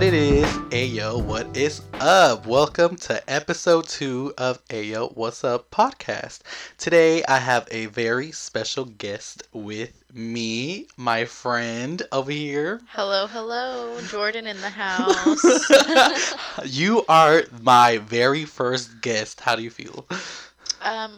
what 0.00 0.06
it 0.06 0.14
is. 0.14 0.46
Ayo, 0.70 1.22
what 1.22 1.54
is 1.54 1.82
up? 2.00 2.46
Welcome 2.46 2.96
to 3.04 3.22
episode 3.30 3.86
two 3.86 4.32
of 4.38 4.66
Ayo, 4.68 5.14
What's 5.14 5.44
Up 5.44 5.70
podcast. 5.70 6.38
Today 6.78 7.22
I 7.28 7.36
have 7.36 7.68
a 7.70 7.84
very 7.84 8.32
special 8.32 8.86
guest 8.86 9.42
with 9.52 9.92
me, 10.14 10.86
my 10.96 11.26
friend 11.26 12.02
over 12.12 12.30
here. 12.30 12.80
Hello, 12.88 13.26
hello, 13.26 14.00
Jordan 14.08 14.46
in 14.46 14.58
the 14.62 14.70
house. 14.84 15.44
you 16.64 17.04
are 17.06 17.42
my 17.60 17.98
very 17.98 18.46
first 18.46 19.02
guest. 19.02 19.42
How 19.42 19.54
do 19.54 19.62
you 19.62 19.70
feel? 19.70 20.06
um, 20.80 21.12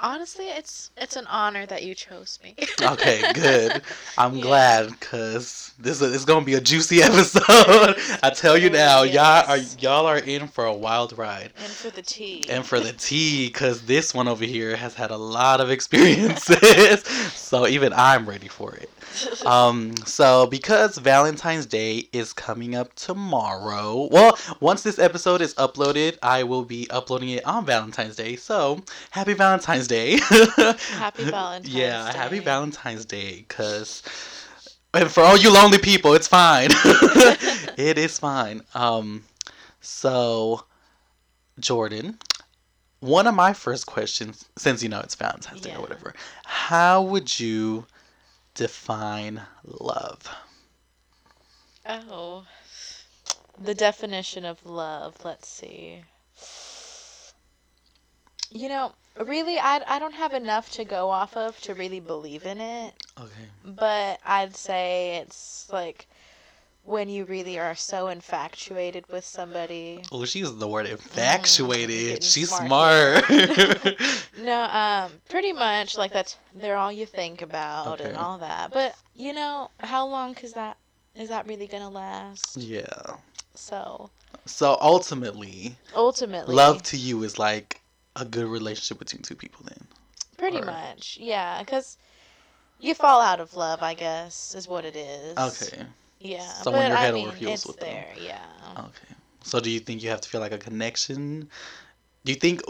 honestly, 0.00 0.46
it's 0.46 0.90
it's 0.96 1.16
an 1.16 1.26
honor 1.26 1.66
that 1.66 1.82
you 1.82 1.94
chose 1.94 2.38
me. 2.42 2.54
okay, 2.82 3.22
good. 3.32 3.82
I'm 4.18 4.36
yeah. 4.36 4.42
glad 4.42 4.90
because 4.90 5.72
this 5.78 6.00
is 6.00 6.24
gonna 6.24 6.44
be 6.44 6.54
a 6.54 6.60
juicy 6.60 7.02
episode. 7.02 7.96
I 8.22 8.30
tell 8.34 8.56
you 8.56 8.70
now, 8.70 9.02
yes. 9.02 9.14
y'all 9.14 9.50
are 9.50 9.58
y'all 9.80 10.06
are 10.06 10.18
in 10.18 10.48
for 10.48 10.64
a 10.64 10.74
wild 10.74 11.16
ride. 11.16 11.52
And 11.58 11.72
for 11.72 11.90
the 11.90 12.02
tea. 12.02 12.44
And 12.48 12.64
for 12.64 12.80
the 12.80 12.92
tea, 12.92 13.48
because 13.48 13.82
this 13.82 14.14
one 14.14 14.28
over 14.28 14.44
here 14.44 14.76
has 14.76 14.94
had 14.94 15.10
a 15.10 15.16
lot 15.16 15.60
of 15.60 15.70
experiences, 15.80 17.02
so 17.34 17.66
even 17.66 17.92
I'm 17.92 18.28
ready 18.28 18.48
for 18.48 18.74
it. 18.74 18.90
um, 19.46 19.96
so 20.06 20.46
because 20.46 20.98
Valentine's 20.98 21.66
Day 21.66 22.08
is 22.12 22.32
coming 22.32 22.74
up 22.74 22.94
tomorrow, 22.94 24.08
well, 24.10 24.38
once 24.60 24.82
this 24.82 24.98
episode 24.98 25.40
is 25.40 25.54
uploaded, 25.54 26.18
I 26.22 26.42
will 26.44 26.64
be 26.64 26.88
uploading 26.90 27.30
it 27.30 27.44
on 27.44 27.64
Valentine's 27.64 28.16
Day. 28.16 28.36
So 28.36 28.82
happy 29.10 29.34
Valentine's 29.34 29.88
Day! 29.88 30.18
happy 30.28 31.24
Valentine's 31.24 31.68
yeah, 31.68 32.10
Day. 32.12 32.18
happy 32.18 32.38
Valentine's 32.38 33.04
Day, 33.04 33.44
cause. 33.48 34.02
And 34.92 35.08
for 35.08 35.22
all 35.22 35.36
you 35.36 35.52
lonely 35.52 35.78
people, 35.78 36.14
it's 36.14 36.26
fine. 36.26 36.70
it 37.76 37.96
is 37.96 38.18
fine. 38.18 38.62
Um, 38.74 39.22
so, 39.80 40.64
Jordan, 41.60 42.18
one 42.98 43.26
of 43.26 43.34
my 43.34 43.52
first 43.52 43.86
questions, 43.86 44.44
since 44.56 44.82
you 44.82 44.88
know 44.88 45.00
it's 45.00 45.14
Valentine's 45.14 45.60
Day 45.60 45.70
yeah. 45.70 45.78
or 45.78 45.82
whatever, 45.82 46.14
how 46.44 47.02
would 47.02 47.38
you 47.38 47.86
define 48.60 49.40
love? 49.64 50.28
Oh, 51.88 52.44
the 53.58 53.74
definition 53.74 54.44
of 54.44 54.66
love. 54.66 55.16
Let's 55.24 55.48
see. 55.48 56.02
You 58.50 58.68
know, 58.68 58.92
really, 59.18 59.58
I, 59.58 59.80
I 59.88 59.98
don't 59.98 60.12
have 60.12 60.34
enough 60.34 60.70
to 60.72 60.84
go 60.84 61.08
off 61.08 61.38
of 61.38 61.58
to 61.62 61.72
really 61.72 62.00
believe 62.00 62.44
in 62.44 62.60
it. 62.60 62.92
Okay. 63.18 63.48
But 63.64 64.20
I'd 64.26 64.54
say 64.54 65.22
it's 65.22 65.70
like 65.72 66.06
when 66.90 67.08
you 67.08 67.24
really 67.24 67.58
are 67.58 67.74
so 67.74 68.08
infatuated 68.08 69.06
with 69.08 69.24
somebody. 69.24 70.02
Oh, 70.10 70.24
she 70.24 70.40
used 70.40 70.58
the 70.58 70.66
word 70.66 70.86
infatuated. 70.86 72.20
Mm, 72.20 72.34
She's 72.34 72.48
smart. 72.48 73.24
smart. 73.24 73.96
no, 74.42 74.62
um, 74.64 75.12
pretty 75.28 75.52
much 75.52 75.96
like 75.96 76.12
that's 76.12 76.36
they're 76.54 76.76
all 76.76 76.90
you 76.90 77.06
think 77.06 77.42
about 77.42 78.00
okay. 78.00 78.10
and 78.10 78.16
all 78.16 78.38
that. 78.38 78.72
But 78.72 78.96
you 79.14 79.32
know, 79.32 79.70
how 79.78 80.06
long 80.06 80.36
is 80.42 80.52
that? 80.54 80.76
Is 81.14 81.28
that 81.28 81.46
really 81.46 81.68
gonna 81.68 81.90
last? 81.90 82.56
Yeah. 82.56 82.84
So. 83.54 84.10
So 84.46 84.76
ultimately. 84.80 85.76
Ultimately. 85.94 86.54
Love 86.54 86.82
to 86.84 86.96
you 86.96 87.22
is 87.22 87.38
like 87.38 87.80
a 88.16 88.24
good 88.24 88.46
relationship 88.46 88.98
between 88.98 89.22
two 89.22 89.36
people. 89.36 89.64
Then. 89.64 89.86
Pretty 90.38 90.58
or... 90.58 90.64
much, 90.64 91.18
yeah, 91.20 91.60
because 91.60 91.98
you 92.80 92.94
fall 92.94 93.20
out 93.20 93.40
of 93.40 93.54
love, 93.54 93.82
I 93.82 93.94
guess, 93.94 94.54
is 94.54 94.66
what 94.66 94.84
it 94.84 94.96
is. 94.96 95.36
Okay. 95.36 95.84
Yeah. 96.20 96.46
Someone 96.46 96.86
you're 96.86 96.96
head 96.96 97.14
I 97.14 97.16
mean, 97.16 97.28
over 97.28 97.36
heels 97.36 97.66
with 97.66 97.80
there, 97.80 98.06
them. 98.14 98.24
yeah. 98.24 98.46
Okay. 98.78 99.14
So 99.42 99.58
do 99.58 99.70
you 99.70 99.80
think 99.80 100.02
you 100.02 100.10
have 100.10 100.20
to 100.20 100.28
feel 100.28 100.40
like 100.40 100.52
a 100.52 100.58
connection? 100.58 101.48
Do 102.24 102.32
you 102.32 102.38
think 102.38 102.62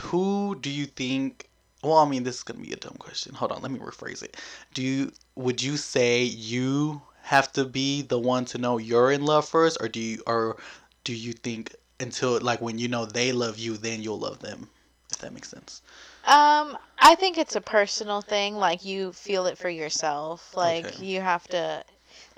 who 0.00 0.56
do 0.60 0.70
you 0.70 0.86
think 0.86 1.48
well, 1.84 1.98
I 1.98 2.08
mean, 2.08 2.24
this 2.24 2.38
is 2.38 2.42
gonna 2.42 2.60
be 2.60 2.72
a 2.72 2.76
dumb 2.76 2.96
question. 2.98 3.34
Hold 3.34 3.52
on, 3.52 3.60
let 3.60 3.70
me 3.70 3.78
rephrase 3.78 4.22
it. 4.22 4.38
Do 4.72 4.82
you 4.82 5.12
would 5.36 5.62
you 5.62 5.76
say 5.76 6.22
you 6.22 7.02
have 7.22 7.52
to 7.52 7.64
be 7.64 8.02
the 8.02 8.18
one 8.18 8.46
to 8.46 8.58
know 8.58 8.78
you're 8.78 9.10
in 9.12 9.24
love 9.24 9.46
first, 9.46 9.76
or 9.80 9.88
do 9.88 10.00
you 10.00 10.22
or 10.26 10.56
do 11.04 11.14
you 11.14 11.34
think 11.34 11.74
until 12.00 12.40
like 12.40 12.60
when 12.62 12.78
you 12.78 12.88
know 12.88 13.04
they 13.04 13.32
love 13.32 13.58
you, 13.58 13.76
then 13.76 14.02
you'll 14.02 14.18
love 14.18 14.38
them? 14.40 14.70
If 15.10 15.18
that 15.18 15.34
makes 15.34 15.50
sense. 15.50 15.82
Um, 16.24 16.78
I 16.98 17.14
think 17.14 17.36
it's 17.36 17.54
a 17.54 17.60
personal 17.60 18.22
thing. 18.22 18.56
Like 18.56 18.84
you 18.84 19.12
feel 19.12 19.44
it 19.46 19.58
for 19.58 19.68
yourself. 19.68 20.56
Like 20.56 20.86
okay. 20.86 21.04
you 21.04 21.20
have 21.20 21.46
to 21.48 21.84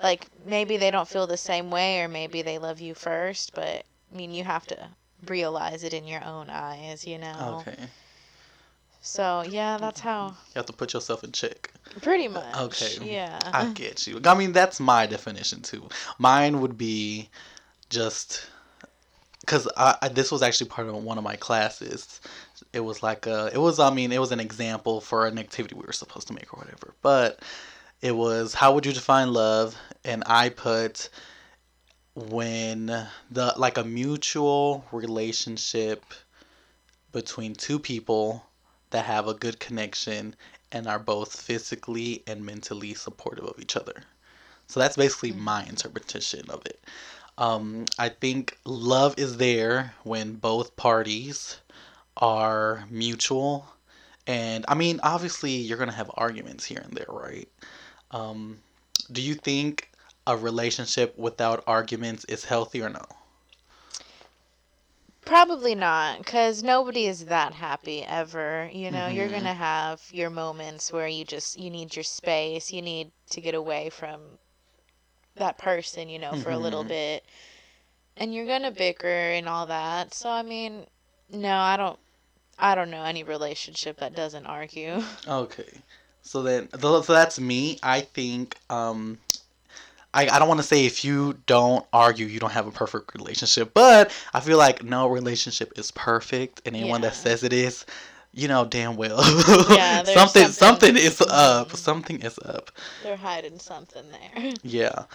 like 0.01 0.27
maybe 0.45 0.77
they 0.77 0.91
don't 0.91 1.07
feel 1.07 1.27
the 1.27 1.37
same 1.37 1.71
way 1.71 2.01
or 2.01 2.07
maybe 2.07 2.41
they 2.41 2.57
love 2.57 2.79
you 2.79 2.93
first, 2.93 3.53
but 3.53 3.85
I 4.13 4.15
mean 4.15 4.31
you 4.31 4.43
have 4.43 4.65
to 4.67 4.89
realize 5.27 5.83
it 5.83 5.93
in 5.93 6.05
your 6.05 6.23
own 6.23 6.49
eyes, 6.49 7.05
you 7.05 7.17
know. 7.17 7.63
Okay. 7.67 7.87
So 9.01 9.43
yeah, 9.47 9.77
that's 9.77 10.01
how. 10.01 10.27
You 10.27 10.55
have 10.55 10.65
to 10.65 10.73
put 10.73 10.93
yourself 10.93 11.23
in 11.23 11.31
check. 11.31 11.71
Pretty 12.01 12.27
uh, 12.27 12.31
much. 12.31 12.57
Okay. 12.57 13.13
Yeah. 13.13 13.39
I 13.53 13.71
get 13.73 14.05
you. 14.05 14.19
I 14.25 14.35
mean, 14.35 14.51
that's 14.51 14.79
my 14.79 15.05
definition 15.05 15.61
too. 15.61 15.87
Mine 16.19 16.61
would 16.61 16.77
be 16.77 17.29
just 17.89 18.47
because 19.41 19.67
this 20.11 20.29
was 20.29 20.43
actually 20.43 20.69
part 20.69 20.87
of 20.87 20.95
one 20.95 21.17
of 21.17 21.23
my 21.23 21.37
classes. 21.37 22.19
It 22.73 22.81
was 22.81 23.01
like 23.01 23.27
a, 23.27 23.49
it 23.53 23.59
was, 23.59 23.79
I 23.79 23.93
mean, 23.93 24.11
it 24.11 24.19
was 24.19 24.33
an 24.33 24.41
example 24.41 24.99
for 24.99 25.25
an 25.25 25.39
activity 25.39 25.73
we 25.73 25.85
were 25.85 25.93
supposed 25.93 26.27
to 26.27 26.33
make 26.33 26.53
or 26.53 26.57
whatever. 26.57 26.93
But 27.01 27.39
it 28.01 28.15
was 28.15 28.53
how 28.53 28.73
would 28.73 28.85
you 28.85 28.93
define 28.93 29.33
love? 29.33 29.75
And 30.03 30.23
i 30.27 30.49
put 30.49 31.09
when 32.15 32.85
the 33.31 33.53
like 33.57 33.77
a 33.77 33.83
mutual 33.83 34.85
relationship 34.91 36.03
between 37.11 37.53
two 37.53 37.79
people 37.79 38.43
that 38.89 39.05
have 39.05 39.27
a 39.27 39.33
good 39.33 39.59
connection 39.59 40.35
and 40.71 40.87
are 40.87 40.99
both 40.99 41.39
physically 41.39 42.23
and 42.27 42.45
mentally 42.45 42.93
supportive 42.93 43.45
of 43.45 43.59
each 43.59 43.75
other. 43.75 44.03
So 44.67 44.79
that's 44.79 44.95
basically 44.97 45.31
mm-hmm. 45.31 45.41
my 45.41 45.65
interpretation 45.65 46.49
of 46.49 46.65
it. 46.65 46.79
Um, 47.37 47.85
i 47.99 48.09
think 48.09 48.57
love 48.65 49.13
is 49.17 49.37
there 49.37 49.93
when 50.03 50.33
both 50.33 50.75
parties 50.75 51.57
are 52.17 52.85
mutual. 52.89 53.67
And 54.25 54.65
i 54.67 54.73
mean 54.73 54.99
obviously 55.03 55.51
you're 55.51 55.77
gonna 55.77 55.91
have 55.91 56.11
arguments 56.15 56.65
here 56.65 56.81
and 56.83 56.93
there 56.93 57.05
right 57.09 57.49
um, 58.11 58.59
do 59.11 59.21
you 59.21 59.33
think 59.33 59.89
a 60.25 60.35
relationship 60.35 61.17
without 61.17 61.63
arguments 61.67 62.25
is 62.25 62.45
healthy 62.45 62.81
or 62.81 62.89
no? 62.89 63.05
Probably 65.27 65.75
not, 65.75 66.19
because 66.19 66.63
nobody 66.63 67.05
is 67.05 67.25
that 67.25 67.53
happy 67.53 68.01
ever. 68.03 68.69
You 68.71 68.91
know, 68.91 68.99
mm-hmm. 68.99 69.17
you're 69.17 69.27
gonna 69.27 69.53
have 69.53 70.01
your 70.11 70.29
moments 70.29 70.91
where 70.91 71.07
you 71.07 71.25
just 71.25 71.59
you 71.59 71.69
need 71.69 71.95
your 71.95 72.03
space. 72.03 72.71
You 72.71 72.81
need 72.81 73.11
to 73.31 73.41
get 73.41 73.53
away 73.53 73.89
from 73.89 74.21
that 75.35 75.57
person, 75.57 76.07
you 76.07 76.17
know, 76.17 76.31
for 76.31 76.49
mm-hmm. 76.49 76.51
a 76.51 76.57
little 76.57 76.81
mm-hmm. 76.81 76.89
bit, 76.89 77.25
and 78.15 78.33
you're 78.33 78.45
gonna 78.45 78.71
bicker 78.71 79.07
and 79.07 79.49
all 79.49 79.65
that. 79.65 80.13
So 80.13 80.29
I 80.29 80.43
mean, 80.43 80.85
no, 81.29 81.55
I 81.57 81.75
don't. 81.75 81.99
I 82.57 82.73
don't 82.73 82.89
know 82.89 83.03
any 83.03 83.23
relationship 83.23 83.99
that 83.99 84.15
doesn't 84.15 84.45
argue. 84.45 85.01
Okay. 85.27 85.81
So 86.27 86.43
then, 86.43 86.67
so 86.79 87.01
that's 87.01 87.39
me. 87.39 87.79
I 87.81 88.01
think 88.01 88.57
um, 88.69 89.17
I, 90.13 90.27
I 90.27 90.39
don't 90.39 90.49
want 90.49 90.59
to 90.59 90.65
say 90.65 90.85
if 90.85 91.05
you 91.05 91.37
don't 91.45 91.85
argue, 91.93 92.25
you 92.25 92.39
don't 92.39 92.51
have 92.51 92.67
a 92.67 92.71
perfect 92.71 93.15
relationship, 93.15 93.73
but 93.73 94.11
I 94.33 94.41
feel 94.41 94.57
like 94.57 94.83
no 94.83 95.07
relationship 95.07 95.73
is 95.77 95.89
perfect, 95.91 96.61
and 96.65 96.75
anyone 96.75 97.01
yeah. 97.01 97.09
that 97.09 97.15
says 97.15 97.43
it 97.43 97.53
is, 97.53 97.85
you 98.33 98.47
know 98.47 98.65
damn 98.65 98.97
well 98.97 99.19
yeah, 99.69 100.03
something, 100.03 100.47
something 100.47 100.51
something 100.51 100.97
is 100.97 101.21
up. 101.21 101.71
Something 101.71 102.21
is 102.21 102.37
up. 102.39 102.71
They're 103.03 103.15
hiding 103.15 103.59
something 103.59 104.03
there. 104.11 104.53
yeah. 104.63 105.05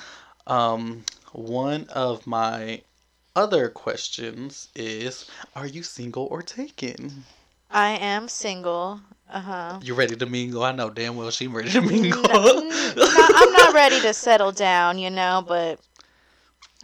Um, 0.47 1.05
one 1.33 1.87
of 1.91 2.27
my 2.27 2.81
other 3.37 3.69
questions 3.69 4.69
is, 4.75 5.31
are 5.55 5.67
you 5.67 5.83
single 5.83 6.25
or 6.25 6.43
taken? 6.43 7.25
I 7.71 7.91
am 7.91 8.29
single. 8.29 9.01
Uh 9.31 9.41
huh. 9.41 9.81
You 9.83 9.95
ready 9.95 10.15
to 10.17 10.27
mingle? 10.27 10.63
I 10.63 10.73
know 10.73 10.91
damn 10.91 11.17
well 11.17 11.31
she 11.31 11.47
ready 11.47 11.71
to 11.71 11.81
mingle. 11.81 12.23
No, 12.23 12.61
no, 12.61 12.71
I'm 12.97 13.53
not 13.53 13.75
ready 13.75 14.01
to 14.01 14.13
settle 14.13 14.53
down, 14.53 14.99
you 14.99 15.11
know, 15.11 15.45
but 15.47 15.81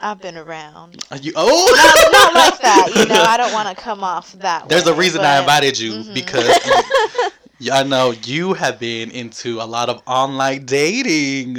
I've 0.01 0.21
been 0.21 0.37
around. 0.37 1.05
Are 1.11 1.19
you 1.19 1.33
oh 1.37 2.11
no, 2.13 2.19
not 2.19 2.35
like 2.35 2.61
that, 2.61 2.93
you 2.95 3.07
know. 3.15 3.23
I 3.23 3.37
don't 3.37 3.53
want 3.53 3.69
to 3.69 3.75
come 3.75 4.05
off 4.05 4.33
that. 4.35 4.69
There's 4.69 4.87
way, 4.87 4.93
a 4.93 4.95
reason 4.95 5.21
but... 5.21 5.27
I 5.27 5.41
invited 5.41 5.79
you 5.79 5.93
mm-hmm. 5.93 6.15
because 6.15 6.49
I 7.73 7.83
know 7.83 8.13
you 8.13 8.55
have 8.55 8.79
been 8.79 9.11
into 9.11 9.61
a 9.61 9.67
lot 9.67 9.89
of 9.89 10.01
online 10.07 10.65
dating. 10.65 11.57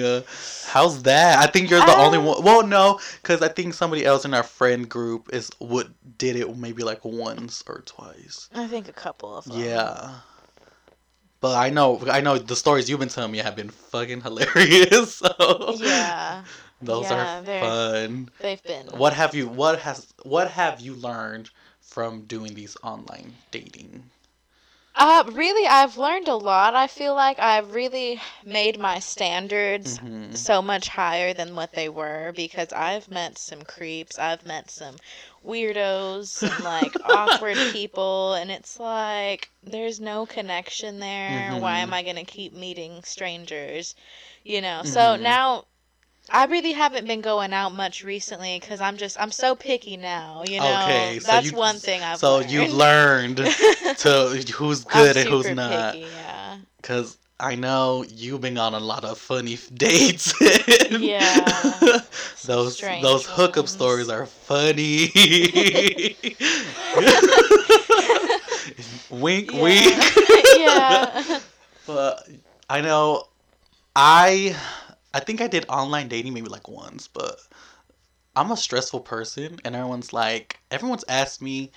How's 0.66 1.04
that? 1.04 1.40
I 1.40 1.48
think 1.48 1.70
you're 1.70 1.86
the 1.86 1.92
um, 1.92 2.00
only 2.00 2.18
one. 2.18 2.44
Well, 2.44 2.66
no, 2.66 3.00
because 3.22 3.42
I 3.42 3.50
think 3.50 3.74
somebody 3.74 4.06
else 4.06 4.24
in 4.24 4.34
our 4.34 4.44
friend 4.44 4.88
group 4.88 5.30
is 5.34 5.50
what 5.60 5.90
did 6.18 6.38
it 6.38 6.56
maybe 6.56 6.84
like 6.84 7.04
once 7.04 7.64
or 7.68 7.82
twice. 7.82 8.50
I 8.56 8.68
think 8.68 8.88
a 8.88 8.94
couple 8.94 9.36
of 9.36 9.46
them. 9.46 9.60
Yeah. 9.60 10.12
But 11.42 11.58
I 11.58 11.70
know, 11.70 12.02
I 12.10 12.22
know 12.22 12.38
the 12.38 12.56
stories 12.56 12.90
you've 12.90 13.00
been 13.00 13.10
telling 13.10 13.32
me 13.32 13.40
have 13.40 13.56
been 13.56 13.70
fucking 13.70 14.22
hilarious. 14.22 15.22
So 15.38 15.76
Yeah, 15.82 16.46
those 16.82 17.12
Yeah, 17.12 17.12
are 17.12 17.32
fun. 17.60 18.30
they've 18.40 18.64
been. 18.66 18.90
What 18.92 19.14
have 19.14 19.36
you? 19.36 19.48
What 19.48 19.80
has? 19.80 20.14
What 20.24 20.52
have 20.52 20.82
you 20.82 20.96
learned 20.96 21.52
from 21.82 22.24
doing 22.26 22.56
these 22.56 22.78
online 22.84 23.36
dating? 23.52 24.12
Uh, 24.94 25.24
really, 25.32 25.66
I've 25.68 25.98
learned 25.98 26.28
a 26.28 26.36
lot. 26.36 26.76
I 26.76 26.86
feel 26.86 27.16
like 27.16 27.40
I've 27.40 27.74
really 27.74 28.22
made 28.46 28.78
my 28.80 29.00
standards 29.00 30.00
Mhm. 30.00 30.30
so 30.30 30.62
much 30.62 30.90
higher 30.90 31.34
than 31.34 31.56
what 31.56 31.72
they 31.74 31.90
were 31.90 32.32
because 32.36 32.72
I've 32.72 33.10
met 33.10 33.40
some 33.40 33.64
creeps, 33.64 34.20
I've 34.20 34.46
met 34.46 34.70
some 34.70 34.98
weirdos, 35.46 36.42
and 36.44 36.64
like 36.64 36.94
awkward 37.06 37.58
people, 37.72 38.34
and 38.34 38.52
it's 38.52 38.80
like 38.80 39.50
there's 39.64 40.00
no 40.00 40.26
connection 40.26 41.00
there. 41.00 41.52
Why 41.60 41.80
Mhm. 41.80 41.84
am 41.84 41.94
I 41.94 42.04
gonna 42.04 42.26
keep 42.26 42.54
meeting 42.54 43.02
strangers? 43.04 43.96
You 44.44 44.62
know, 44.62 44.82
so 44.84 45.00
Mhm. 45.18 45.22
now. 45.22 45.66
I 46.32 46.46
really 46.46 46.74
haven't 46.74 47.08
been 47.08 47.22
going 47.22 47.54
out 47.54 47.74
much 47.74 48.04
recently 48.04 48.60
because 48.60 48.82
I'm 48.82 48.98
just 48.98 49.20
I'm 49.20 49.32
so 49.32 49.56
picky 49.56 49.98
now. 49.98 50.44
You 50.46 50.60
know, 50.60 50.82
Okay, 50.84 51.18
so 51.20 51.26
that's 51.26 51.52
you- 51.52 51.58
one 51.58 51.80
thing 51.80 52.04
I've 52.04 52.20
so 52.20 52.36
learned. 52.38 52.52
you've 52.52 52.74
learned 52.74 53.38
to 53.38 54.44
who's 54.54 54.84
good 54.84 55.18
and 55.18 55.28
who's 55.28 55.50
not. 55.50 55.94
picky, 55.94 56.06
yeah. 56.14 56.58
Cause 56.84 57.18
I 57.40 57.56
know 57.56 58.04
you've 58.10 58.42
been 58.42 58.58
on 58.58 58.74
a 58.74 58.80
lot 58.80 59.06
of 59.06 59.18
funny 59.18 59.54
f- 59.54 59.70
dates. 59.74 60.34
Yeah, 60.92 62.00
those 62.46 62.76
strange 62.76 63.04
those 63.04 63.26
hookup 63.26 63.64
ones. 63.64 63.72
stories 63.72 64.10
are 64.10 64.26
funny. 64.26 65.12
wink, 69.10 69.52
Yeah. 69.54 69.62
wink. 69.62 70.14
yeah. 70.58 71.40
But 71.86 72.28
I 72.70 72.82
know 72.82 73.24
I 73.96 74.56
I 75.14 75.20
think 75.20 75.42
I 75.42 75.48
did 75.48 75.66
online 75.70 76.08
dating 76.08 76.34
maybe 76.34 76.50
like 76.50 76.68
once, 76.68 77.08
but 77.08 77.36
I'm 78.36 78.52
a 78.52 78.58
stressful 78.58 79.02
person 79.02 79.60
and 79.66 79.76
everyone's 79.76 80.14
like 80.14 80.60
everyone's 80.72 81.06
asked 81.08 81.42
me 81.42 81.72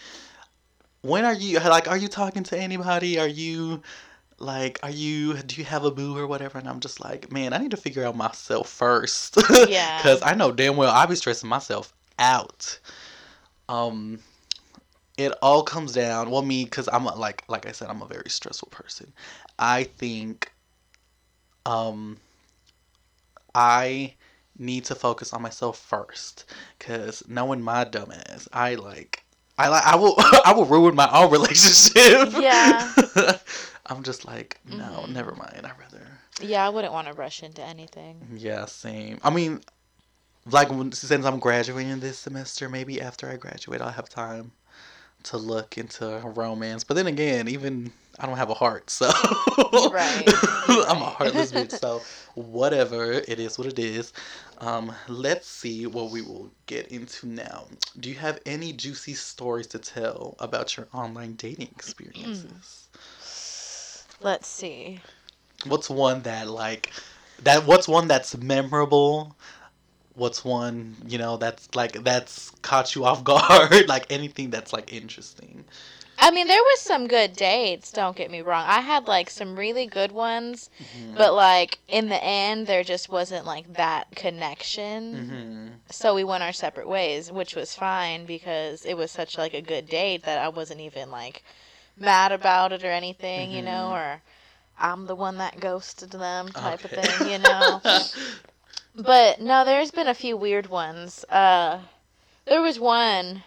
when 1.03 1.25
are 1.25 1.35
you 1.35 1.59
like 1.61 1.89
are 1.89 1.97
you 1.97 2.09
talking 2.09 2.43
to 2.45 2.59
anybody? 2.59 3.19
Are 3.19 3.29
you 3.29 3.83
like 4.43 4.79
are 4.83 4.91
you 4.91 5.35
do 5.35 5.57
you 5.57 5.65
have 5.65 5.85
a 5.85 5.91
boo 5.91 6.17
or 6.17 6.27
whatever? 6.27 6.59
And 6.59 6.69
I'm 6.69 6.81
just 6.81 7.03
like, 7.03 7.31
man, 7.31 7.53
I 7.53 7.59
need 7.59 7.71
to 7.71 7.77
figure 7.77 8.05
out 8.05 8.17
myself 8.17 8.69
first. 8.69 9.39
Yeah. 9.69 10.03
Cuz 10.03 10.21
I 10.23 10.35
know 10.35 10.51
damn 10.51 10.77
well 10.77 10.91
I'll 10.91 11.07
be 11.07 11.15
stressing 11.15 11.49
myself 11.49 11.93
out. 12.19 12.79
Um 13.69 14.19
it 15.17 15.33
all 15.43 15.63
comes 15.63 15.93
down 15.93 16.31
well 16.31 16.43
me 16.43 16.65
cuz 16.65 16.89
I'm 16.93 17.07
a, 17.07 17.15
like 17.15 17.45
like 17.49 17.67
I 17.67 17.73
said 17.73 17.89
I'm 17.89 18.03
a 18.03 18.07
very 18.07 18.29
stressful 18.29 18.69
person. 18.71 19.13
I 19.59 19.85
think 19.85 20.53
um 21.65 22.19
I 23.55 24.15
need 24.59 24.85
to 24.87 24.95
focus 24.95 25.33
on 25.33 25.43
myself 25.43 25.79
first 25.79 26.45
cuz 26.81 27.23
knowing 27.29 27.63
my 27.63 27.85
dumb 27.85 28.11
ass, 28.11 28.49
I 28.53 28.75
like 28.75 29.25
I 29.57 29.69
like 29.69 29.87
I 29.87 29.97
will 29.97 30.15
I 30.45 30.53
will 30.53 30.67
ruin 30.67 30.97
my 30.97 31.09
own 31.13 31.31
relationship. 31.39 32.33
Yeah. 32.41 32.93
I'm 33.87 34.03
just 34.03 34.25
like, 34.25 34.59
no, 34.65 35.05
Mhm. 35.07 35.09
never 35.11 35.35
mind. 35.35 35.63
I'd 35.67 35.79
rather 35.79 36.07
Yeah, 36.41 36.65
I 36.67 36.69
wouldn't 36.71 36.93
want 36.93 37.09
to 37.09 37.13
rush 37.15 37.43
into 37.43 37.63
anything. 37.63 38.37
yeah, 38.37 38.65
same. 38.67 39.19
I 39.23 39.31
mean, 39.31 39.61
like 40.51 40.69
since 40.95 41.25
I'm 41.25 41.39
graduating 41.39 42.01
this 42.01 42.19
semester, 42.19 42.69
maybe 42.69 43.01
after 43.01 43.29
I 43.29 43.37
graduate, 43.37 43.81
I'll 43.81 43.91
have 43.91 44.09
time 44.09 44.53
to 45.25 45.37
look 45.37 45.79
into 45.79 46.19
romance. 46.35 46.83
But 46.85 46.95
then 46.95 47.07
again, 47.07 47.49
even 47.49 47.93
I 48.19 48.27
don't 48.27 48.37
have 48.37 48.51
a 48.51 48.55
heart, 48.55 48.91
so 48.91 49.07
Right, 49.91 50.29
I'm 50.89 51.01
a 51.03 51.11
heartless 51.11 51.53
bitch. 51.53 51.73
So 51.73 52.01
whatever, 52.35 53.13
it 53.13 53.39
is 53.39 53.59
what 53.59 53.67
it 53.69 53.79
is. 53.79 54.13
Um, 54.59 54.93
let's 55.09 55.47
see 55.49 55.87
what 55.87 56.11
we 56.11 56.23
will 56.23 56.51
get 56.67 56.89
into 56.89 57.27
now. 57.29 57.67
Do 57.99 58.09
you 58.09 58.17
have 58.17 58.41
any 58.47 58.73
juicy 58.73 59.15
stories 59.15 59.67
to 59.69 59.79
tell 59.79 60.35
about 60.39 60.77
your 60.77 60.89
online 60.93 61.35
dating 61.35 61.69
experiences? 61.69 62.89
Let's 64.23 64.47
see. 64.49 65.03
What's 65.67 65.91
one 65.91 66.23
that 66.23 66.49
like 66.49 66.93
that? 67.41 67.65
What's 67.67 67.89
one 67.89 68.09
that's 68.09 68.37
memorable? 68.37 69.37
What's 70.15 70.45
one 70.45 70.97
you 71.07 71.19
know 71.19 71.37
that's 71.37 71.75
like 71.75 72.03
that's 72.05 72.51
caught 72.63 72.95
you 72.95 73.05
off 73.05 73.25
guard? 73.31 73.89
like 73.89 74.07
anything 74.11 74.51
that's 74.51 74.73
like 74.73 74.93
interesting. 74.93 75.65
I 76.19 76.31
mean, 76.31 76.47
there 76.47 76.63
was 76.63 76.81
some 76.81 77.07
good 77.09 77.35
dates, 77.37 77.91
don't 77.93 78.17
get 78.17 78.31
me 78.31 78.41
wrong. 78.43 78.65
I 78.67 78.81
had 78.81 79.07
like 79.09 79.29
some 79.31 79.59
really 79.59 79.87
good 79.87 80.13
ones, 80.13 80.71
Mm-hmm. 80.81 81.15
but 81.15 81.35
like 81.35 81.81
in 81.89 82.09
the 82.09 82.23
end 82.23 82.67
there 82.67 82.83
just 82.85 83.09
wasn't 83.09 83.45
like 83.47 83.75
that 83.75 84.15
connection. 84.15 85.27
hmm 85.27 85.69
So 85.91 86.15
we 86.15 86.25
went 86.25 86.43
our 86.45 86.53
separate 86.53 86.89
ways, 86.89 87.31
which 87.33 87.55
was 87.57 87.75
fine 87.75 88.25
because 88.27 88.85
it 88.85 88.95
was 88.97 89.11
such 89.11 89.37
like 89.39 89.55
a 89.55 89.61
good 89.63 89.87
date 89.89 90.23
that 90.25 90.39
I 90.39 90.49
wasn't 90.49 90.81
even 90.81 91.11
like 91.11 91.43
mad 91.97 92.33
about 92.33 92.73
it 92.73 92.85
or 92.85 92.91
anything, 92.91 93.51
you 93.51 93.63
know, 93.63 93.91
Mhm. 93.91 93.93
or 93.93 94.23
I'm 94.79 95.07
the 95.07 95.15
one 95.15 95.39
that 95.39 95.61
ghosted 95.61 96.11
them 96.11 96.49
type 96.51 96.85
Okay. 96.85 96.97
of 96.97 97.05
thing, 97.19 97.31
you 97.31 97.39
know. 97.39 97.81
But 98.95 99.41
no, 99.41 99.65
there's 99.65 99.91
been 99.91 100.09
a 100.09 100.15
few 100.15 100.37
weird 100.37 100.69
ones. 100.69 101.25
Uh, 101.31 101.79
there 102.45 102.61
was 102.61 102.79
one. 102.79 103.43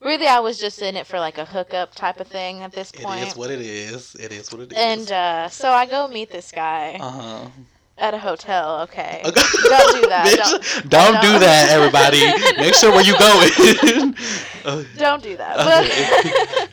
Really, 0.00 0.26
I 0.26 0.40
was 0.40 0.58
just 0.58 0.82
in 0.82 0.96
it 0.96 1.06
for 1.06 1.18
like 1.18 1.38
a 1.38 1.44
hookup 1.46 1.94
type 1.94 2.20
of 2.20 2.26
thing 2.28 2.60
at 2.62 2.72
this 2.72 2.90
point. 2.92 3.26
is 3.26 3.36
what 3.36 3.50
it 3.50 3.60
is. 3.60 4.14
It 4.16 4.32
is 4.32 4.52
what 4.52 4.60
it 4.62 4.72
is. 4.72 4.78
and 4.78 5.12
uh, 5.12 5.48
so 5.48 5.70
I 5.70 5.86
go 5.86 6.08
meet 6.08 6.30
this 6.30 6.52
guy 6.52 6.98
uh 7.00 7.10
huh. 7.10 7.46
at 7.96 8.12
a 8.12 8.18
hotel. 8.18 8.80
Okay, 8.82 9.22
Okay. 9.24 9.40
don't 9.68 10.02
do 10.02 10.08
that. 10.08 10.26
Bitch, 10.26 10.82
Don't, 10.88 10.90
don't, 10.90 11.22
do 11.22 11.30
don't. 11.32 11.40
that, 11.40 11.70
everybody. 11.70 12.20
Make 12.60 12.74
sure 12.74 12.92
where 12.92 13.02
you 13.04 13.16
going. 13.18 14.14
Uh, 14.64 14.84
don't 14.98 15.22
do 15.22 15.36
that. 15.38 15.56
Okay. 15.58 16.66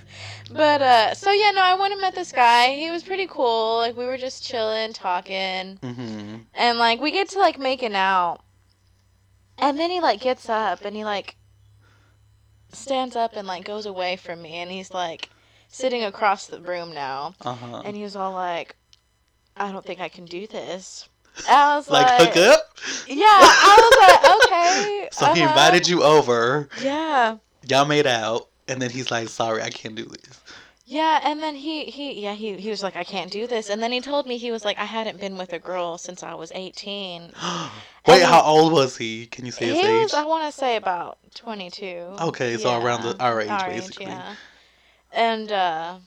But 0.51 0.81
uh, 0.81 1.13
so 1.13 1.31
yeah, 1.31 1.51
no, 1.51 1.61
I 1.61 1.75
went 1.75 1.91
and 1.94 2.01
met 2.01 2.15
this 2.15 2.31
guy. 2.31 2.73
He 2.75 2.89
was 2.91 3.03
pretty 3.03 3.27
cool. 3.27 3.77
Like 3.77 3.97
we 3.97 4.05
were 4.05 4.17
just 4.17 4.44
chilling, 4.44 4.94
talking. 4.94 5.77
mhm. 5.81 6.41
and 6.53 6.77
like 6.79 6.99
we 7.01 7.11
get 7.11 7.29
to 7.29 7.39
like 7.39 7.59
making 7.59 7.95
out 7.95 8.39
and 9.59 9.77
then 9.79 9.89
he 9.89 9.99
like 9.99 10.21
gets 10.21 10.47
up 10.49 10.85
and 10.85 10.95
he 10.95 11.03
like 11.03 11.35
stands 12.71 13.15
up 13.15 13.36
and 13.36 13.48
like 13.48 13.65
goes 13.65 13.86
away 13.86 14.15
from 14.15 14.41
me 14.41 14.55
and 14.55 14.69
he's 14.72 14.91
like 14.93 15.29
sitting 15.69 16.03
across 16.03 16.48
the 16.48 16.62
room 16.62 16.93
now 16.93 17.33
Uh 17.41 17.53
huh. 17.53 17.81
and 17.86 17.95
he 17.95 18.03
was 18.03 18.15
all 18.15 18.33
like 18.33 18.75
i 19.55 19.72
don't 19.72 19.86
think 19.86 20.00
i 20.00 20.10
can 20.10 20.25
do 20.25 20.45
this 20.48 21.07
i 21.50 21.75
was 21.75 21.89
Like 21.89 22.05
like, 22.19 22.33
hook 22.33 22.38
up. 22.53 22.77
yeah 23.07 23.24
i 23.25 23.75
was 23.79 24.07
like 24.07 24.36
okay 24.36 25.10
So 25.12 25.25
he 25.33 25.41
uh-huh. 25.41 25.50
invited 25.50 25.88
you 25.88 26.03
over. 26.03 26.69
yeah 26.83 27.38
Y'all 27.67 27.86
made 27.86 28.05
out, 28.07 28.47
and 28.67 28.81
then 28.81 28.89
he's 28.89 29.12
like, 29.12 29.29
"Sorry, 29.29 29.62
I 29.62 29.69
can't 29.69 29.95
do 29.95 30.05
this." 30.05 30.39
yeah 30.89 31.19
and 31.25 31.43
then 31.43 31.53
he 31.53 31.83
he 31.83 32.21
yeah 32.21 32.33
he, 32.33 32.53
he 32.55 32.69
was 32.69 32.81
like 32.81 32.95
i 32.95 33.03
can't 33.03 33.29
do 33.29 33.45
this 33.45 33.69
and 33.69 33.83
then 33.83 33.91
he 33.91 34.00
told 34.00 34.25
me 34.25 34.38
he 34.38 34.51
was 34.51 34.63
like 34.63 34.79
i 34.79 34.86
hadn't 34.86 35.19
been 35.19 35.38
with 35.38 35.51
a 35.51 35.59
girl 35.59 35.97
since 35.97 36.24
i 36.24 36.33
was 36.33 36.50
18 36.55 37.33
Wait, 38.07 38.24
how 38.24 38.41
old 38.41 38.71
was 38.71 38.95
he? 38.95 39.25
Can 39.25 39.45
you 39.45 39.51
say 39.51 39.65
his 39.65 39.79
he 39.81 39.86
age? 39.86 40.03
was 40.03 40.13
i 40.13 40.24
want 40.24 40.50
to 40.50 40.57
say 40.57 40.77
about 40.77 41.17
22 41.36 41.86
Okay, 42.21 42.55
so 42.55 42.81
around 42.81 43.01
the- 43.03 43.21
our 43.21 43.41
age, 43.41 43.50
basically. 43.67 44.05
yeah. 44.05 44.36
And 45.12 45.51
uh 45.51 45.97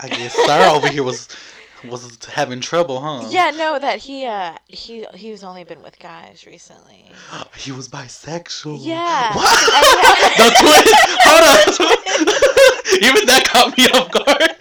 I 0.00 0.08
guess 0.08 0.34
Sarah 0.34 0.72
over 0.72 0.88
here 0.88 1.02
was 1.02 1.28
was 1.88 2.18
having 2.26 2.60
trouble, 2.60 3.00
huh? 3.00 3.26
yeah, 3.30 3.50
no, 3.50 3.78
that 3.78 3.98
he 3.98 4.26
uh 4.26 4.56
he 4.68 5.06
he's 5.14 5.42
only 5.44 5.64
been 5.64 5.82
with 5.82 5.98
guys 5.98 6.46
recently. 6.46 7.10
He 7.56 7.70
was 7.70 7.88
bisexual. 7.88 8.78
Yeah. 8.80 9.34
What? 9.36 9.58
The 10.38 10.48
twins. 10.60 10.92
Hold 11.24 11.42
on. 11.42 11.58
Even 13.02 13.26
that 13.26 13.44
caught 13.44 13.76
me 13.76 13.86
off 13.86 14.10
guard. 14.10 14.56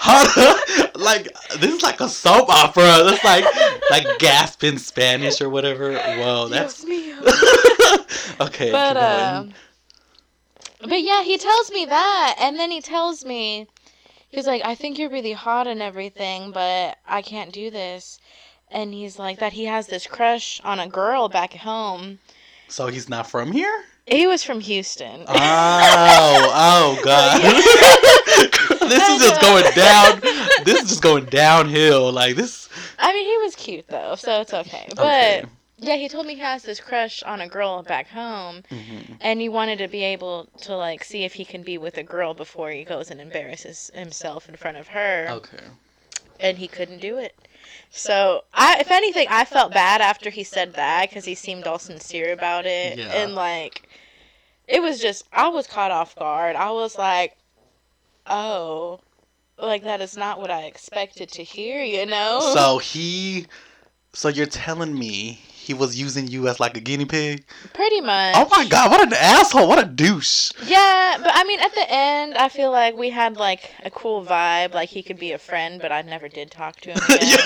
Hold 0.00 0.28
on. 0.48 1.00
Like 1.00 1.24
this 1.58 1.72
is 1.74 1.82
like 1.82 2.00
a 2.00 2.08
soap 2.08 2.48
opera. 2.48 3.02
That's 3.04 3.24
like 3.24 3.44
like 3.90 4.18
gasp 4.18 4.64
in 4.64 4.78
Spanish 4.78 5.40
or 5.40 5.48
whatever. 5.50 5.94
Whoa, 5.94 6.48
that's 6.48 6.84
okay. 8.40 8.70
But 8.70 8.96
uh, 8.96 9.44
but 10.80 11.02
yeah, 11.02 11.22
he 11.22 11.38
tells 11.38 11.70
me 11.70 11.86
that, 11.86 12.36
and 12.38 12.58
then 12.58 12.70
he 12.70 12.80
tells 12.80 13.24
me 13.24 13.68
he's 14.34 14.46
like, 14.46 14.62
I 14.64 14.74
think 14.74 14.98
you're 14.98 15.10
really 15.10 15.32
hot 15.32 15.66
and 15.66 15.80
everything, 15.82 16.50
but 16.52 16.98
I 17.06 17.22
can't 17.22 17.52
do 17.52 17.70
this. 17.70 18.18
And 18.70 18.92
he's 18.92 19.18
like 19.18 19.38
that 19.38 19.52
he 19.52 19.66
has 19.66 19.86
this 19.86 20.06
crush 20.06 20.60
on 20.64 20.80
a 20.80 20.88
girl 20.88 21.28
back 21.28 21.52
home. 21.54 22.18
so 22.68 22.88
he's 22.88 23.08
not 23.08 23.30
from 23.30 23.52
here. 23.52 23.84
He 24.06 24.26
was 24.26 24.42
from 24.44 24.60
Houston. 24.60 25.24
Oh, 25.28 26.52
oh 26.54 27.00
God. 27.04 27.40
this 28.90 29.08
is 29.08 29.22
just 29.22 29.40
going 29.40 29.64
down. 29.74 30.20
This 30.64 30.82
is 30.82 30.88
just 30.90 31.02
going 31.02 31.24
downhill. 31.26 32.12
Like 32.12 32.36
this. 32.36 32.68
I 32.98 33.12
mean, 33.14 33.24
he 33.26 33.36
was 33.38 33.54
cute 33.54 33.86
though, 33.88 34.14
so 34.16 34.40
it's 34.42 34.52
okay. 34.52 34.86
But 34.96 34.98
Okay. 34.98 35.44
Yeah, 35.76 35.96
he 35.96 36.08
told 36.08 36.26
me 36.26 36.34
he 36.34 36.40
has 36.40 36.62
this 36.62 36.80
crush 36.80 37.22
on 37.24 37.40
a 37.40 37.48
girl 37.48 37.82
back 37.82 38.08
home, 38.08 38.62
hmm 38.70 39.00
and 39.20 39.40
he 39.40 39.48
wanted 39.48 39.78
to 39.78 39.88
be 39.88 40.02
able 40.04 40.48
to 40.62 40.76
like 40.76 41.02
see 41.02 41.24
if 41.24 41.34
he 41.34 41.44
can 41.44 41.62
be 41.62 41.78
with 41.78 41.96
a 41.96 42.02
girl 42.02 42.34
before 42.34 42.70
he 42.70 42.84
goes 42.84 43.10
and 43.10 43.20
embarrasses 43.20 43.90
himself 43.94 44.48
in 44.48 44.56
front 44.56 44.76
of 44.76 44.88
her, 44.88 45.28
Okay. 45.30 45.64
and 46.38 46.58
he 46.58 46.68
couldn't 46.68 47.00
do 47.00 47.18
it. 47.18 47.34
So, 47.90 48.44
I, 48.52 48.78
if 48.80 48.90
anything, 48.90 49.26
I 49.30 49.44
felt 49.44 49.72
bad 49.72 50.00
after 50.00 50.30
he 50.30 50.44
said 50.44 50.74
that 50.74 51.08
because 51.08 51.24
he 51.24 51.34
seemed 51.34 51.66
all 51.66 51.78
sincere 51.78 52.32
about 52.32 52.66
it, 52.66 52.98
Yeah. 52.98 53.12
and 53.22 53.34
like, 53.34 53.88
it 54.68 54.82
was 54.82 55.00
just 55.00 55.24
I 55.32 55.48
was 55.48 55.66
caught 55.66 55.90
off 55.90 56.14
guard. 56.16 56.54
I 56.56 56.70
was 56.70 56.98
like, 56.98 57.36
oh, 58.26 59.00
like 59.58 59.84
that 59.84 60.00
is 60.00 60.16
not 60.16 60.40
what 60.40 60.50
I 60.50 60.62
expected 60.62 61.30
to 61.32 61.42
hear, 61.44 61.82
you 61.82 62.06
know? 62.06 62.40
So 62.52 62.78
he, 62.78 63.46
so 64.12 64.28
you're 64.28 64.46
telling 64.46 64.98
me 64.98 65.40
he 65.64 65.74
was 65.74 65.98
using 65.98 66.28
you 66.28 66.46
as 66.48 66.60
like 66.60 66.76
a 66.76 66.80
guinea 66.80 67.06
pig? 67.06 67.44
Pretty 67.72 68.00
much. 68.00 68.34
Oh 68.36 68.46
my 68.50 68.66
god, 68.66 68.90
what 68.90 69.02
an 69.02 69.12
asshole! 69.14 69.66
What 69.66 69.82
a 69.82 69.86
douche! 69.86 70.52
Yeah, 70.64 71.16
but 71.18 71.30
I 71.34 71.44
mean, 71.44 71.60
at 71.60 71.74
the 71.74 71.90
end, 71.90 72.34
I 72.34 72.48
feel 72.48 72.70
like 72.70 72.96
we 72.96 73.10
had 73.10 73.36
like 73.36 73.72
a 73.84 73.90
cool 73.90 74.24
vibe. 74.24 74.74
Like 74.74 74.90
he 74.90 75.02
could 75.02 75.18
be 75.18 75.32
a 75.32 75.38
friend, 75.38 75.80
but 75.80 75.90
I 75.90 76.02
never 76.02 76.28
did 76.28 76.50
talk 76.50 76.80
to 76.80 76.90
him 76.90 76.98
again. 77.08 77.38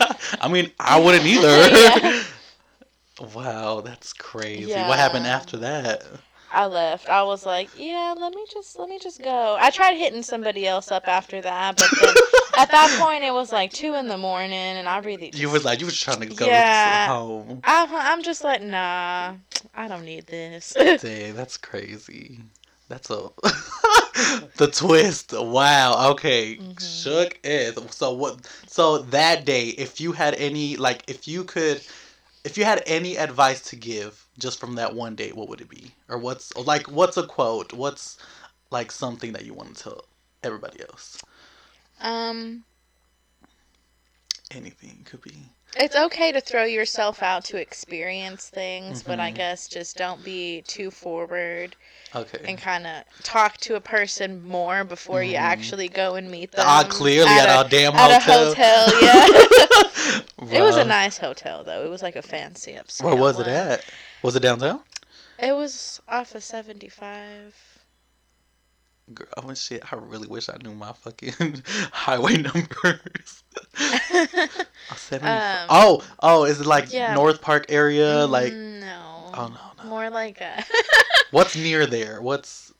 Yeah. 0.00 0.12
I 0.40 0.48
mean, 0.48 0.70
I 0.80 0.98
wouldn't 1.00 1.24
either. 1.24 1.48
Yeah. 3.18 3.28
Wow, 3.34 3.80
that's 3.80 4.12
crazy. 4.12 4.70
Yeah. 4.70 4.88
What 4.88 4.98
happened 4.98 5.26
after 5.26 5.56
that? 5.58 6.04
I 6.50 6.66
left. 6.66 7.08
I 7.08 7.22
was 7.22 7.44
like, 7.44 7.70
yeah, 7.76 8.14
let 8.16 8.32
me 8.34 8.44
just 8.52 8.78
let 8.78 8.88
me 8.88 8.98
just 8.98 9.22
go. 9.22 9.56
I 9.58 9.70
tried 9.70 9.94
hitting 9.96 10.22
somebody 10.22 10.66
else 10.66 10.90
up 10.90 11.08
after 11.08 11.40
that, 11.40 11.76
but 11.76 11.90
then 12.00 12.14
at 12.56 12.70
that 12.70 12.96
point 12.98 13.24
it 13.24 13.32
was 13.32 13.52
like 13.52 13.72
two 13.72 13.94
in 13.94 14.08
the 14.08 14.16
morning, 14.18 14.52
and 14.54 14.88
I 14.88 14.98
really 14.98 15.30
just, 15.30 15.42
You 15.42 15.50
was 15.50 15.64
like, 15.64 15.80
you 15.80 15.86
was 15.86 15.98
trying 15.98 16.20
to 16.20 16.26
go 16.26 16.46
Yeah. 16.46 17.06
home. 17.06 17.60
I'm, 17.64 17.88
I'm 17.92 18.22
just 18.22 18.44
like, 18.44 18.62
nah, 18.62 19.34
I 19.74 19.88
don't 19.88 20.04
need 20.04 20.26
this. 20.26 20.74
Dang, 21.00 21.34
that's 21.34 21.56
crazy. 21.56 22.40
That's 22.88 23.10
a 23.10 23.28
the 24.56 24.70
twist. 24.72 25.32
Wow. 25.32 26.10
Okay. 26.12 26.56
Mhm. 26.56 27.02
Shook 27.02 27.40
is. 27.42 27.76
So 27.90 28.12
what? 28.12 28.46
So 28.68 28.98
that 28.98 29.44
day, 29.44 29.70
if 29.70 30.00
you 30.00 30.12
had 30.12 30.34
any, 30.36 30.76
like, 30.76 31.02
if 31.08 31.26
you 31.26 31.42
could, 31.44 31.82
if 32.46 32.58
you 32.58 32.64
had 32.64 32.82
any 32.86 33.16
advice 33.18 33.60
to 33.70 33.76
give 33.76 34.28
just 34.38 34.60
from 34.60 34.76
that 34.76 34.94
one 34.94 35.16
date, 35.16 35.36
what 35.36 35.48
would 35.48 35.60
it 35.62 35.70
be? 35.70 35.96
Or 36.08 36.18
what's 36.18 36.56
like, 36.56 36.88
what's 36.88 37.18
a 37.18 37.26
quote? 37.26 37.72
What's 37.74 38.18
like 38.70 38.92
something 38.92 39.32
that 39.34 39.46
you 39.46 39.54
want 39.54 39.76
to 39.76 39.84
tell 39.84 40.04
everybody 40.44 40.80
else? 40.82 41.24
um, 42.00 42.64
Anything 44.50 45.04
could 45.04 45.22
be. 45.22 45.55
It's 45.78 45.96
okay 45.96 46.32
to 46.32 46.40
throw 46.40 46.64
yourself 46.64 47.22
out 47.22 47.44
to 47.46 47.56
experience 47.58 48.48
things, 48.48 49.02
but 49.02 49.20
I 49.20 49.30
Mhm. 49.32 49.34
guess 49.36 49.68
just 49.68 49.96
don't 49.96 50.22
be 50.24 50.62
too 50.62 50.90
forward. 50.90 51.76
Okay. 52.14 52.38
and 52.48 52.56
kind 52.56 52.86
of 52.86 53.02
talk 53.24 53.58
to 53.58 53.74
a 53.74 53.80
person 53.80 54.46
more 54.48 54.84
before 54.84 55.22
you 55.22 55.34
Mhm. 55.34 55.40
actually 55.40 55.88
go 55.88 56.14
and 56.14 56.30
meet 56.30 56.52
them. 56.52 56.64
Ah, 56.66 56.84
clearly 56.88 57.28
at, 57.28 57.66
a, 57.66 57.68
damn 57.68 57.94
a, 57.94 57.98
at 57.98 58.22
hotel. 58.22 58.42
a 58.42 58.54
hotel. 58.54 59.02
Yeah, 59.02 59.26
it 60.58 60.62
was 60.62 60.76
a 60.76 60.84
Bruh. 60.84 60.86
nice 60.86 61.18
hotel 61.18 61.62
though. 61.64 61.84
It 61.84 61.90
was 61.90 62.02
like 62.02 62.16
a 62.16 62.22
fancy 62.22 62.72
upscale. 62.72 63.02
Where 63.04 63.16
was 63.16 63.38
it 63.38 63.46
one. 63.46 63.54
at? 63.56 63.84
Was 64.22 64.34
it 64.36 64.40
downtown? 64.40 64.80
It 65.38 65.54
was 65.54 66.00
off 66.08 66.34
of 66.34 66.42
seventy 66.44 66.88
five. 66.88 67.54
Girl, 69.14 69.26
oh 69.36 69.54
shit! 69.54 69.84
I 69.92 69.96
really 69.96 70.26
wish 70.26 70.48
I 70.48 70.56
knew 70.62 70.74
my 70.74 70.92
fucking 70.92 71.62
highway 71.92 72.38
numbers. 72.38 73.44
Oh, 74.88 74.94
70 74.96 75.28
Um, 75.28 75.66
oh, 75.68 76.04
oh, 76.20 76.44
is 76.44 76.60
it 76.60 76.66
like 76.66 76.92
yeah. 76.92 77.14
North 77.14 77.40
Park 77.40 77.66
area? 77.70 78.26
Like, 78.26 78.52
no, 78.52 79.30
oh 79.34 79.48
no, 79.48 79.82
no. 79.82 79.90
more 79.90 80.10
like 80.10 80.40
a. 80.40 80.64
What's 81.30 81.56
near 81.56 81.86
there? 81.86 82.20
What's? 82.22 82.72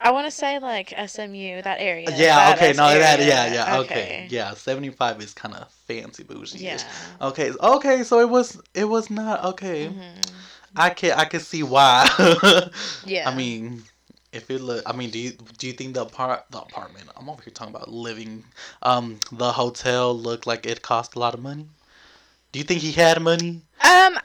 I 0.00 0.12
want 0.12 0.26
to 0.26 0.30
say 0.30 0.58
like 0.58 0.90
SMU 0.90 1.60
that 1.62 1.76
area. 1.80 2.06
yeah, 2.10 2.36
that 2.36 2.56
okay, 2.56 2.72
no, 2.72 2.88
that, 2.98 3.20
yeah, 3.20 3.52
yeah, 3.52 3.78
okay, 3.80 4.26
yeah. 4.30 4.54
Seventy-five 4.54 5.20
is 5.20 5.34
kind 5.34 5.54
of 5.54 5.70
fancy 5.86 6.22
bougie. 6.22 6.58
Yeah. 6.58 6.78
Okay, 7.20 7.52
okay, 7.60 8.02
so 8.04 8.20
it 8.20 8.28
was, 8.30 8.60
it 8.74 8.84
was 8.84 9.10
not 9.10 9.44
okay. 9.44 9.88
Mhm. 9.88 10.30
I 10.76 10.90
can, 10.90 11.18
I 11.18 11.24
can 11.24 11.40
see 11.40 11.62
why. 11.62 12.08
Yeah. 13.04 13.28
I 13.28 13.34
mean, 13.34 13.82
if 14.32 14.50
it 14.50 14.60
look, 14.60 14.82
I 14.86 14.92
mean, 14.92 15.10
do 15.10 15.18
you 15.18 15.32
do 15.58 15.66
you 15.66 15.72
think 15.72 15.94
the 15.94 16.02
apart 16.02 16.44
the 16.50 16.60
apartment? 16.60 17.08
I'm 17.16 17.28
over 17.28 17.42
here 17.42 17.52
talking 17.52 17.74
about 17.74 17.88
living. 17.90 18.44
Um, 18.82 19.18
the 19.32 19.52
hotel 19.52 20.16
looked 20.16 20.46
like 20.46 20.66
it 20.66 20.82
cost 20.82 21.14
a 21.16 21.18
lot 21.18 21.34
of 21.34 21.40
money. 21.40 21.66
Do 22.52 22.58
you 22.58 22.64
think 22.64 22.80
he 22.80 22.92
had 22.92 23.20
money? 23.22 23.62
Um. 23.84 24.18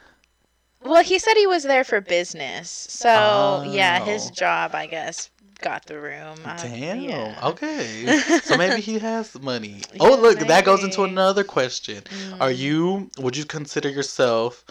Well, 0.83 1.03
he 1.03 1.17
said 1.17 1.33
he 1.35 1.47
was 1.47 1.63
there 1.63 1.83
for 1.83 1.99
business, 1.99 2.69
so 2.69 3.63
yeah, 3.67 3.99
his 4.05 4.27
Oh. 4.27 4.31
job, 4.35 4.75
I 4.75 4.85
guess, 4.85 5.31
got 5.59 5.87
the 5.87 5.99
room. 5.99 6.37
I- 6.45 6.57
Damn. 6.57 6.99
yeah. 7.01 7.39
Okay. 7.43 8.19
so 8.43 8.55
maybe 8.55 8.81
he 8.81 8.99
has 8.99 9.33
money. 9.41 9.81
Yeah, 9.93 9.97
oh, 10.01 10.15
look, 10.15 10.37
that 10.37 10.63
goes 10.63 10.83
into 10.83 11.03
another 11.03 11.43
question. 11.43 12.03
Are 12.39 12.51
Mm. 12.51 12.57
you? 12.57 13.09
Would 13.17 13.35
you 13.35 13.45
consider 13.45 13.89
yourself? 13.89 14.63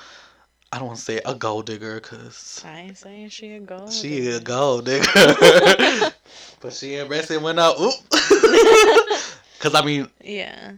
I 0.74 0.78
don't 0.78 0.88
want 0.88 0.98
to 0.98 1.04
say 1.04 1.20
a 1.24 1.36
gold 1.36 1.66
digger 1.66 2.00
because 2.00 2.60
I 2.66 2.80
ain't 2.80 2.98
saying 2.98 3.28
she 3.28 3.52
a 3.52 3.60
gold. 3.60 3.92
she 3.92 4.26
a 4.26 4.32
digger. 4.40 4.44
gold 4.44 4.86
digger, 4.86 5.04
but 6.60 6.72
she 6.72 6.96
and 6.96 7.08
Bessie 7.08 7.36
went 7.36 7.60
out. 7.60 7.78
Oop. 7.80 7.94
Because 9.56 9.80
I 9.80 9.84
mean, 9.86 10.08
Yeah. 10.22 10.72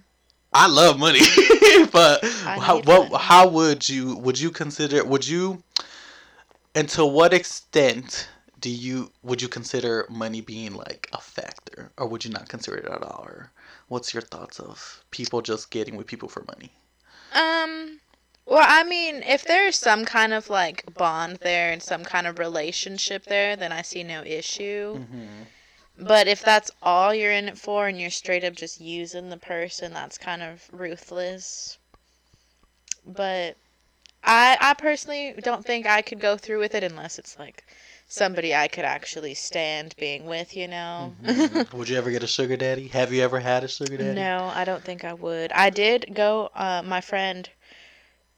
I 0.53 0.69
love 0.69 0.97
money, 0.99 1.19
but 1.93 2.25
how, 2.25 2.77
what, 2.83 3.11
money. 3.11 3.17
how 3.19 3.49
would 3.49 3.89
you 3.89 4.17
would 4.19 4.39
you 4.39 4.51
consider 4.51 5.03
would 5.05 5.27
you 5.27 5.63
and 6.75 6.89
to 6.91 7.05
what 7.05 7.35
extent 7.35 8.29
do 8.61 8.71
you 8.71 9.11
would 9.23 9.43
you 9.43 9.49
consider 9.49 10.07
money 10.09 10.41
being 10.43 10.75
like 10.75 11.09
a 11.13 11.21
factor 11.21 11.91
or 11.99 12.07
would 12.07 12.25
you 12.25 12.31
not 12.31 12.49
consider 12.49 12.77
it 12.77 12.85
at 12.87 13.03
all 13.03 13.23
or 13.27 13.51
what's 13.89 14.15
your 14.15 14.23
thoughts 14.23 14.61
of 14.61 15.03
people 15.11 15.43
just 15.43 15.71
getting 15.71 15.97
with 15.97 16.07
people 16.07 16.29
for 16.29 16.45
money 16.47 16.71
Um. 17.35 17.96
Well, 18.47 18.65
I 18.65 18.85
mean, 18.85 19.25
if 19.25 19.45
there's 19.45 19.77
some 19.77 20.05
kind 20.05 20.33
of 20.33 20.49
like 20.49 20.95
bond 20.95 21.39
there 21.43 21.73
and 21.73 21.83
some 21.83 22.05
kind 22.05 22.29
of 22.29 22.39
relationship 22.39 23.25
there, 23.25 23.57
then 23.57 23.73
I 23.73 23.83
see 23.83 24.05
no 24.05 24.23
issue. 24.23 25.01
mm-hmm. 25.01 25.27
But 25.99 26.29
if 26.29 26.43
that's 26.43 26.71
all 26.83 27.13
you're 27.13 27.33
in 27.33 27.49
it 27.49 27.59
for 27.59 27.89
and 27.89 28.01
you're 28.01 28.11
straight 28.11 28.45
up 28.45 28.55
just 28.55 28.81
using 28.81 29.31
the 29.31 29.37
person, 29.37 29.93
that's 29.93 30.19
kind 30.19 30.43
of 30.43 30.69
ruthless. 30.71 31.79
But 33.05 33.57
I 34.23 34.57
I 34.61 34.75
personally 34.75 35.35
don't 35.43 35.65
think 35.65 35.87
I 35.87 36.03
could 36.03 36.21
go 36.21 36.37
through 36.37 36.61
with 36.61 36.75
it 36.75 36.85
unless 36.85 37.19
it's 37.19 37.39
like 37.39 37.65
somebody 38.09 38.55
I 38.55 38.69
could 38.69 38.85
actually 38.85 39.35
stand 39.35 39.97
being 39.99 40.27
with, 40.27 40.55
you 40.55 40.69
know. 40.69 41.15
Mm-hmm. 41.25 41.77
would 41.79 41.89
you 41.89 41.97
ever 41.97 42.11
get 42.11 42.23
a 42.23 42.29
sugar 42.29 42.57
daddy 42.57 42.89
have 42.89 43.13
you 43.13 43.23
ever 43.23 43.41
had 43.41 43.65
a 43.65 43.69
sugar 43.69 43.97
daddy 43.97 44.15
no, 44.15 44.53
I 44.55 44.65
don't 44.65 44.85
think 44.85 45.03
I 45.03 45.15
would. 45.15 45.51
I 45.53 45.71
did 45.71 46.15
go 46.15 46.51
uh 46.55 46.83
my 46.85 47.01
friend 47.01 47.49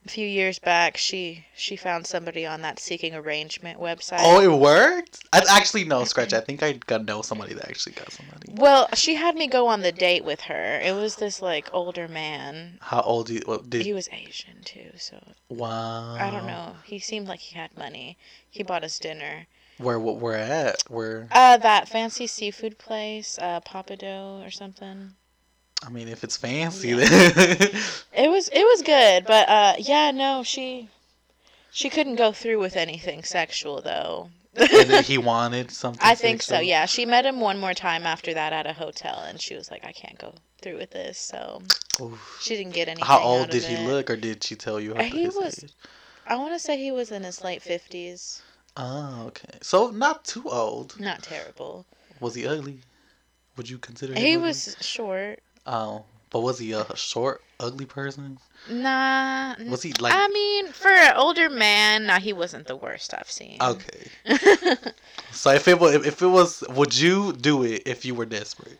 a 0.08 0.10
few 0.10 0.26
years 0.26 0.58
back, 0.58 0.96
she 0.96 1.44
she 1.54 1.76
found 1.76 2.06
somebody 2.06 2.46
on 2.46 2.62
that 2.62 2.78
seeking 2.78 3.14
arrangement 3.14 3.78
website. 3.78 4.20
oh 4.20 4.40
it 4.40 4.58
worked 4.58 5.20
i 5.32 5.42
actually 5.50 5.84
no 5.84 6.04
scratch 6.04 6.32
i 6.32 6.40
think 6.40 6.62
i 6.62 6.72
got 6.86 7.04
know 7.04 7.20
somebody 7.20 7.52
that 7.52 7.68
actually 7.68 7.92
got 7.92 8.10
somebody 8.10 8.46
Well, 8.52 8.88
she 8.94 9.14
had 9.16 9.34
me 9.34 9.46
go 9.48 9.66
on 9.66 9.82
the 9.82 9.92
date 9.92 10.24
with 10.24 10.42
her. 10.42 10.80
It 10.80 10.94
was 10.94 11.16
this 11.16 11.42
like 11.42 11.68
older 11.74 12.08
man. 12.08 12.78
how 12.80 13.02
old 13.02 13.28
you, 13.28 13.42
what, 13.44 13.68
did 13.68 13.82
He 13.82 13.92
was 13.92 14.08
Asian 14.10 14.62
too, 14.64 14.90
so 14.96 15.18
wow 15.50 16.14
I 16.14 16.30
don't 16.30 16.46
know. 16.46 16.76
He 16.84 16.98
seemed 16.98 17.28
like 17.28 17.40
he 17.40 17.58
had 17.58 17.76
money. 17.76 18.16
He 18.48 18.62
bought 18.62 18.84
us 18.84 18.98
dinner. 18.98 19.46
where 19.76 19.98
what 20.00 20.16
where 20.16 20.36
at 20.38 20.82
where 20.88 21.28
Uh, 21.32 21.56
that 21.58 21.88
fancy 21.88 22.26
seafood 22.26 22.78
place, 22.78 23.38
uh, 23.42 23.60
Pappadeaux 23.60 24.46
or 24.46 24.50
something. 24.50 25.12
I 25.86 25.90
mean, 25.90 26.08
if 26.08 26.24
it's 26.24 26.36
fancy, 26.36 26.88
Yeah. 26.88 26.96
then 26.96 27.70
It 28.12 28.30
was 28.30 28.48
it 28.48 28.64
was 28.64 28.82
good, 28.82 29.24
but 29.24 29.48
uh, 29.48 29.74
yeah, 29.78 30.10
no, 30.10 30.42
she 30.42 30.88
she 31.70 31.88
couldn't 31.88 32.16
go 32.16 32.32
through 32.32 32.58
with 32.58 32.76
anything 32.76 33.22
sexual 33.22 33.80
though. 33.80 34.30
and 34.56 35.04
he 35.06 35.18
wanted 35.18 35.70
something. 35.70 36.00
I 36.02 36.14
think 36.16 36.42
so. 36.42 36.58
Yeah, 36.58 36.86
she 36.86 37.06
met 37.06 37.24
him 37.26 37.40
one 37.40 37.58
more 37.60 37.74
time 37.74 38.04
after 38.06 38.34
that 38.34 38.52
at 38.52 38.66
a 38.66 38.72
hotel, 38.72 39.20
and 39.26 39.40
she 39.40 39.54
was 39.54 39.70
like, 39.70 39.84
"I 39.84 39.92
can't 39.92 40.18
go 40.18 40.34
through 40.62 40.78
with 40.78 40.90
this." 40.90 41.16
So 41.18 41.62
Oof. 42.00 42.38
she 42.42 42.56
didn't 42.56 42.74
get 42.74 42.88
anything. 42.88 43.04
How 43.06 43.18
out 43.18 43.22
old 43.22 43.44
of 43.44 43.50
did 43.50 43.62
he 43.64 43.74
it. 43.76 43.86
look, 43.86 44.10
or 44.10 44.16
did 44.16 44.42
she 44.42 44.56
tell 44.56 44.80
you? 44.80 44.94
How 44.96 45.02
he 45.04 45.24
his 45.24 45.34
was- 45.36 45.62
age? 45.62 45.72
I 46.26 46.34
want 46.36 46.52
to 46.54 46.58
say 46.58 46.76
he 46.76 46.90
was 46.90 47.10
in 47.12 47.22
his 47.22 47.42
late 47.44 47.62
fifties. 47.62 48.42
Oh, 48.76 49.24
okay. 49.28 49.58
So 49.62 49.90
not 49.90 50.24
too 50.24 50.44
old. 50.50 50.98
Not 51.00 51.22
terrible. 51.22 51.86
Was 52.20 52.34
he 52.34 52.46
ugly? 52.46 52.80
Would 53.56 53.68
you 53.70 53.78
consider 53.78 54.12
him 54.12 54.18
He 54.22 54.34
ugly? 54.34 54.48
was 54.48 54.76
short. 54.80 55.40
Oh, 55.70 56.04
but 56.30 56.40
was 56.40 56.58
he 56.58 56.72
a 56.72 56.96
short, 56.96 57.42
ugly 57.60 57.84
person? 57.86 58.38
Nah. 58.70 59.54
Was 59.68 59.82
he 59.82 59.92
like? 60.00 60.12
I 60.16 60.26
mean, 60.28 60.68
for 60.72 60.88
an 60.90 61.14
older 61.16 61.48
man, 61.50 62.06
nah, 62.06 62.18
he 62.18 62.32
wasn't 62.32 62.66
the 62.66 62.74
worst 62.76 63.12
I've 63.14 63.30
seen. 63.30 63.58
okay. 63.60 64.08
So 65.30 65.50
if 65.50 65.68
it 65.68 65.78
was, 65.78 65.94
if 66.06 66.22
it 66.22 66.26
was, 66.26 66.64
would 66.70 66.98
you 66.98 67.32
do 67.34 67.62
it 67.62 67.82
if 67.86 68.04
you 68.06 68.14
were 68.14 68.24
desperate? 68.24 68.78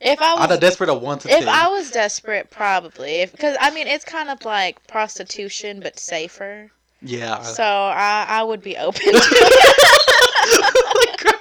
If 0.00 0.20
I 0.20 0.34
was 0.34 0.42
Out 0.44 0.52
of 0.52 0.60
desperate 0.60 0.90
of 0.90 1.00
one 1.02 1.18
to 1.20 1.28
If 1.28 1.40
ten. 1.40 1.48
I 1.48 1.68
was 1.68 1.90
desperate, 1.90 2.50
probably. 2.50 3.24
Because 3.26 3.56
I 3.58 3.70
mean, 3.70 3.86
it's 3.88 4.04
kind 4.04 4.28
of 4.28 4.44
like 4.44 4.86
prostitution, 4.86 5.80
but 5.80 5.98
safer. 5.98 6.70
yeah. 7.02 7.40
So 7.42 7.64
I, 7.64 8.26
I 8.28 8.42
would 8.44 8.62
be 8.62 8.76
open 8.76 9.00
to 9.04 9.10
it. 9.12 9.74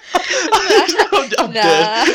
I'm, 0.54 1.32
I'm 1.40 1.54
Nah. 1.54 2.06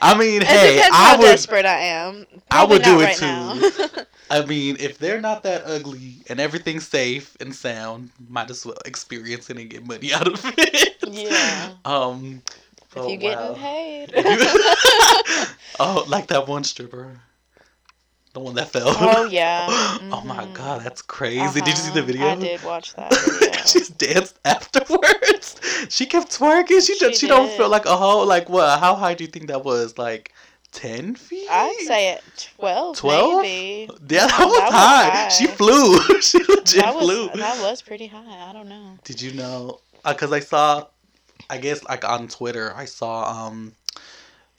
I 0.00 0.16
mean, 0.16 0.42
It 0.42 0.48
hey, 0.48 0.80
I 0.90 1.10
how 1.10 1.18
would. 1.18 1.24
desperate 1.24 1.66
I 1.66 1.78
am. 1.80 2.26
I 2.50 2.64
would 2.64 2.82
Probably 2.82 2.84
do 2.84 3.00
it 3.00 3.20
right 3.20 3.20
now. 3.20 4.04
I 4.30 4.44
mean, 4.46 4.76
if 4.80 4.98
they're 4.98 5.20
not 5.20 5.42
that 5.42 5.62
ugly 5.66 6.16
and 6.28 6.40
everything's 6.40 6.86
safe 6.86 7.36
and 7.40 7.54
sound, 7.54 8.10
might 8.28 8.50
as 8.50 8.64
well 8.64 8.76
experience 8.84 9.50
it 9.50 9.58
and 9.58 9.68
get 9.68 9.86
money 9.86 10.12
out 10.12 10.26
of 10.28 10.40
it. 10.58 10.96
Yeah. 11.08 11.72
Um. 11.84 12.42
if 12.92 12.96
oh, 12.96 13.08
you 13.08 13.16
getting 13.16 13.38
wow. 13.38 13.54
paid. 13.54 14.12
oh, 15.80 16.04
like 16.08 16.28
that 16.28 16.46
one 16.48 16.64
stripper. 16.64 17.20
The 18.32 18.40
one 18.40 18.54
that 18.54 18.70
fell. 18.70 18.84
Oh, 18.88 19.24
yeah. 19.30 19.66
oh 20.12 20.22
my 20.24 20.44
Mhm. 20.44 20.52
god, 20.54 20.82
that's 20.82 21.02
crazy. 21.02 21.60
Did 21.60 21.68
you 21.70 21.74
see 21.76 21.90
the 21.90 21.98
Uh-huh. 21.98 22.06
video? 22.06 22.26
I 22.28 22.34
did 22.36 22.62
watch 22.62 22.94
that 22.94 23.10
video. 23.40 23.52
She's 23.66 23.88
danced 23.88 24.38
afterwards. 24.44 25.56
She 25.88 26.04
kept 26.06 26.30
twerking. 26.38 26.84
She 26.86 26.94
She 26.94 26.98
just 26.98 27.20
she 27.20 27.26
don't 27.26 27.50
feel 27.52 27.68
like 27.70 27.86
a 27.86 27.96
hoe. 27.96 28.22
Like 28.24 28.48
what? 28.50 28.78
How 28.80 28.94
high 28.94 29.14
do 29.14 29.24
you 29.24 29.30
think 29.30 29.48
that 29.48 29.64
was? 29.64 29.96
Like 29.98 30.32
ten 30.72 31.14
feet? 31.16 31.48
I'd 31.50 31.74
say 31.86 32.10
it 32.12 32.22
12, 32.58 32.96
12? 32.98 33.42
maybe. 33.42 33.90
Yeah, 34.08 34.26
that 34.26 34.38
That 34.38 34.44
was, 34.46 34.52
was 34.60 34.70
high. 34.72 35.10
high. 35.10 35.28
She 35.28 35.46
flew. 35.46 35.98
she 36.20 36.38
legit 36.44 36.82
That 36.84 36.94
was, 36.94 37.04
flew. 37.04 37.30
that 37.34 37.58
was 37.62 37.82
pretty 37.82 38.06
high. 38.06 38.48
I 38.48 38.52
don't 38.52 38.68
know. 38.68 38.98
Did 39.04 39.20
you 39.22 39.32
know? 39.32 39.80
Because 40.06 40.32
I 40.32 40.40
saw, 40.40 40.86
I 41.48 41.56
guess 41.58 41.82
like 41.84 42.04
on 42.04 42.28
Twitter, 42.28 42.72
I 42.76 42.84
saw 42.84 43.46
um, 43.46 43.72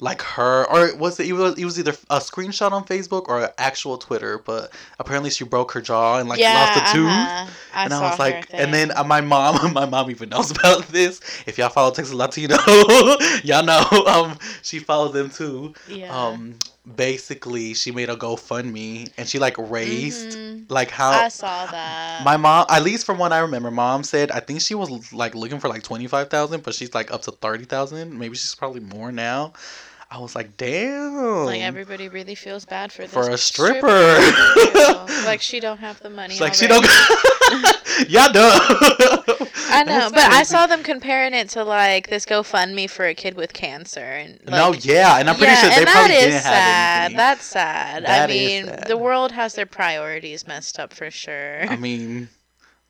like 0.01 0.21
her 0.23 0.65
or 0.69 0.93
was 0.97 1.19
it? 1.19 1.27
It 1.27 1.33
was, 1.33 1.57
it 1.57 1.63
was 1.63 1.77
either 1.79 1.91
a 2.09 2.17
screenshot 2.19 2.71
on 2.73 2.83
Facebook 2.83 3.29
or 3.29 3.49
actual 3.57 3.97
Twitter. 3.97 4.39
But 4.39 4.71
apparently 4.99 5.29
she 5.29 5.43
broke 5.45 5.71
her 5.73 5.81
jaw 5.81 6.17
and 6.19 6.27
like 6.27 6.39
lost 6.39 6.77
a 6.77 6.93
tooth. 6.93 7.07
uh-huh. 7.07 7.47
I 7.73 7.85
and 7.85 7.93
I 7.93 8.09
was 8.09 8.19
like, 8.19 8.47
and 8.51 8.73
then 8.73 8.91
uh, 8.97 9.03
my 9.03 9.21
mom, 9.21 9.71
my 9.73 9.85
mom 9.85 10.09
even 10.11 10.27
knows 10.29 10.51
about 10.51 10.87
this. 10.89 11.21
If 11.45 11.57
y'all 11.57 11.69
follow 11.69 11.91
Texas 11.91 12.13
Latino, 12.15 12.57
y'all 13.43 13.63
know. 13.63 13.85
Um, 14.11 14.37
she 14.63 14.79
followed 14.79 15.13
them 15.13 15.29
too. 15.29 15.73
yeah. 15.87 16.13
Um, 16.13 16.55
basically, 16.95 17.73
she 17.73 17.91
made 17.91 18.09
a 18.09 18.15
GoFundMe 18.15 19.09
and 19.17 19.27
she 19.27 19.37
like 19.39 19.55
raised 19.57 20.37
Mhm. 20.37 20.65
like 20.69 20.89
how 20.89 21.11
I 21.11 21.27
saw 21.29 21.65
that. 21.67 22.23
my 22.25 22.37
mom, 22.37 22.65
at 22.69 22.83
least 22.83 23.05
from 23.05 23.17
what 23.19 23.31
I 23.31 23.39
remember, 23.39 23.69
mom 23.71 24.03
said 24.03 24.31
I 24.31 24.39
think 24.39 24.61
she 24.61 24.75
was 24.75 25.13
like 25.13 25.35
looking 25.35 25.59
for 25.59 25.67
like 25.69 25.83
twenty 25.83 26.07
five 26.07 26.29
thousand, 26.29 26.63
but 26.63 26.73
she's 26.73 26.93
like 26.93 27.11
up 27.13 27.21
to 27.23 27.31
thirty 27.31 27.65
thousand. 27.65 28.17
Maybe 28.17 28.35
she's 28.35 28.55
probably 28.55 28.81
more 28.81 29.11
now. 29.11 29.53
I 30.13 30.19
was 30.19 30.35
like, 30.35 30.57
damn. 30.57 31.45
like 31.45 31.61
everybody 31.61 32.09
really 32.09 32.35
feels 32.35 32.65
bad 32.65 32.91
for 32.91 33.03
this 33.03 33.13
For 33.13 33.29
a 33.29 33.37
stripper. 33.37 34.19
stripper. 34.19 35.05
like 35.25 35.39
she 35.41 35.61
don't 35.61 35.77
have 35.77 36.01
the 36.01 36.09
money. 36.09 36.33
It's 36.33 36.41
like 36.41 36.53
she 36.53 36.67
don't. 36.67 36.85
Y'all 38.09 38.29
dumb. 38.33 38.59
I 39.69 39.83
know, 39.85 40.09
That's 40.09 40.11
but 40.11 40.23
I 40.23 40.43
saw 40.43 40.67
them 40.67 40.83
comparing 40.83 41.33
it 41.33 41.47
to 41.51 41.63
like 41.63 42.09
this 42.09 42.25
GoFundMe 42.25 42.89
for 42.89 43.05
a 43.05 43.13
kid 43.15 43.35
with 43.35 43.53
cancer, 43.53 44.01
and 44.01 44.37
like, 44.43 44.49
no, 44.49 44.73
yeah, 44.73 45.17
and 45.17 45.29
I'm 45.29 45.37
pretty 45.37 45.53
yeah, 45.53 45.61
sure 45.61 45.69
they 45.69 45.85
probably 45.85 46.09
didn't 46.15 46.41
sad. 46.41 46.51
have 46.53 47.03
anything. 47.05 47.17
That's 47.17 47.45
sad. 47.45 48.05
That 48.05 48.29
I 48.29 48.33
mean, 48.33 48.65
sad. 48.65 48.87
the 48.87 48.97
world 48.97 49.31
has 49.31 49.53
their 49.53 49.65
priorities 49.65 50.45
messed 50.45 50.77
up 50.77 50.91
for 50.91 51.09
sure. 51.09 51.61
I 51.69 51.77
mean, 51.77 52.27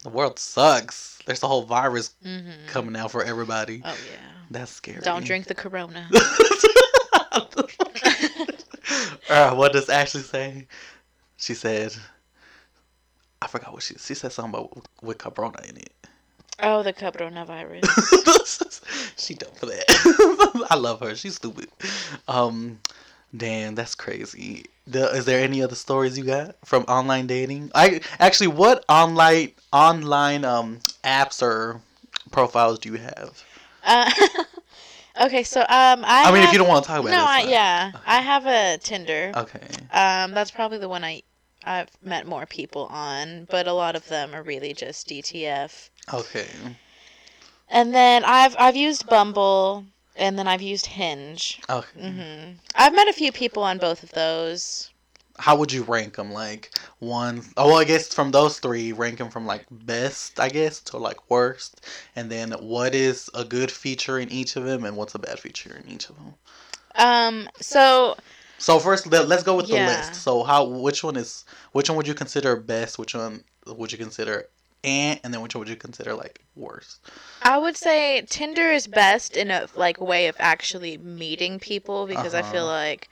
the 0.02 0.10
world 0.10 0.40
sucks. 0.40 1.20
There's 1.28 1.44
a 1.44 1.48
whole 1.48 1.64
virus 1.64 2.16
hmm 2.24 2.50
coming 2.66 2.96
out 2.96 3.12
for 3.12 3.24
everybody. 3.24 3.84
Oh 3.86 3.96
yeah. 4.12 4.28
That's 4.50 4.72
scary. 4.72 5.02
Don't 5.02 5.24
drink 5.24 5.46
the 5.46 5.56
Corona. 5.56 6.10
uh, 9.30 9.54
what 9.56 9.72
does 9.74 9.90
Ashley 9.90 10.22
say? 10.22 10.68
She 11.38 11.54
said, 11.54 11.96
I 13.42 13.48
forgot 13.48 13.74
what 13.74 13.84
she 13.84 13.96
she 13.96 14.14
said 14.14 14.32
something 14.32 14.54
about 14.54 14.86
with 15.02 15.18
Cabrona 15.18 15.68
in 15.70 15.78
it. 15.78 15.94
oh, 16.62 16.84
the 16.84 16.94
coronavirus. 16.94 17.86
she 19.18 19.34
dumb 19.34 19.52
for 19.56 19.68
that. 19.68 20.68
I 20.70 20.76
love 20.76 21.00
her. 21.00 21.16
She's 21.16 21.36
stupid. 21.36 21.70
Um, 22.28 22.80
damn, 23.36 23.76
that's 23.76 23.96
crazy. 23.96 24.66
The, 24.88 25.10
is 25.12 25.26
there 25.26 25.44
any 25.44 25.64
other 25.64 25.76
stories 25.76 26.18
you 26.18 26.26
got 26.26 26.56
from 26.66 26.84
online 26.84 27.28
dating? 27.28 27.72
I 27.74 28.02
actually, 28.20 28.48
what 28.48 28.84
online 28.90 29.52
online 29.72 30.44
um 30.44 30.80
apps 31.04 31.42
or 31.42 31.82
profiles 32.32 32.80
do 32.80 32.90
you 32.90 32.98
have? 32.98 33.44
Uh, 33.84 34.12
okay, 35.20 35.44
so 35.44 35.62
um, 35.62 36.04
I. 36.06 36.24
I, 36.26 36.32
mean, 36.32 36.44
if 36.44 36.52
you 36.52 36.60
don't 36.60 36.68
want 36.68 36.84
to 36.84 36.88
talk 36.88 37.00
about 37.00 37.12
No, 37.12 37.18
it, 37.18 37.28
I, 37.28 37.38
it's 37.38 37.44
fine. 37.46 37.52
yeah, 37.52 37.92
I 38.06 38.22
have 38.22 38.46
a 38.46 38.78
Tinder. 38.78 39.32
Okay. 39.36 39.68
Um, 39.92 40.32
that's 40.32 40.52
probably 40.52 40.78
the 40.78 40.90
one 40.90 41.04
I 41.04 41.24
I've 41.64 41.90
met 42.02 42.26
more 42.28 42.46
people 42.46 42.88
on, 42.88 43.48
but 43.50 43.68
a 43.68 43.74
lot 43.74 43.96
of 43.96 44.08
them 44.08 44.34
are 44.34 44.44
really 44.44 44.74
just 44.74 45.08
DTF. 45.08 45.90
Okay. 46.14 46.48
And 47.70 47.94
then 47.94 48.24
I've 48.26 48.56
I've 48.60 48.76
used 48.76 49.08
Bumble, 49.08 49.86
and 50.16 50.38
then 50.38 50.48
I've 50.48 50.62
used 50.62 50.86
Hinge. 50.86 51.60
Okay. 51.70 52.12
hmm 52.12 52.52
I've 52.76 52.94
met 52.94 53.08
a 53.08 53.14
few 53.14 53.32
people 53.32 53.64
on 53.64 53.78
both 53.78 54.04
of 54.04 54.12
those. 54.12 54.91
How 55.42 55.56
would 55.58 55.72
you 55.74 55.84
rank 55.84 56.16
them? 56.16 56.32
Like 56.32 56.72
one, 57.00 57.44
oh, 57.58 57.70
well, 57.70 57.78
I 57.78 57.84
guess 57.86 58.14
from 58.14 58.32
those 58.32 58.60
three, 58.60 58.92
rank 58.94 59.18
them 59.20 59.30
from 59.30 59.46
like 59.46 59.66
best, 59.72 60.40
I 60.40 60.50
guess, 60.50 60.80
to 60.84 60.98
like 60.98 61.30
worst. 61.30 61.82
And 62.16 62.32
then 62.32 62.52
what 62.54 62.96
is 62.96 63.30
a 63.34 63.44
good 63.46 63.72
feature 63.72 64.20
in 64.20 64.30
each 64.32 64.56
of 64.56 64.64
them, 64.66 64.86
and 64.86 64.96
what's 64.98 65.16
a 65.16 65.20
bad 65.20 65.40
feature 65.40 65.76
in 65.76 65.90
each 65.90 66.10
of 66.10 66.16
them? 66.18 66.36
Um, 66.96 67.50
so 67.60 68.16
So 68.58 68.80
first, 68.80 69.08
let, 69.08 69.28
let's 69.28 69.44
go 69.44 69.56
with 69.56 69.70
the 69.70 69.78
list. 69.78 70.16
So 70.16 70.44
how, 70.44 70.64
which 70.66 71.04
one 71.04 71.16
is, 71.18 71.46
which 71.72 71.90
one 71.90 71.98
would 71.98 72.08
you 72.08 72.14
consider 72.14 72.56
best? 72.56 72.98
Which 73.00 73.14
one 73.16 73.44
would 73.66 73.92
you 73.92 73.98
consider 73.98 74.48
and, 74.84 75.20
and 75.24 75.34
then 75.34 75.42
which 75.42 75.56
one 75.56 75.60
would 75.62 75.70
you 75.70 75.76
consider 75.76 76.14
like 76.14 76.42
worst? 76.56 77.02
I 77.42 77.58
would 77.60 77.78
say 77.78 78.22
Tinder 78.30 78.72
is 78.72 78.88
best 78.88 79.38
in 79.38 79.52
a 79.52 79.68
like 79.76 80.00
way 80.02 80.28
of 80.28 80.36
actually 80.40 80.98
meeting 80.98 81.60
people 81.60 82.08
because 82.08 82.34
I 82.34 82.42
feel 82.42 82.66
Uh-huh. 82.66 82.66
like 82.66 83.10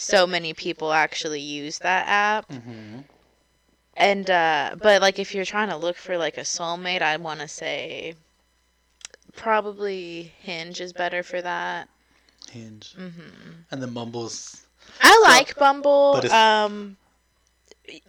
so 0.00 0.26
many 0.26 0.54
people 0.54 0.92
actually 0.92 1.40
use 1.40 1.78
that 1.78 2.06
app. 2.08 2.48
Mm-hmm. 2.48 3.00
And 3.96 4.30
uh 4.30 4.76
but 4.80 5.02
like 5.02 5.18
if 5.18 5.34
you're 5.34 5.44
trying 5.44 5.68
to 5.68 5.76
look 5.76 5.96
for 5.96 6.16
like 6.16 6.38
a 6.38 6.42
soulmate, 6.42 7.02
I 7.02 7.16
want 7.18 7.40
to 7.40 7.48
say 7.48 8.14
probably 9.36 10.32
Hinge 10.40 10.80
is 10.80 10.92
better 10.92 11.22
for 11.22 11.40
that. 11.42 11.88
Hinge. 12.50 12.94
hmm 12.94 13.10
And 13.70 13.82
the 13.82 13.86
Bumble's. 13.86 14.66
I 15.02 15.12
So- 15.14 15.30
like 15.30 15.56
Bumble. 15.56 16.20
Um 16.32 16.96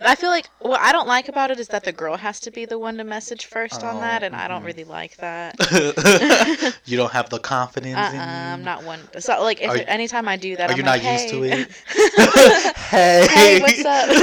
I 0.02 0.16
feel 0.16 0.30
like 0.30 0.50
what 0.60 0.80
I 0.82 0.92
don't 0.92 1.08
like 1.08 1.28
about 1.30 1.52
it 1.52 1.60
is 1.60 1.70
that 1.70 1.84
the 1.84 1.92
girl 1.92 2.18
has 2.18 2.40
to 2.42 2.52
be 2.52 2.66
the 2.66 2.78
one 2.80 2.98
to 2.98 3.04
message 3.04 3.46
first 3.46 3.84
on 3.84 4.00
Oh, 4.00 4.00
that 4.00 4.24
and 4.24 4.36
I 4.36 4.48
don't 4.48 4.64
mhm. 4.64 4.66
really 4.66 4.84
like 4.84 5.18
that. 5.18 5.58
you 6.86 6.98
don't 6.98 7.12
have 7.12 7.30
the 7.30 7.40
confidence 7.40 8.10
Uh-uh, 8.12 8.12
in 8.12 8.30
you. 8.30 8.54
I'm 8.54 8.64
not 8.64 8.84
one. 8.84 9.10
So 9.20 9.42
like, 9.42 9.62
if 9.62 9.70
Are 9.70 9.78
anytime 9.88 10.28
I 10.28 10.38
do 10.38 10.56
that, 10.58 10.70
are 10.70 10.74
I'm 10.74 10.78
you 10.78 10.84
like, 10.84 11.02
not 11.02 11.02
used 11.04 11.30
to 11.30 11.44
it? 11.44 11.68
hey. 12.90 13.28
Hey, 13.28 13.56
what's 13.58 13.84
up? 13.86 14.16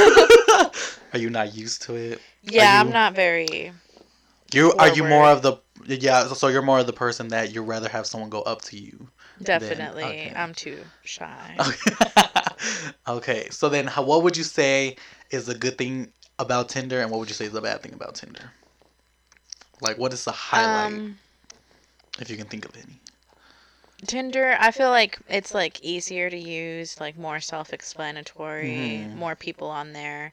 are 1.12 1.18
you 1.18 1.30
not 1.30 1.54
used 1.54 1.82
to 1.82 1.94
it? 1.96 2.22
yeah, 2.42 2.80
Are 2.80 2.80
I'm 2.80 2.90
not 2.90 3.14
very. 3.14 3.72
You 4.52 4.72
are 4.78 4.88
you 4.88 5.04
more 5.04 5.26
of 5.28 5.42
the 5.42 5.56
yeah? 5.86 6.26
So 6.28 6.48
you're 6.48 6.62
more 6.62 6.78
of 6.80 6.86
the 6.86 6.92
person 6.92 7.28
that 7.28 7.52
you'd 7.52 7.62
rather 7.62 7.88
have 7.88 8.06
someone 8.06 8.30
go 8.30 8.42
up 8.42 8.62
to 8.62 8.76
you. 8.78 9.08
Definitely, 9.42 10.02
okay. 10.02 10.34
I'm 10.34 10.54
too 10.54 10.92
shy. 11.02 11.66
okay. 13.08 13.48
So 13.50 13.68
then, 13.68 13.86
how, 13.86 14.02
what 14.02 14.22
would 14.22 14.36
you 14.36 14.44
say 14.44 14.96
is 15.30 15.48
a 15.48 15.54
good 15.54 15.78
thing 15.78 16.12
about 16.38 16.68
Tinder, 16.68 17.00
and 17.00 17.10
what 17.10 17.18
would 17.20 17.28
you 17.28 17.34
say 17.34 17.46
is 17.46 17.54
a 17.54 17.60
bad 17.60 17.82
thing 17.82 17.92
about 17.92 18.14
Tinder? 18.14 18.52
Like, 19.80 19.98
what 19.98 20.12
is 20.12 20.24
the 20.24 20.32
highlight, 20.32 21.02
Um, 21.02 21.18
if 22.20 22.30
you 22.30 22.36
can 22.36 22.46
think 22.46 22.64
of 22.64 22.76
any? 22.76 23.00
Tinder, 24.06 24.56
I 24.58 24.70
feel 24.72 24.90
like 24.90 25.18
it's 25.28 25.54
like 25.54 25.80
easier 25.82 26.28
to 26.30 26.36
use, 26.36 26.98
like 27.00 27.16
more 27.16 27.40
self-explanatory, 27.40 29.08
Mhm. 29.08 29.12
more 29.12 29.36
people 29.36 29.68
on 29.68 29.92
there. 29.92 30.32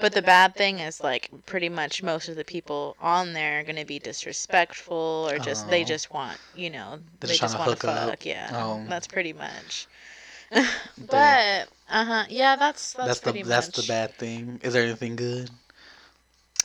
But 0.00 0.12
the 0.12 0.22
bad 0.22 0.54
thing 0.54 0.78
is 0.78 1.00
like 1.00 1.30
pretty 1.46 1.68
much 1.68 2.02
most 2.02 2.28
of 2.28 2.36
the 2.36 2.44
people 2.44 2.96
on 3.00 3.32
there 3.32 3.60
are 3.60 3.62
gonna 3.64 3.84
be 3.84 3.98
disrespectful 3.98 5.28
or 5.30 5.38
just 5.38 5.68
they 5.68 5.82
Oh. 5.82 5.86
just 5.86 6.10
want 6.12 6.38
you 6.56 6.70
know 6.70 6.98
They're 7.20 7.28
they 7.28 7.34
just 7.34 7.40
just 7.40 7.58
want 7.58 7.78
to 7.80 7.86
hook 7.86 7.96
up. 7.96 8.08
fuck 8.10 8.26
yeah 8.26 8.50
Oh. 8.52 8.84
that's 8.88 9.06
pretty 9.06 9.32
much. 9.32 9.86
but 10.50 11.68
uh 11.88 12.04
huh 12.04 12.24
yeah 12.28 12.56
that's 12.56 12.92
that's, 12.94 13.20
That's, 13.20 13.20
the 13.20 13.42
that's 13.44 13.68
much 13.68 13.76
the 13.86 13.92
bad 13.92 14.14
thing. 14.16 14.58
Is 14.62 14.72
there 14.72 14.84
anything 14.84 15.16
good? 15.16 15.50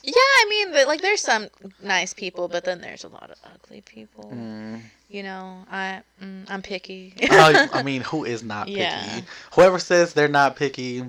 yeah 0.02 0.12
I 0.14 0.46
mean 0.48 0.86
like 0.86 1.00
there's 1.02 1.20
some 1.20 1.48
nice 1.82 2.14
people 2.14 2.46
but 2.48 2.64
then 2.64 2.80
there's 2.80 3.02
a 3.04 3.08
lot 3.08 3.30
of 3.30 3.38
ugly 3.54 3.80
people 3.80 4.30
Mm. 4.32 4.80
you 5.08 5.22
know 5.22 5.64
I 5.70 6.02
mm, 6.22 6.44
I'm 6.48 6.62
picky. 6.62 7.14
I, 7.22 7.68
I 7.72 7.82
mean, 7.90 8.02
who 8.02 8.24
is 8.24 8.42
not 8.42 8.66
picky? 8.66 8.78
Yeah. 8.80 9.20
Whoever 9.54 9.78
says 9.78 10.14
they're 10.14 10.28
not 10.28 10.56
picky, 10.56 11.04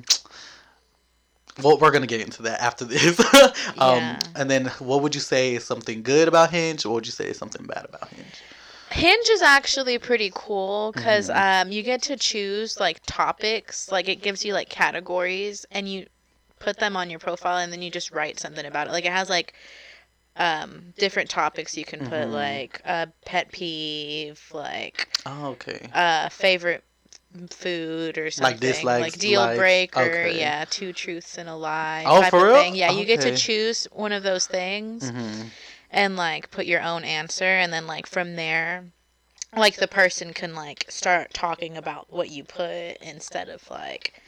well, 1.63 1.77
we're 1.79 1.91
gonna 1.91 2.07
get 2.07 2.21
into 2.21 2.43
that 2.43 2.61
after 2.61 2.85
this. 2.85 3.19
um, 3.77 4.17
Yeah. 4.17 4.27
And 4.35 4.49
then, 4.49 4.67
what 4.79 5.01
would 5.01 5.15
you 5.15 5.21
say 5.21 5.55
is 5.55 5.63
something 5.65 6.03
good 6.03 6.27
about 6.27 6.51
Hinge? 6.51 6.85
Or 6.85 6.93
would 6.95 7.05
you 7.05 7.11
say 7.11 7.27
is 7.29 7.37
something 7.37 7.65
bad 7.65 7.85
about 7.85 8.09
Hinge? 8.09 8.43
Hinge 8.91 9.29
is 9.29 9.41
actually 9.41 9.97
pretty 9.99 10.31
cool 10.33 10.93
because 10.93 11.29
Mhm. 11.29 11.65
um, 11.65 11.71
you 11.71 11.83
get 11.83 12.01
to 12.03 12.15
choose 12.17 12.79
like 12.79 13.01
topics. 13.05 13.91
Like 13.91 14.07
it 14.07 14.21
gives 14.21 14.45
you 14.45 14.53
like 14.53 14.69
categories, 14.69 15.65
and 15.71 15.87
you 15.89 16.07
put 16.59 16.79
them 16.79 16.95
on 16.95 17.09
your 17.09 17.19
profile, 17.19 17.57
and 17.57 17.71
then 17.71 17.81
you 17.81 17.91
just 17.91 18.11
write 18.11 18.39
something 18.39 18.65
about 18.65 18.87
it. 18.87 18.91
Like 18.91 19.05
it 19.05 19.11
has 19.11 19.29
like 19.29 19.53
um, 20.37 20.93
different 20.97 21.29
topics 21.29 21.75
you 21.77 21.85
can 21.85 22.03
put, 22.03 22.29
Mhm. 22.29 22.31
like 22.31 22.81
a 22.85 23.07
pet 23.25 23.51
peeve, 23.51 24.41
like 24.53 25.09
Oh, 25.25 25.49
okay. 25.49 25.89
uh, 25.93 26.29
favorite 26.29 26.83
food 27.47 28.17
or 28.17 28.29
something. 28.31 28.53
Like 28.53 28.59
dislikes, 28.59 29.15
like 29.15 29.19
deal 29.19 29.41
likes, 29.41 29.57
breaker. 29.57 29.99
okay. 29.99 30.39
Yeah, 30.39 30.65
two 30.69 30.93
truths 30.93 31.37
and 31.37 31.47
a 31.49 31.55
lie. 31.55 32.03
Oh, 32.05 32.21
for 32.23 32.45
real? 32.45 32.53
Thing. 32.63 32.75
Yeah, 32.75 32.89
you 32.91 33.05
get 33.05 33.21
to 33.21 33.31
choose 33.31 33.85
one 33.91 34.11
of 34.11 34.23
those 34.23 34.47
things 34.47 35.09
hmm 35.09 35.47
and 35.89 36.15
like 36.17 36.51
put 36.51 36.65
your 36.65 36.81
own 36.81 37.03
answer 37.05 37.45
and 37.45 37.71
then 37.71 37.87
like 37.87 38.05
from 38.07 38.35
there 38.35 38.85
like 39.55 39.77
the 39.77 39.87
person 39.87 40.33
can 40.33 40.53
like 40.55 40.85
start 40.89 41.33
talking 41.33 41.77
about 41.77 42.11
what 42.11 42.29
you 42.29 42.43
put 42.43 42.97
instead 43.01 43.49
of 43.49 43.69
like 43.69 44.21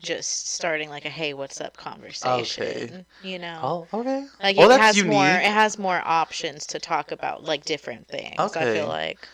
just 0.00 0.48
starting 0.48 0.88
like 0.88 1.04
a 1.04 1.10
hey 1.10 1.32
what's 1.34 1.60
up 1.60 1.76
conversation 1.76 3.06
you 3.20 3.38
know 3.38 3.60
Oh, 3.62 3.88
okay. 3.92 4.26
like 4.42 4.56
oh, 4.58 4.70
it 4.70 4.78
has 4.78 4.96
unique. 4.96 5.12
more 5.12 5.26
it 5.38 5.52
has 5.52 5.78
more 5.78 6.02
options 6.04 6.66
to 6.66 6.78
talk 6.78 7.10
about 7.10 7.44
like 7.44 7.64
different 7.64 8.06
things 8.08 8.38
okay. 8.38 8.60
i 8.60 8.64
feel 8.66 8.86
like 8.86 9.28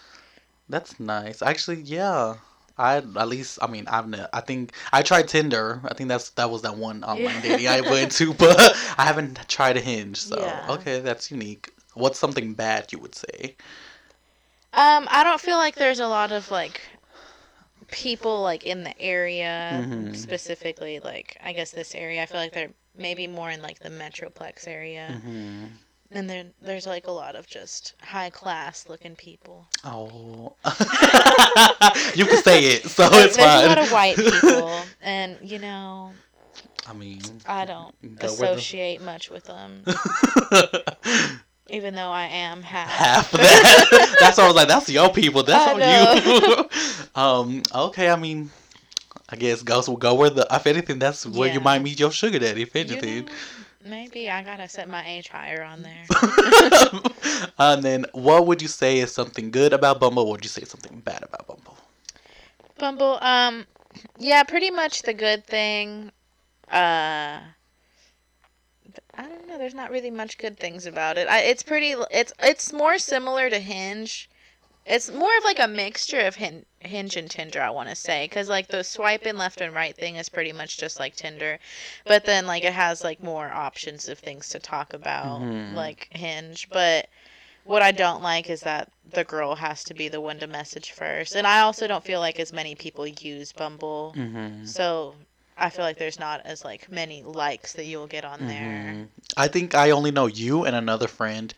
That's 0.68 0.98
nice. 1.00 1.42
Actually, 1.42 1.82
yeah. 1.82 2.36
I 2.78 2.96
at 2.96 3.28
least 3.28 3.58
I 3.62 3.66
mean 3.68 3.86
I've 3.88 4.08
ne- 4.08 4.26
I 4.32 4.40
think 4.40 4.72
I 4.92 5.02
tried 5.02 5.28
Tinder. 5.28 5.80
I 5.84 5.94
think 5.94 6.08
that's 6.08 6.30
that 6.30 6.50
was 6.50 6.62
that 6.62 6.76
one 6.76 7.04
online 7.04 7.40
dating 7.40 7.68
I 7.68 7.80
went 7.82 8.12
to, 8.12 8.34
but 8.44 8.76
I 8.98 9.04
haven't 9.04 9.48
tried 9.48 9.76
a 9.76 9.80
Hinge. 9.80 10.20
So 10.20 10.36
Yeah. 10.36 10.68
okay, 10.68 11.00
that's 11.00 11.30
unique. 11.30 11.70
What's 11.94 12.18
something 12.18 12.54
bad 12.54 12.92
you 12.92 12.98
would 12.98 13.14
say? 13.14 13.56
um 14.72 15.06
i 15.10 15.22
don't 15.24 15.40
feel 15.40 15.56
like 15.56 15.74
there's 15.76 16.00
a 16.00 16.06
lot 16.08 16.32
of 16.32 16.50
like 16.50 16.80
people 17.90 18.42
like 18.42 18.64
in 18.64 18.82
the 18.84 18.98
area 19.00 19.88
Mhm. 19.88 20.12
specifically 20.12 21.00
like 21.00 21.36
i 21.42 21.52
guess 21.52 21.70
this 21.70 21.94
area 21.94 22.22
i 22.22 22.26
feel 22.26 22.40
like 22.40 22.52
they're 22.52 22.72
maybe 22.96 23.26
more 23.26 23.50
in 23.50 23.60
like 23.62 23.78
the 23.80 23.90
metroplex 23.90 24.66
area 24.66 25.20
hmm 25.20 25.66
And 26.14 26.30
then 26.30 26.52
there's 26.62 26.86
like 26.86 27.08
a 27.08 27.10
lot 27.10 27.34
of 27.34 27.46
just 27.46 27.94
high 28.00 28.30
class 28.30 28.86
looking 28.88 29.16
people. 29.16 29.66
Oh, 29.84 30.54
you 32.14 32.24
can 32.24 32.40
say 32.42 32.64
it, 32.66 32.84
so 32.88 33.04
it's 33.10 33.36
there's 33.36 33.36
fine. 33.36 33.64
a 33.64 33.68
lot 33.68 33.78
of 33.78 33.90
white 33.92 34.16
people, 34.16 34.80
and 35.02 35.36
you 35.42 35.58
know, 35.58 36.12
I 36.86 36.92
mean, 36.92 37.20
I 37.46 37.64
don't 37.64 37.92
go 38.00 38.08
with 38.08 38.20
the- 38.20 38.26
associate 38.26 39.02
much 39.02 39.28
with 39.28 39.44
them, 39.44 39.82
even 41.68 41.94
though 41.94 42.10
I 42.10 42.26
am 42.26 42.62
half. 42.62 42.90
half 42.90 43.30
that. 43.32 44.16
that's 44.20 44.38
why 44.38 44.44
I 44.44 44.46
was 44.46 44.56
like, 44.56 44.68
that's 44.68 44.88
your 44.88 45.10
people. 45.12 45.42
That's 45.42 45.68
on 45.68 45.80
you. 45.80 46.68
um. 47.20 47.62
Okay. 47.74 48.08
I 48.10 48.16
mean, 48.16 48.50
I 49.30 49.36
guess 49.36 49.62
ghosts 49.62 49.88
will 49.88 49.96
go 49.96 50.14
where 50.14 50.30
the. 50.30 50.46
If 50.50 50.66
anything, 50.66 50.98
that's 50.98 51.26
where 51.26 51.52
you 51.52 51.60
might 51.60 51.82
meet 51.82 51.98
your 51.98 52.10
sugar 52.12 52.38
daddy. 52.38 52.62
If 52.62 52.74
You 52.74 52.80
anything. 52.82 53.24
know, 53.26 53.32
maybe 53.84 54.30
I 54.30 54.42
gotta 54.42 54.68
set 54.68 54.88
my 54.88 55.06
age 55.06 55.28
higher 55.28 55.62
on 55.62 55.82
there. 55.82 56.04
and 57.58 57.82
then, 57.82 58.06
what 58.12 58.46
would 58.46 58.62
you 58.62 58.68
say 58.68 58.98
is 58.98 59.12
something 59.12 59.50
good 59.50 59.72
about 59.72 60.00
Bumble? 60.00 60.24
What 60.24 60.32
would 60.32 60.44
you 60.44 60.50
say 60.50 60.62
is 60.62 60.70
something 60.70 61.00
bad 61.00 61.22
about 61.22 61.46
Bumble? 61.46 61.76
Bumble, 62.78 63.18
um, 63.22 63.66
yeah, 64.18 64.42
pretty 64.42 64.70
much 64.70 65.02
the 65.02 65.14
good 65.14 65.46
thing. 65.46 66.10
Uh, 66.70 67.40
I 69.16 69.28
don't 69.28 69.46
know. 69.46 69.58
There's 69.58 69.74
not 69.74 69.90
really 69.90 70.10
much 70.10 70.38
good 70.38 70.58
things 70.58 70.86
about 70.86 71.18
it. 71.18 71.28
I, 71.28 71.40
it's 71.40 71.62
pretty. 71.62 71.94
It's 72.10 72.32
it's 72.40 72.72
more 72.72 72.98
similar 72.98 73.50
to 73.50 73.58
Hinge. 73.58 74.28
It's 74.86 75.10
more 75.10 75.34
of 75.38 75.44
like 75.44 75.58
a 75.58 75.66
mixture 75.66 76.20
of 76.20 76.34
Hin- 76.36 76.66
Hinge 76.80 77.16
and 77.16 77.30
Tinder. 77.30 77.62
I 77.62 77.70
want 77.70 77.88
to 77.88 77.94
say 77.94 78.26
because 78.26 78.48
like 78.48 78.68
the 78.68 78.84
swiping 78.84 79.36
left 79.38 79.60
and 79.60 79.74
right 79.74 79.96
thing 79.96 80.16
is 80.16 80.28
pretty 80.28 80.52
much 80.52 80.76
just 80.76 81.00
like 81.00 81.16
Tinder, 81.16 81.58
but 82.04 82.24
then 82.26 82.46
like 82.46 82.64
it 82.64 82.72
has 82.74 83.02
like 83.02 83.22
more 83.22 83.50
options 83.50 84.08
of 84.08 84.18
things 84.18 84.48
to 84.50 84.58
talk 84.58 84.92
about 84.92 85.40
Mhm. 85.40 85.74
like 85.74 86.08
Hinge. 86.12 86.68
But 86.68 87.08
what 87.64 87.80
I 87.80 87.92
don't 87.92 88.22
like 88.22 88.50
is 88.50 88.60
that 88.60 88.90
the 89.10 89.24
girl 89.24 89.54
has 89.54 89.84
to 89.84 89.94
be 89.94 90.08
the 90.08 90.20
one 90.20 90.38
to 90.40 90.46
message 90.46 90.90
first, 90.92 91.34
and 91.34 91.46
I 91.46 91.60
also 91.60 91.86
don't 91.86 92.04
feel 92.04 92.20
like 92.20 92.38
as 92.38 92.52
many 92.52 92.74
people 92.74 93.06
use 93.06 93.52
Bumble. 93.52 94.12
Mm-hmm. 94.16 94.66
So 94.66 95.14
I 95.56 95.70
feel 95.70 95.84
like 95.86 95.96
there's 95.96 96.18
not 96.18 96.42
as 96.44 96.62
like 96.62 96.90
many 96.90 97.22
likes 97.22 97.72
that 97.72 97.86
you'll 97.86 98.06
get 98.06 98.24
on 98.26 98.46
there. 98.48 98.92
Mhm. 98.94 99.08
I 99.38 99.48
think 99.48 99.74
I 99.74 99.92
only 99.92 100.10
know 100.10 100.26
you 100.26 100.64
and 100.66 100.76
another 100.76 101.08
friend 101.08 101.54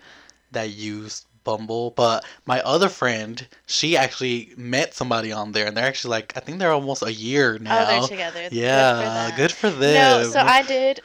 that 0.53 0.71
used 0.71 1.27
Bumble, 1.47 1.93
but 1.93 2.27
my 2.47 2.61
other 2.63 2.91
friend, 2.91 3.49
she 3.67 3.97
actually 3.97 4.53
met 4.59 4.95
somebody 4.95 5.33
on 5.33 5.53
there, 5.53 5.67
and 5.67 5.77
they're 5.79 5.87
actually 5.87 6.11
like, 6.13 6.37
I 6.37 6.41
think 6.41 6.59
they're 6.61 6.73
almost 6.73 7.03
a 7.03 7.15
year 7.15 7.59
now. 7.59 7.85
Oh, 7.85 7.85
they're 7.87 8.01
together. 8.01 8.51
yeah, 8.51 9.31
good 9.33 9.53
good 9.53 9.53
for 9.53 9.71
for 9.71 9.71
them. 9.71 9.87
No, 9.93 10.23
so 10.23 10.43
I 10.45 10.63
did. 10.63 11.01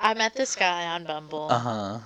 I 0.00 0.14
met 0.14 0.34
this 0.36 0.56
guy 0.56 0.86
on 0.86 1.04
Bumble. 1.04 1.50
Uh 1.50 1.58
huh. 1.58 2.00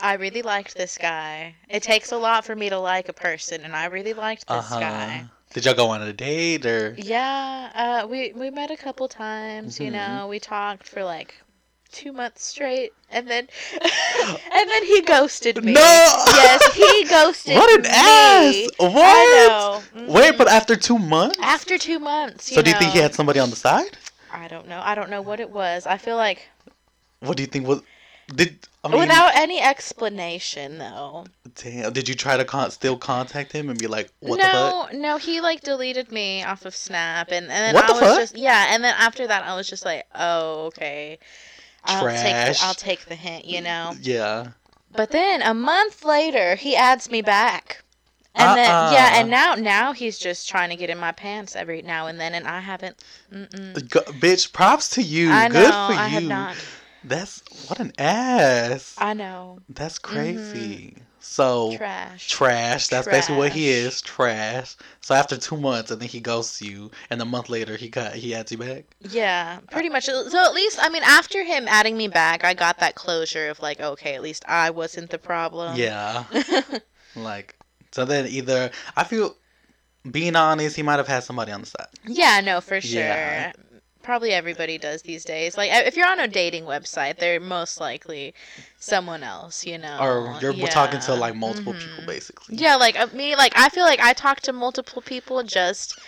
I 0.00 0.14
really 0.14 0.42
liked 0.42 0.74
this 0.76 0.98
guy. 0.98 1.56
It 1.68 1.82
takes 1.82 2.12
a 2.12 2.18
lot 2.18 2.44
for 2.44 2.54
me 2.56 2.68
to 2.70 2.78
like 2.78 3.08
a 3.08 3.14
person, 3.14 3.64
and 3.64 3.76
I 3.76 3.86
really 3.86 4.14
liked 4.14 4.48
this 4.48 4.76
Uh 4.76 4.80
huh. 4.80 4.80
guy. 4.80 5.26
Did 5.52 5.64
y'all 5.66 5.74
go 5.74 5.88
on 5.90 6.02
a 6.02 6.12
date 6.12 6.66
or? 6.66 6.96
Yeah, 6.96 7.70
uh, 7.74 8.06
we 8.06 8.32
we 8.32 8.50
met 8.50 8.70
a 8.70 8.76
couple 8.76 9.08
times. 9.08 9.80
You 9.80 9.90
Mhm. 9.90 9.92
know, 9.92 10.26
we 10.28 10.38
talked 10.40 10.88
for 10.88 11.04
like 11.04 11.42
two 11.94 12.12
months 12.12 12.44
straight, 12.44 12.92
and 13.10 13.26
then 13.26 13.48
and 13.72 14.70
then 14.70 14.84
he 14.84 15.00
ghosted 15.02 15.64
me. 15.64 15.72
No! 15.72 15.80
Yes, 15.80 16.74
he 16.74 17.04
ghosted 17.08 17.54
me. 17.54 17.56
What 17.56 17.70
an 17.78 17.82
me. 17.82 17.88
ass! 17.90 18.68
What? 18.78 18.92
I 18.96 19.46
know. 19.48 19.82
Wait, 20.12 20.34
Mhm. 20.34 20.38
but 20.38 20.48
after 20.48 20.76
two 20.76 20.98
months? 20.98 21.38
after 21.40 21.78
two 21.78 21.98
months. 21.98 22.52
so 22.54 22.60
do 22.62 22.70
you 22.70 22.76
think 22.76 22.92
he 22.92 22.98
had 22.98 23.14
somebody 23.14 23.38
on 23.40 23.48
the 23.50 23.56
side? 23.56 23.96
I 24.32 24.48
don't 24.48 24.68
know. 24.68 24.80
I 24.84 24.94
don't 24.94 25.10
know 25.10 25.22
what 25.22 25.40
it 25.40 25.50
was. 25.50 25.86
I 25.86 25.96
feel 25.96 26.16
like 26.16 26.48
What 27.20 27.36
do 27.36 27.42
you 27.42 27.46
think 27.46 27.66
was? 27.66 27.80
Did 28.34 28.58
I 28.82 28.88
mean? 28.88 29.00
without 29.00 29.36
any 29.36 29.60
explanation, 29.60 30.78
though. 30.78 31.26
damn. 31.62 31.92
Did 31.92 32.08
you 32.08 32.14
try 32.14 32.36
to 32.38 32.44
con- 32.44 32.70
still 32.70 32.96
contact 32.96 33.52
him 33.52 33.68
and 33.68 33.78
be 33.78 33.86
like, 33.86 34.10
what 34.20 34.38
the 34.38 34.44
fuck? 34.44 34.92
no, 34.92 34.98
no, 34.98 35.16
he 35.18 35.40
like 35.42 35.60
deleted 35.60 36.10
me 36.10 36.42
off 36.42 36.64
of 36.64 36.74
Snap, 36.74 37.28
and, 37.30 37.46
and 37.50 37.50
then 37.50 37.74
What 37.74 37.84
I 37.84 37.86
the 37.88 37.92
was 37.92 38.00
fuck? 38.02 38.18
just 38.20 38.36
yeah, 38.36 38.66
and 38.74 38.82
then 38.82 38.94
after 38.98 39.26
that, 39.26 39.44
I 39.44 39.54
was 39.54 39.68
just 39.68 39.84
like, 39.84 40.04
oh 40.14 40.66
okay, 40.66 41.18
I'll 41.84 42.08
take 42.08 42.56
the, 42.56 42.58
I'll 42.62 42.74
take 42.74 43.04
the 43.06 43.14
hint, 43.14 43.44
you 43.44 43.60
know. 43.60 43.94
Yeah. 44.00 44.48
But 44.92 45.10
then 45.10 45.42
a 45.42 45.54
month 45.54 46.04
later, 46.04 46.54
he 46.54 46.76
adds 46.76 47.10
me 47.10 47.20
back. 47.20 47.82
And 48.36 48.58
then 48.58 48.70
Uh-uh. 48.70 48.90
yeah, 48.92 49.20
and 49.20 49.30
now 49.30 49.54
now 49.54 49.92
he's 49.92 50.18
just 50.18 50.48
trying 50.48 50.70
to 50.70 50.76
get 50.76 50.90
in 50.90 50.98
my 50.98 51.12
pants 51.12 51.54
every 51.54 51.82
now 51.82 52.08
and 52.08 52.18
then, 52.18 52.34
and 52.34 52.48
I 52.48 52.58
haven't. 52.58 53.02
Go, 53.30 54.00
bitch, 54.18 54.52
props 54.52 54.88
to 54.90 55.02
you. 55.02 55.30
I 55.30 55.46
know 55.46 55.60
Good 55.60 55.72
for 55.72 55.92
you. 55.92 55.98
I 55.98 56.08
have 56.08 56.22
not. 56.24 56.56
That's 57.04 57.42
what 57.68 57.78
an 57.78 57.92
ass. 57.96 58.96
I 58.98 59.14
know. 59.14 59.60
That's 59.68 60.00
mm-hmm. 60.00 60.14
crazy. 60.14 60.96
So 61.26 61.74
Trash. 61.78 62.28
trash. 62.28 62.88
That's 62.88 63.08
basically 63.08 63.38
what 63.38 63.52
he 63.52 63.68
is. 63.70 64.02
Trash. 64.02 64.76
So 65.00 65.14
after 65.14 65.38
two 65.38 65.56
months, 65.56 65.90
and 65.90 66.00
then 66.00 66.08
he 66.08 66.20
ghosts 66.20 66.60
you, 66.60 66.90
and 67.08 67.20
a 67.20 67.24
month 67.24 67.48
later 67.48 67.76
he 67.76 67.88
got 67.88 68.12
he 68.12 68.34
adds 68.34 68.52
you 68.52 68.58
back. 68.58 68.84
Yeah, 69.00 69.60
pretty 69.70 69.88
much. 69.88 70.04
So 70.04 70.44
at 70.44 70.54
least, 70.54 70.78
I 70.80 70.90
mean, 70.90 71.02
after 71.02 71.42
him 71.42 71.66
adding 71.66 71.96
me 71.96 72.08
back, 72.08 72.44
I 72.44 72.52
got 72.52 72.78
that 72.80 72.94
closure 72.94 73.48
of 73.48 73.60
like, 73.60 73.80
okay, 73.80 74.14
at 74.14 74.22
least 74.22 74.44
I 74.46 74.68
wasn't 74.70 75.10
the 75.10 75.18
problem. 75.18 75.76
Yeah. 75.76 76.24
Like 77.16 77.56
so 77.92 78.04
then 78.04 78.26
either 78.26 78.72
I 78.96 79.04
feel 79.04 79.36
being 80.10 80.34
honest, 80.34 80.74
he 80.74 80.82
might 80.82 80.96
have 80.96 81.06
had 81.06 81.22
somebody 81.22 81.52
on 81.52 81.60
the 81.60 81.66
side. 81.66 81.86
yeah, 82.04 82.40
no, 82.40 82.60
for 82.60 82.80
sure. 82.80 83.00
Yeah. 83.00 83.52
Probably 84.04 84.32
everybody 84.32 84.76
does 84.76 85.00
these 85.02 85.24
days. 85.24 85.56
Like, 85.56 85.70
if 85.72 85.96
you're 85.96 86.06
on 86.06 86.20
a 86.20 86.28
dating 86.28 86.64
website, 86.64 87.16
they're 87.16 87.40
most 87.40 87.80
likely 87.80 88.34
someone 88.78 89.22
else, 89.24 89.64
you 89.66 89.78
know. 89.78 89.98
Or 89.98 90.38
you're 90.42 90.52
we're 90.52 90.68
talking 90.68 91.00
to 91.00 91.14
like 91.14 91.34
multiple 91.34 91.72
people 91.72 92.04
Mhm. 92.04 92.06
basically. 92.06 92.56
Yeah, 92.58 92.76
like 92.76 93.00
uh, 93.00 93.06
me, 93.14 93.34
like 93.34 93.54
I 93.56 93.70
feel 93.70 93.84
like 93.84 94.00
I 94.00 94.12
talk 94.12 94.42
to 94.42 94.52
multiple 94.52 95.00
people 95.00 95.42
just 95.42 95.98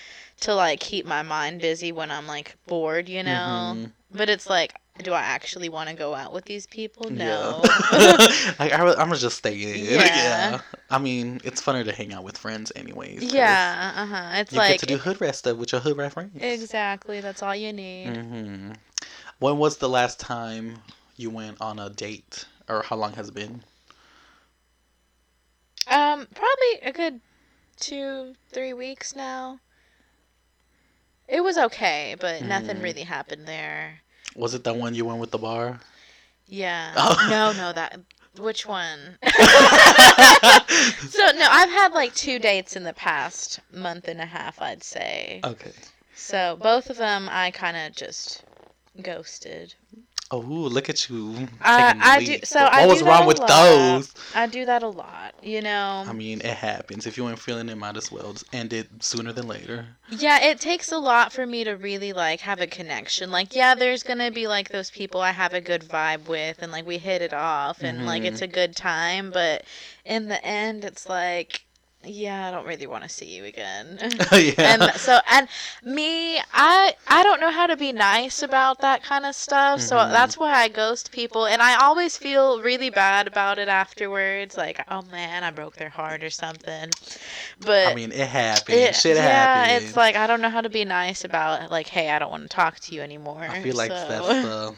to 0.41 0.55
like 0.55 0.79
keep 0.79 1.07
my 1.07 1.23
mind 1.23 1.63
busy 1.63 1.91
when 1.91 2.11
I'm 2.11 2.27
like 2.27 2.57
bored, 2.67 3.09
you 3.09 3.23
know. 3.23 3.73
Mhm. 3.75 3.93
But 4.13 4.29
it's 4.29 4.49
like, 4.49 4.75
do 5.03 5.13
I 5.13 5.21
actually 5.21 5.69
want 5.69 5.89
to 5.89 5.95
go 5.95 6.15
out 6.15 6.33
with 6.33 6.45
these 6.47 6.67
people? 6.67 7.11
No. 7.11 7.63
Yeah. 7.91 8.17
like 8.59 8.73
I, 8.73 8.91
am 8.93 8.97
gonna 9.09 9.17
just 9.17 9.39
stay 9.39 9.55
in. 9.63 9.85
Yeah. 9.85 10.05
yeah. 10.05 10.61
I 10.91 10.99
mean, 10.99 11.41
it's 11.45 11.61
funner 11.63 11.85
to 11.85 11.93
hang 11.93 12.13
out 12.13 12.25
with 12.25 12.37
friends 12.39 12.73
anyways. 12.77 13.33
yeah, 13.33 13.93
uh 13.97 14.07
huh. 14.07 14.31
It's 14.35 14.53
You 14.53 14.57
like 14.57 14.69
get 14.69 14.79
to 14.81 14.87
do 14.87 14.99
hood 14.99 15.21
rat 15.21 15.37
stuff 15.37 15.57
with 15.57 15.73
your 15.73 15.81
hood 15.81 15.97
rat 15.97 16.13
friends. 16.13 16.33
exactly. 16.43 17.21
That's 17.21 17.43
all 17.43 17.55
you 17.57 17.73
need. 17.73 18.23
hmm 18.25 18.73
When 19.39 19.59
was 19.59 19.79
the 19.79 19.89
last 19.89 20.21
time 20.21 20.83
you 21.17 21.31
went 21.31 21.61
on 21.61 21.79
a 21.79 21.91
date, 21.91 22.47
or 22.69 22.83
how 22.83 22.97
long 22.97 23.15
has 23.15 23.29
it 23.29 23.35
been? 23.35 23.63
Um, 25.89 26.27
probably 26.35 26.81
a 26.83 26.93
good 26.93 27.21
two, 27.77 28.37
three 28.51 28.73
weeks 28.73 29.15
now. 29.15 29.61
It 31.29 31.43
was 31.43 31.57
okay, 31.57 32.17
but 32.19 32.45
nothing 32.45 32.79
Mhm. 32.79 32.83
really 32.83 33.05
happened 33.05 33.47
there. 33.47 34.03
Was 34.37 34.55
it 34.55 34.63
the 34.65 34.75
one 34.75 34.95
you 34.95 35.05
went 35.05 35.19
with 35.19 35.31
the 35.31 35.39
bar? 35.39 35.81
Yeah. 36.47 36.93
Oh. 36.97 37.27
No, 37.29 37.53
no, 37.53 37.73
that 37.73 37.99
Which 38.39 38.67
one? 38.67 39.19
so 39.23 39.31
no, 41.33 41.47
I've 41.51 41.71
had 41.71 41.93
like 41.93 42.15
two 42.15 42.39
dates 42.39 42.77
in 42.77 42.85
the 42.85 42.93
past 42.93 43.61
month 43.73 44.09
and 44.09 44.21
a 44.21 44.27
half, 44.27 44.61
I'd 44.61 44.85
say. 44.85 45.41
okay. 45.43 45.73
So 46.15 46.57
both 46.61 46.89
of 46.91 46.97
them, 46.97 47.29
I 47.31 47.51
kind 47.51 47.77
of 47.77 47.95
just 47.97 48.45
ghosted. 49.03 49.75
Oh, 50.33 50.39
look 50.41 50.89
at 50.91 51.09
you. 51.09 51.47
Uh, 51.63 51.95
I 52.01 52.25
do- 52.25 52.41
so 52.43 52.63
what 52.65 52.73
I 52.75 52.87
was 52.87 52.99
do 52.99 53.05
wrong 53.07 53.19
that 53.21 53.25
a 53.25 53.27
with 53.29 53.39
lot. 53.39 53.49
those? 53.49 54.15
I 54.35 54.47
do 54.49 54.65
that 54.67 54.83
a 54.83 54.89
lot, 54.89 55.35
you 55.41 55.63
know. 55.63 56.05
I 56.05 56.13
mean, 56.13 56.41
it 56.41 56.57
happens. 56.57 57.07
If 57.07 57.17
you 57.17 57.29
ain't 57.29 57.39
feeling 57.39 57.69
it, 57.69 57.77
might 57.77 57.97
as 57.97 58.11
well 58.11 58.33
just 58.33 58.53
end 58.53 58.73
it 58.73 58.89
sooner 59.05 59.33
than 59.33 59.47
later. 59.47 59.87
Yeah, 60.11 60.43
it 60.43 60.59
takes 60.59 60.91
a 60.91 60.99
lot 60.99 61.33
for 61.33 61.47
me 61.47 61.63
to 61.63 61.73
really 61.75 62.13
like 62.13 62.41
have 62.41 62.61
a 62.61 62.67
connection. 62.67 63.31
Like, 63.31 63.55
yeah, 63.55 63.77
there's 63.77 64.03
gonna 64.03 64.33
be 64.33 64.49
like 64.49 64.71
those 64.71 64.91
people 64.91 65.21
I 65.21 65.31
have 65.31 65.55
a 65.55 65.61
good 65.61 65.83
vibe 65.83 66.27
with, 66.27 66.61
and 66.61 66.73
like 66.73 66.87
we 66.87 66.99
hit 66.99 67.23
it 67.23 67.33
off, 67.33 67.83
and 67.85 68.05
like 68.05 68.23
Mhm. 68.23 68.27
it's 68.27 68.43
a 68.43 68.49
good 68.49 68.75
time. 68.75 69.31
But 69.31 69.65
in 70.05 70.27
the 70.27 70.45
end, 70.45 70.85
it's 70.85 71.09
like, 71.09 71.66
yeah, 72.07 72.49
I 72.49 72.51
don't 72.51 72.67
really 72.67 72.87
want 72.87 73.03
to 73.03 73.09
see 73.09 73.27
you 73.37 73.45
again. 73.45 73.99
yeah. 74.33 74.55
and 74.59 74.83
so 74.99 75.19
and 75.31 75.49
me 75.85 76.39
i 76.53 76.95
i 77.09 77.23
don't 77.23 77.41
know 77.41 77.51
how 77.51 77.67
to 77.67 77.77
be 77.77 77.93
nice 77.93 78.43
about 78.43 78.81
that 78.81 79.03
kind 79.03 79.25
of 79.27 79.35
stuff 79.35 79.81
so 79.81 79.97
Mhm. 79.97 80.11
that's 80.13 80.37
why 80.39 80.53
i 80.53 80.69
ghost 80.69 81.11
people 81.13 81.47
and 81.47 81.61
i 81.63 81.77
always 81.77 82.17
feel 82.17 82.61
really 82.63 82.91
bad 82.91 83.27
about 83.27 83.59
it 83.59 83.69
afterwards 83.69 84.57
like 84.57 84.81
oh 84.91 85.03
man 85.11 85.45
i 85.45 85.51
broke 85.51 85.77
their 85.77 85.89
heart 85.89 86.23
or 86.23 86.31
something 86.31 86.91
but 87.61 87.89
I 87.89 87.95
mean, 87.95 88.13
it 88.13 88.29
happens. 88.29 88.77
it- 88.79 88.95
Shit 88.97 89.17
yeah 89.17 89.65
happens. 89.67 89.89
it's 89.89 89.97
like 89.97 90.17
i 90.17 90.27
don't 90.27 90.41
know 90.41 90.51
how 90.51 90.61
to 90.61 90.71
be 90.71 90.85
nice 90.85 91.25
about 91.25 91.71
like 91.71 91.89
hey 91.89 92.11
i 92.11 92.19
don't 92.19 92.31
want 92.31 92.43
to 92.45 92.49
talk 92.49 92.79
to 92.81 92.95
you 92.95 93.01
anymore 93.03 93.43
I 93.49 93.63
feel 93.63 93.77
like 93.77 93.91
so. 93.93 94.07
that's 94.09 94.27
the 94.47 94.75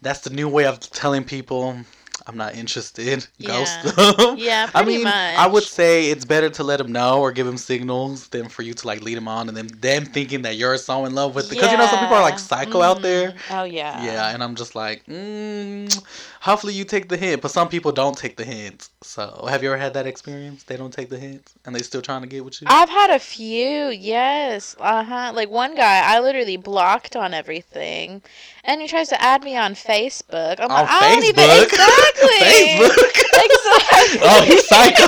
that's 0.00 0.20
the 0.20 0.30
new 0.30 0.48
way 0.48 0.66
of 0.66 0.80
telling 0.80 1.24
people 1.24 1.76
I'm 2.26 2.36
not 2.36 2.54
interested. 2.54 3.26
Ghost 3.44 3.78
Yeah. 3.84 3.90
them. 3.92 4.38
yeah 4.38 4.70
I 4.74 4.84
mean, 4.84 5.02
much 5.02 5.14
I 5.14 5.46
would 5.46 5.64
say 5.64 6.10
it's 6.10 6.24
better 6.24 6.48
to 6.50 6.62
let 6.62 6.76
them 6.78 6.92
know 6.92 7.20
or 7.20 7.32
give 7.32 7.46
them 7.46 7.56
signals 7.56 8.28
than 8.28 8.48
for 8.48 8.62
you 8.62 8.74
to 8.74 8.86
like 8.86 9.02
lead 9.02 9.16
them 9.16 9.28
on 9.28 9.48
and 9.48 9.56
then 9.56 9.66
them 9.80 10.04
thinking 10.04 10.42
that 10.42 10.56
you're 10.56 10.76
so 10.78 11.04
in 11.04 11.14
love 11.14 11.34
with 11.34 11.48
them. 11.48 11.56
because 11.56 11.72
you 11.72 11.78
know 11.78 11.86
some 11.86 11.98
people 11.98 12.16
are 12.16 12.22
like 12.22 12.34
Yeah. 12.34 12.38
psycho 12.38 12.80
out 12.82 13.02
there. 13.02 13.32
Mhm. 13.32 13.36
oh 13.60 13.64
yeah 13.64 14.04
Yeah, 14.04 14.32
and 14.34 14.42
I'm 14.42 14.54
just 14.54 14.74
like, 14.74 15.04
mm, 15.06 16.02
hopefully 16.40 16.74
you 16.74 16.84
take 16.84 17.08
the 17.08 17.16
hint, 17.16 17.42
but 17.42 17.50
some 17.50 17.68
people 17.68 17.92
don't 17.92 18.16
take 18.16 18.36
the 18.36 18.44
hint. 18.44 18.88
So, 19.02 19.46
have 19.48 19.62
you 19.62 19.68
ever 19.70 19.78
had 19.78 19.94
that 19.94 20.06
experience? 20.06 20.62
They 20.62 20.76
don't 20.76 20.92
take 20.92 21.08
the 21.10 21.18
hint 21.18 21.52
and 21.64 21.74
they 21.74 21.82
still 21.82 22.02
trying 22.02 22.22
to 22.22 22.28
get 22.28 22.44
with 22.44 22.62
you. 22.62 22.68
I've 22.70 22.88
had 22.88 23.10
a 23.10 23.18
few, 23.18 23.88
yes. 23.88 24.76
Uh 24.78 25.02
huh. 25.04 25.32
Like 25.34 25.50
one 25.50 25.74
guy, 25.74 26.02
I 26.14 26.20
literally 26.20 26.56
blocked 26.56 27.16
on 27.16 27.34
everything, 27.34 28.22
and 28.64 28.80
he 28.80 28.86
tries 28.86 29.08
to 29.08 29.20
add 29.20 29.42
me 29.42 29.56
on 29.56 29.74
Facebook. 29.74 30.56
I'm 30.60 30.70
on 30.70 30.82
like, 30.82 30.88
I 30.90 31.14
don't 31.14 31.24
even 31.24 31.44
exactly. 31.44 31.78
Facebook. 32.16 32.96
Exactly. 33.32 34.20
oh, 34.22 34.42
he's 34.46 34.66
psycho. 34.68 35.06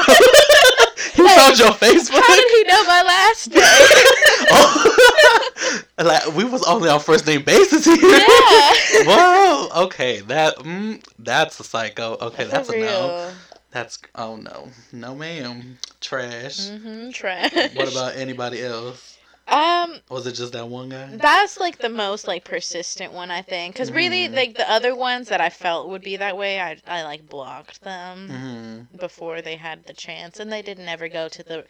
he 1.15 1.29
Hey, 1.29 1.37
found 1.37 1.59
your 1.59 1.71
Facebook. 1.71 2.21
How 2.21 2.35
did 2.35 2.51
he 2.51 2.65
know 2.65 2.85
my 2.85 3.03
last 3.03 3.51
name? 3.51 3.63
oh. 4.51 5.83
like 5.99 6.35
we 6.35 6.45
was 6.45 6.65
only 6.65 6.89
on 6.89 7.01
first 7.01 7.27
name 7.27 7.43
basis 7.43 7.85
here. 7.85 7.97
yeah. 7.97 8.73
Whoa. 9.05 9.85
Okay, 9.85 10.21
that 10.23 10.57
mm, 10.59 11.03
that's 11.19 11.61
a 11.61 11.65
psycho. 11.65 12.17
Okay, 12.21 12.45
that's 12.45 12.69
For 12.69 12.77
a 12.77 12.81
no. 12.81 13.31
That's 13.71 13.99
oh 14.15 14.37
no, 14.37 14.69
no 14.93 15.15
ma'am, 15.15 15.79
trash. 16.01 16.69
Mm-hmm. 16.69 17.11
Trash. 17.11 17.75
What 17.75 17.91
about 17.91 18.17
anybody 18.17 18.63
else? 18.63 19.19
Um, 19.47 20.01
Was 20.09 20.27
it 20.27 20.33
just 20.33 20.53
that 20.55 20.69
one 20.69 20.89
guy? 20.89 21.09
that's 21.13 21.59
like 21.59 21.79
the 21.79 21.89
most 21.91 22.27
like 22.27 22.45
persistent 22.45 23.13
one 23.13 23.31
I 23.31 23.43
think, 23.43 23.75
because 23.75 23.91
really 23.93 24.29
Mhm. 24.29 24.35
like 24.35 24.55
the 24.57 24.71
other 24.71 24.95
ones 24.95 25.29
that 25.29 25.41
I 25.41 25.51
felt 25.51 25.89
would 25.89 26.03
be 26.03 26.17
that 26.17 26.37
way, 26.37 26.61
I 26.61 26.79
I 26.87 27.03
like 27.03 27.29
blocked 27.29 27.83
them. 27.83 28.29
hmm 28.29 28.99
before 28.99 29.43
they 29.43 29.57
had 29.57 29.85
the 29.87 29.93
chance, 29.93 30.39
and 30.39 30.53
they 30.53 30.63
didn't 30.63 30.89
ever 30.89 31.09
go 31.09 31.29
to 31.29 31.43
the 31.43 31.65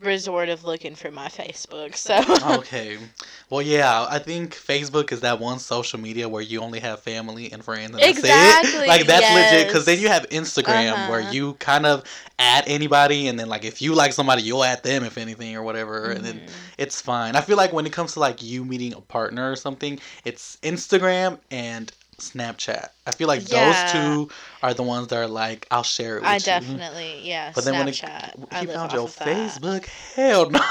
resort 0.00 0.48
of 0.48 0.64
looking 0.64 0.94
for 0.94 1.10
my 1.10 1.28
Facebook. 1.28 1.96
So 1.96 2.16
okay. 2.58 2.98
Well, 3.50 3.62
yeah, 3.62 4.06
I 4.08 4.18
think 4.18 4.54
Facebook 4.54 5.10
is 5.12 5.20
that 5.20 5.40
one 5.40 5.58
social 5.58 5.98
media 5.98 6.28
where 6.28 6.42
you 6.42 6.60
only 6.60 6.80
have 6.80 7.00
family 7.00 7.50
and 7.52 7.64
friends. 7.64 7.90
And 7.94 8.00
that's 8.00 8.18
it. 8.18 8.18
Exactly, 8.20 8.86
Like 8.86 9.06
that's 9.06 9.30
legit 9.30 9.66
because 9.66 9.84
then 9.86 9.98
you 9.98 10.08
have 10.08 10.28
Instagram 10.28 11.08
where 11.08 11.20
Uh-huh. 11.20 11.30
you 11.32 11.54
kind 11.54 11.86
of 11.86 12.04
add 12.38 12.64
anybody, 12.66 13.26
and 13.28 13.38
then 13.38 13.48
like 13.48 13.64
if 13.64 13.82
you 13.82 13.94
like 13.94 14.12
somebody, 14.12 14.42
you'll 14.42 14.64
add 14.64 14.82
them 14.82 15.02
if 15.04 15.18
anything 15.18 15.56
or 15.56 15.62
whatever, 15.62 16.10
and 16.12 16.24
then 16.24 16.40
Mhm. 16.40 16.50
it's 16.78 17.00
fine. 17.00 17.34
I 17.34 17.40
feel 17.40 17.56
like 17.56 17.72
when 17.72 17.86
it 17.86 17.92
comes 17.92 18.12
to 18.12 18.20
like 18.20 18.42
you 18.42 18.64
meeting 18.64 18.92
a 18.94 19.00
partner 19.00 19.50
or 19.50 19.56
something, 19.56 19.98
it's 20.24 20.58
Instagram 20.62 21.38
and 21.50 21.90
Snapchat. 22.18 22.88
I 23.06 23.12
feel 23.12 23.28
like 23.28 23.48
Yeah. 23.48 23.66
those 23.72 23.92
two 23.92 24.28
are 24.62 24.74
the 24.74 24.82
ones 24.82 25.06
that 25.08 25.16
are 25.16 25.26
like 25.28 25.66
I'll 25.70 25.82
share 25.84 26.16
it 26.16 26.22
with 26.22 26.28
I 26.28 26.34
you. 26.34 26.40
definitely 26.40 27.20
yeah. 27.22 27.52
But 27.54 27.64
then 27.64 27.74
when 27.78 27.88
it, 27.88 27.94
Snapchat. 27.94 28.34
he 28.58 28.58
I 28.58 28.66
found 28.66 28.92
your 28.92 29.06
that. 29.08 29.26
Facebook, 29.26 29.86
hell 29.86 30.50
no. 30.50 30.58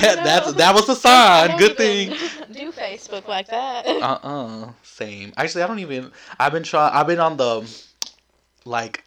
That's 0.00 0.52
that 0.54 0.74
was 0.74 0.88
a 0.88 0.96
sign. 0.96 1.58
Good 1.58 1.76
thing. 1.76 2.10
Do 2.52 2.72
Facebook 2.72 3.28
like 3.28 3.48
that? 3.48 3.86
Uh 3.86 4.18
uh 4.22 4.72
Same. 4.82 5.32
Actually, 5.36 5.62
I 5.64 5.66
don't 5.66 5.80
even. 5.80 6.10
I've 6.40 6.52
been 6.52 6.62
trying. 6.62 6.92
I've 6.94 7.06
been 7.06 7.20
on 7.20 7.36
the 7.36 7.68
like 8.64 9.04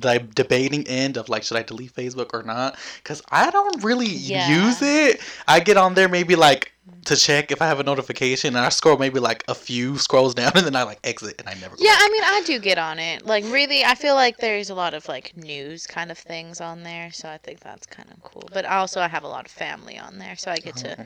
the 0.00 0.18
debating 0.34 0.86
end 0.86 1.16
of 1.16 1.28
like 1.28 1.42
should 1.42 1.56
I 1.56 1.62
delete 1.62 1.94
Facebook 1.94 2.30
or 2.32 2.42
not? 2.42 2.76
Because 3.02 3.22
I 3.30 3.50
don't 3.50 3.82
really 3.84 4.06
Yeah. 4.08 4.48
use 4.66 4.80
it. 4.82 5.20
I 5.46 5.60
get 5.60 5.76
on 5.76 5.94
there 5.94 6.08
maybe 6.08 6.36
like 6.36 6.72
to 7.06 7.16
check 7.16 7.50
if 7.50 7.60
I 7.62 7.66
have 7.66 7.80
a 7.80 7.82
notification, 7.82 8.56
and 8.56 8.64
I 8.64 8.68
scroll 8.70 8.96
maybe 8.96 9.20
like 9.20 9.44
a 9.48 9.54
few 9.54 9.96
scrolls 9.98 10.34
down, 10.34 10.52
and 10.54 10.66
then 10.66 10.76
I 10.76 10.82
like 10.84 11.00
exit, 11.04 11.34
and 11.38 11.48
I 11.48 11.54
never. 11.54 11.76
Yeah, 11.78 11.92
back. 11.92 12.00
I 12.02 12.08
mean, 12.10 12.22
I 12.24 12.42
do 12.46 12.58
get 12.58 12.78
on 12.78 12.98
it. 12.98 13.26
Like, 13.26 13.44
really, 13.44 13.84
I 13.84 13.94
feel 13.94 14.14
like 14.14 14.38
there's 14.38 14.70
a 14.70 14.74
lot 14.74 14.94
of 14.94 15.06
like 15.08 15.36
news 15.36 15.86
kind 15.86 16.10
of 16.10 16.18
things 16.18 16.60
on 16.60 16.82
there, 16.82 17.10
so 17.12 17.28
I 17.28 17.38
think 17.38 17.60
that's 17.60 17.86
kind 17.86 18.10
of 18.10 18.22
cool. 18.22 18.48
But 18.52 18.64
also, 18.64 19.00
I 19.00 19.08
have 19.08 19.24
a 19.24 19.28
lot 19.28 19.44
of 19.46 19.50
family 19.52 19.98
on 19.98 20.18
there, 20.18 20.36
so 20.36 20.50
I 20.50 20.56
get 20.56 20.76
to 20.76 20.96
Oh. 21.00 21.04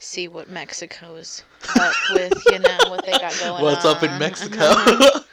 See 0.00 0.28
what 0.28 0.48
Mexico's 0.48 1.44
up 1.78 1.94
with, 2.12 2.32
you 2.50 2.58
know, 2.58 2.78
what 2.88 3.04
they 3.04 3.12
got 3.12 3.38
going 3.38 3.52
on. 3.52 3.62
What's 3.62 3.84
up 3.84 4.02
in 4.02 4.18
Mexico? 4.18 4.74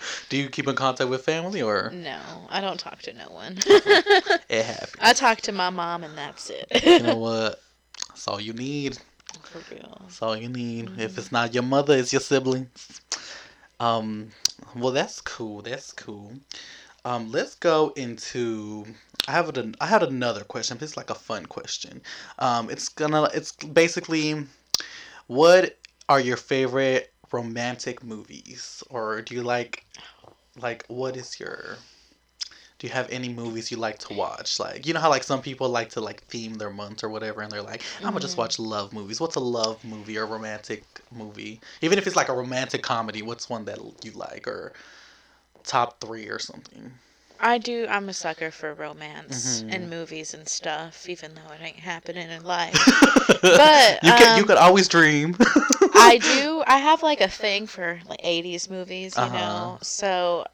Do 0.29 0.37
you 0.37 0.49
keep 0.49 0.67
in 0.67 0.75
contact 0.75 1.09
with 1.09 1.23
family 1.23 1.61
or 1.61 1.89
no, 1.93 2.19
I 2.49 2.61
don't 2.61 2.79
talk 2.79 3.01
to 3.03 3.13
no 3.13 3.29
one. 3.29 3.57
it 3.65 4.65
happens? 4.65 4.97
I 4.99 5.13
talk 5.13 5.39
to 5.41 5.51
my 5.53 5.69
mom, 5.69 6.03
and 6.03 6.17
that's 6.17 6.49
it. 6.49 6.67
you 6.85 6.99
know 6.99 7.15
what? 7.15 7.61
That's 8.09 8.27
all 8.27 8.39
you 8.39 8.53
need. 8.53 8.99
For 9.43 9.61
real. 9.73 9.97
That's 10.01 10.21
all 10.21 10.35
you 10.35 10.49
need. 10.49 10.87
Mm-hmm. 10.87 10.99
If 10.99 11.17
it's 11.17 11.31
not 11.31 11.53
your 11.53 11.63
mother, 11.63 11.95
it's 11.97 12.11
your 12.11 12.19
siblings. 12.19 13.01
Um, 13.79 14.29
well, 14.75 14.91
that's 14.91 15.21
cool. 15.21 15.61
That's 15.61 15.93
cool. 15.93 16.33
Um, 17.07 17.31
let's 17.31 17.55
go 17.55 17.93
into. 17.95 18.85
I 19.29 19.31
have 19.31 19.55
an, 19.57 19.75
I 19.79 19.85
had 19.87 20.03
another 20.03 20.43
question. 20.43 20.77
It's 20.81 20.97
like 20.97 21.09
a 21.09 21.15
fun 21.15 21.45
question. 21.45 22.01
Um, 22.37 22.69
it's 22.69 22.89
gonna. 22.89 23.29
It's 23.33 23.53
basically, 23.53 24.43
what 25.27 25.77
are 26.09 26.19
your 26.19 26.35
favorite 26.35 27.13
romantic 27.31 28.03
movies, 28.03 28.83
or 28.89 29.21
do 29.21 29.35
you 29.35 29.41
like, 29.41 29.85
like, 30.59 30.83
what 30.87 31.15
is 31.15 31.39
your 31.39 31.77
do 32.79 32.85
you 32.85 32.93
have 32.93 33.09
any 33.09 33.29
movies 33.29 33.71
you 33.71 33.77
like 33.77 33.99
to 33.99 34.13
watch? 34.13 34.59
Like, 34.59 34.85
you 34.85 34.93
know 34.93 34.99
how 34.99 35.09
like 35.09 35.23
some 35.23 35.41
people 35.41 35.69
like 35.69 35.89
to 35.91 36.01
like 36.01 36.23
theme 36.25 36.55
their 36.55 36.69
month 36.69 37.03
or 37.05 37.09
whatever, 37.09 37.41
and 37.41 37.49
they're 37.49 37.61
like, 37.61 37.83
I'm 37.99 38.09
gonna 38.09 38.19
just 38.19 38.35
Mhm. 38.35 38.39
watch 38.39 38.59
love 38.59 38.91
movies. 38.91 39.21
What's 39.21 39.35
a 39.37 39.39
love 39.39 39.81
movie 39.85 40.17
or 40.17 40.25
romantic 40.25 40.83
movie? 41.11 41.61
Even 41.81 41.97
if 41.97 42.05
it's 42.05 42.17
like 42.17 42.27
a 42.29 42.35
romantic 42.35 42.83
comedy, 42.83 43.21
what's 43.21 43.49
one 43.49 43.63
that 43.65 43.79
you 44.03 44.11
like 44.11 44.45
or 44.45 44.73
top 45.67 46.01
three 46.01 46.27
or 46.29 46.39
something? 46.39 46.93
I 47.39 47.57
do. 47.59 47.87
I'm 47.89 48.09
a 48.09 48.13
sucker 48.13 48.51
for 48.51 48.73
romance 48.73 49.63
Mhm. 49.63 49.69
and 49.69 49.89
movies 49.89 50.33
and 50.33 50.47
stuff, 50.47 51.09
even 51.09 51.35
though 51.35 51.51
it 51.53 51.61
ain't 51.61 51.79
happening 51.79 52.29
in 52.29 52.43
life. 52.43 53.03
But, 53.53 54.03
you 54.03 54.13
can 54.13 54.35
you 54.35 54.43
um, 54.43 54.45
could 54.45 54.57
always 54.57 54.87
dream. 54.87 55.37
I 55.93 56.17
do. 56.17 56.63
I 56.67 56.77
have 56.77 57.03
like 57.03 57.21
a 57.21 57.27
thing 57.29 57.67
for 57.67 58.01
like 58.05 58.19
80s 58.23 58.69
movies, 58.69 59.19
you 59.19 59.29
Uh-huh. 59.29 59.31
know. 59.31 59.79
So 59.81 60.45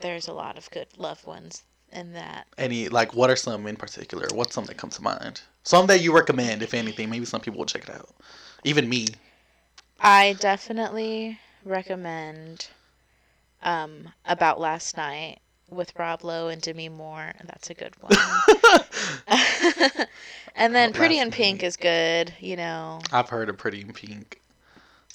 there's 0.00 0.28
a 0.28 0.32
lot 0.32 0.56
of 0.58 0.70
good 0.70 0.88
love 0.98 1.26
ones 1.26 1.64
in 1.92 2.12
that. 2.12 2.46
Any 2.58 2.88
like 2.88 3.14
what 3.14 3.30
are 3.30 3.36
some 3.36 3.66
in 3.66 3.76
particular? 3.76 4.28
What's 4.32 4.54
some 4.54 4.64
that 4.66 4.76
come 4.76 4.90
to 4.90 5.02
mind? 5.02 5.42
Some 5.64 5.86
that 5.86 6.00
you 6.02 6.12
recommend, 6.14 6.62
if 6.62 6.74
anything. 6.74 7.10
Maybe 7.10 7.24
some 7.26 7.40
people 7.40 7.58
will 7.58 7.66
check 7.66 7.84
it 7.84 7.90
out. 7.94 8.10
Even 8.64 8.88
me. 8.88 9.06
I 10.00 10.34
definitely 10.34 11.40
recommend 11.64 12.68
um 13.62 14.08
About 14.24 14.60
Last 14.60 14.96
Night 14.96 15.38
with 15.70 15.92
Rob 15.98 16.24
Lowe 16.24 16.48
and 16.48 16.60
Demi 16.60 16.88
Moore. 16.88 17.32
That's 17.44 17.70
a 17.70 17.74
good 17.74 17.94
one. 18.00 18.12
and 20.54 20.74
then 20.74 20.92
Pretty 20.92 21.18
in 21.18 21.30
Pink 21.30 21.62
Night. 21.62 21.66
is 21.66 21.76
good, 21.76 22.34
you 22.40 22.56
know. 22.56 23.00
I've 23.12 23.28
heard 23.28 23.48
of 23.48 23.56
Pretty 23.58 23.80
in 23.80 23.92
Pink. 23.92 24.40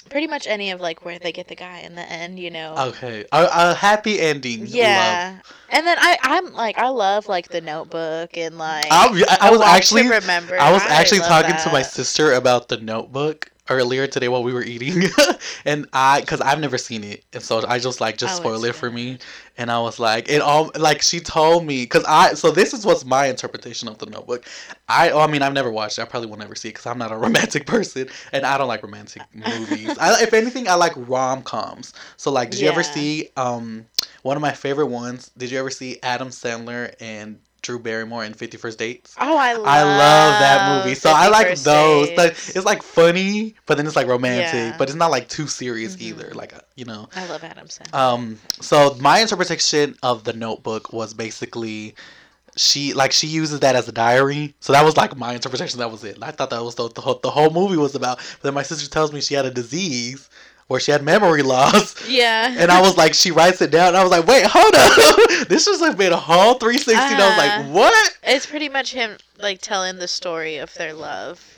Pretty 0.09 0.27
much 0.27 0.45
any 0.45 0.69
of 0.69 0.79
like 0.79 1.03
where 1.03 1.17
they 1.17 1.31
get 1.31 1.47
the 1.47 1.55
guy 1.55 1.79
in 1.79 1.95
the 1.95 2.01
end, 2.01 2.39
you 2.39 2.51
know. 2.51 2.75
Okay, 2.77 3.25
a, 3.31 3.47
a 3.51 3.73
happy 3.73 4.19
ending. 4.19 4.61
Love. 4.61 4.69
Yeah. 4.69 5.39
And 5.69 5.87
then 5.87 5.97
I 5.99 6.17
I'm 6.21 6.53
like 6.53 6.77
I 6.77 6.89
love 6.89 7.27
like 7.27 7.49
The 7.49 7.61
Notebook 7.61 8.37
and 8.37 8.57
like 8.57 8.85
I, 8.91 9.37
I, 9.41 9.49
was 9.49 9.61
actually 9.61 10.07
remember. 10.07 10.59
I 10.59 10.71
was 10.71 10.83
I 10.83 10.89
actually 10.89 11.21
love 11.21 11.29
talking 11.29 11.55
to 11.63 11.71
my 11.71 11.81
sister 11.81 12.33
about 12.33 12.67
the 12.67 12.77
Notebook 12.77 13.49
earlier 13.69 14.07
today 14.07 14.27
while 14.27 14.43
we 14.43 14.53
were 14.53 14.63
eating, 14.63 15.09
and 15.65 15.87
I 15.93 16.21
because 16.21 16.41
I've 16.41 16.59
never 16.59 16.77
seen 16.77 17.03
it, 17.03 17.23
and 17.33 17.43
so 17.43 17.65
I 17.67 17.79
just 17.79 17.99
like 18.01 18.17
just 18.17 18.35
Oh, 18.35 18.37
spoil 18.37 18.63
it 18.65 18.75
for 18.75 18.89
me, 18.91 19.17
and 19.57 19.71
I 19.71 19.79
was 19.79 19.99
like, 19.99 20.29
it 20.29 20.41
all 20.41 20.71
like 20.77 21.01
she 21.01 21.19
told 21.19 21.65
me 21.65 21.83
because 21.83 22.03
I 22.07 22.33
so 22.33 22.51
this 22.51 22.73
is 22.73 22.85
what's 22.85 23.05
my 23.05 23.27
interpretation 23.27 23.87
of 23.87 23.97
the 23.97 24.05
Notebook. 24.07 24.45
I 24.87 25.09
oh, 25.11 25.19
I 25.19 25.27
mean 25.27 25.41
I've 25.41 25.53
never 25.53 25.71
watched 25.71 25.97
it. 25.99 26.03
I 26.03 26.05
probably 26.05 26.29
will 26.29 26.37
never 26.37 26.55
see 26.55 26.69
it 26.69 26.73
because 26.73 26.85
I'm 26.85 26.97
not 26.97 27.11
a 27.11 27.17
romantic 27.17 27.65
person, 27.65 28.07
and 28.31 28.45
I 28.45 28.57
don't 28.57 28.67
like 28.67 28.83
romantic 28.83 29.23
movies. 29.33 29.97
I, 29.97 30.21
if 30.21 30.33
anything, 30.33 30.67
I 30.67 30.75
like 30.75 30.93
rom 30.95 31.43
coms. 31.43 31.93
So 32.17 32.31
like, 32.31 32.51
did 32.51 32.59
you 32.59 32.67
ever 32.67 32.83
see 32.83 33.29
um 33.37 33.85
one 34.23 34.35
of 34.37 34.41
my 34.41 34.51
favorite 34.53 34.87
ones? 34.87 35.31
Did 35.37 35.51
you 35.51 35.59
ever 35.59 35.69
see 35.69 35.99
Adam 36.03 36.29
Sandler 36.29 36.93
and 36.99 37.39
Drew 37.65 37.79
Barrymore 37.79 38.23
in 38.23 38.33
Fifty 38.33 38.57
First 38.57 38.77
Dates? 38.77 39.15
Oh, 39.19 39.37
I 39.37 39.53
love. 39.53 39.65
I 39.65 39.83
love 39.83 40.39
that 40.39 40.85
movie. 40.85 40.95
So 40.95 41.09
I 41.11 41.27
like 41.29 41.57
those. 41.59 42.09
Like, 42.15 42.31
it's 42.31 42.63
like 42.65 42.83
funny, 42.83 43.55
but 43.65 43.75
then 43.77 43.87
it's 43.87 43.95
like 43.95 44.07
romantic, 44.07 44.53
Yeah. 44.53 44.77
but 44.77 44.87
it's 44.87 44.95
not 44.97 45.09
like 45.11 45.27
too 45.29 45.47
serious 45.47 45.95
Mhm. 45.95 46.01
either. 46.01 46.31
Like 46.35 46.55
uh, 46.55 46.59
you 46.75 46.85
know. 46.85 47.09
I 47.15 47.25
love 47.27 47.43
Adam 47.43 47.67
Sandler. 47.67 47.93
Um. 47.95 48.39
So 48.61 48.95
my 48.99 49.19
interpretation 49.19 49.95
of 50.03 50.23
the 50.23 50.33
Notebook 50.33 50.93
was 50.93 51.13
basically. 51.13 51.95
She 52.57 52.93
like 52.93 53.11
she 53.11 53.27
uses 53.27 53.59
that 53.59 53.75
as 53.75 53.89
a 53.89 53.91
diary, 53.91 54.55
so 54.61 54.71
that 54.71 54.85
was 54.85 54.95
like 54.95 55.17
my 55.17 55.33
interpretation. 55.33 55.79
That 55.79 55.91
was 55.91 56.05
it. 56.05 56.17
I 56.21 56.31
thought 56.31 56.51
that 56.51 56.63
was 56.63 56.75
the 56.75 56.87
the 56.87 57.01
whole, 57.01 57.19
the 57.21 57.29
whole 57.29 57.49
movie 57.49 57.75
was 57.75 57.95
about. 57.95 58.17
But 58.19 58.43
then 58.43 58.53
my 58.53 58.63
sister 58.63 58.89
tells 58.89 59.11
me 59.11 59.19
she 59.19 59.33
had 59.33 59.45
a 59.45 59.51
disease 59.51 60.29
where 60.67 60.79
she 60.79 60.91
had 60.91 61.03
memory 61.03 61.43
loss, 61.43 62.07
yeah. 62.09 62.55
and 62.57 62.71
I 62.71 62.81
was 62.81 62.97
like, 62.97 63.13
she 63.13 63.31
writes 63.31 63.61
it 63.61 63.69
down. 63.71 63.89
And 63.89 63.97
I 63.97 64.03
was 64.03 64.11
like, 64.11 64.25
wait, 64.25 64.45
hold 64.49 64.73
up, 64.75 65.47
this 65.47 65.65
just 65.65 65.81
like 65.81 65.97
made 65.97 66.11
a 66.11 66.17
whole 66.17 66.55
three 66.55 66.77
sixty. 66.77 66.93
And 66.93 67.21
I 67.21 67.29
was 67.29 67.37
Uh-huh. 67.37 67.61
like, 67.63 67.73
what? 67.73 68.17
It's 68.23 68.45
pretty 68.45 68.69
much 68.69 68.93
him 68.93 69.17
like 69.39 69.61
telling 69.61 69.97
the 69.97 70.07
story 70.07 70.57
of 70.57 70.73
their 70.75 70.93
love. 70.93 71.54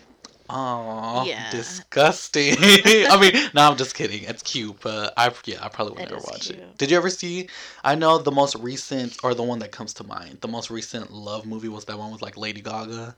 Oh, 0.50 1.24
Yeah. 1.26 1.50
disgusting. 1.52 2.56
I 2.60 3.18
mean, 3.20 3.50
no, 3.54 3.70
I'm 3.70 3.78
just 3.78 3.96
kidding. 3.96 4.24
It's 4.24 4.44
cute, 4.44 4.80
but 4.82 5.14
I 5.18 5.32
yeah, 5.46 5.58
I 5.64 5.70
probably 5.70 5.94
would 5.94 6.10
never 6.10 6.22
watch 6.24 6.50
it. 6.50 6.78
Did 6.78 6.92
you 6.92 6.98
ever 6.98 7.10
see? 7.10 7.50
I 7.84 7.96
know 7.96 8.18
the 8.18 8.32
most 8.32 8.56
recent, 8.56 9.18
or 9.24 9.34
the 9.34 9.44
one 9.44 9.60
that 9.60 9.72
comes 9.72 9.94
to 9.96 10.04
mind, 10.04 10.40
the 10.42 10.48
most 10.48 10.70
recent 10.70 11.12
love 11.12 11.46
movie 11.46 11.70
was 11.70 11.86
that 11.86 11.98
one 11.98 12.12
with 12.12 12.22
like 12.22 12.38
Lady 12.38 12.62
Gaga, 12.62 13.16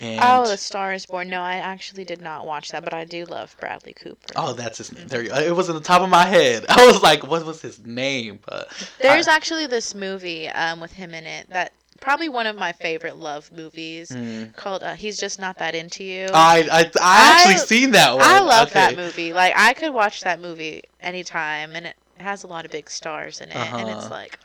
and 0.00 0.20
Oh, 0.22 0.46
The 0.48 0.56
Star 0.56 0.92
is 0.92 1.06
Born. 1.06 1.28
No, 1.28 1.40
I 1.42 1.56
actually 1.56 2.04
did 2.04 2.20
not 2.20 2.46
watch 2.46 2.70
that, 2.70 2.84
but 2.84 2.94
I 2.94 3.04
do 3.04 3.24
love 3.26 3.54
Bradley 3.60 3.92
Cooper. 3.92 4.32
oh, 4.36 4.52
that's 4.52 4.78
his 4.78 4.92
name. 4.92 5.08
There, 5.08 5.22
you, 5.22 5.32
it 5.32 5.54
was 5.54 5.68
in 5.68 5.74
the 5.74 5.80
top 5.80 6.02
of 6.02 6.08
my 6.08 6.24
head. 6.26 6.64
I 6.70 6.86
was 6.86 7.02
like, 7.02 7.26
what 7.26 7.44
was 7.44 7.60
his 7.60 7.84
name? 7.84 8.38
But 8.46 8.68
There's 9.00 9.28
I- 9.28 9.34
actually 9.36 9.66
this 9.66 9.94
movie 9.94 10.48
um, 10.48 10.80
with 10.80 10.92
him 10.92 11.12
in 11.14 11.24
it 11.24 11.48
that 11.50 11.72
probably 12.02 12.28
one 12.28 12.46
of 12.46 12.56
my 12.56 12.72
favorite 12.72 13.16
love 13.16 13.50
movies 13.52 14.10
mm. 14.10 14.54
called 14.56 14.82
uh, 14.82 14.94
He's 14.94 15.18
Just 15.18 15.40
Not 15.40 15.56
That 15.58 15.74
Into 15.74 16.04
You. 16.04 16.26
I, 16.34 16.68
I 16.70 16.90
I 17.00 17.32
actually 17.32 17.54
I- 17.54 17.64
seen 17.64 17.92
that 17.92 18.12
one. 18.12 18.22
I 18.22 18.40
love 18.40 18.68
Okay. 18.68 18.74
that 18.80 18.96
movie. 18.96 19.32
Like 19.32 19.54
I 19.56 19.72
could 19.72 19.94
watch 19.94 20.20
that 20.22 20.40
movie 20.40 20.82
anytime, 21.00 21.74
and 21.74 21.86
it 21.86 21.96
has 22.18 22.42
a 22.42 22.46
lot 22.46 22.66
of 22.66 22.70
big 22.70 22.90
stars 22.90 23.40
in 23.40 23.48
it, 23.48 23.56
and 23.56 23.88
it's 23.88 24.04
Uh-huh. 24.06 24.14
like 24.14 24.38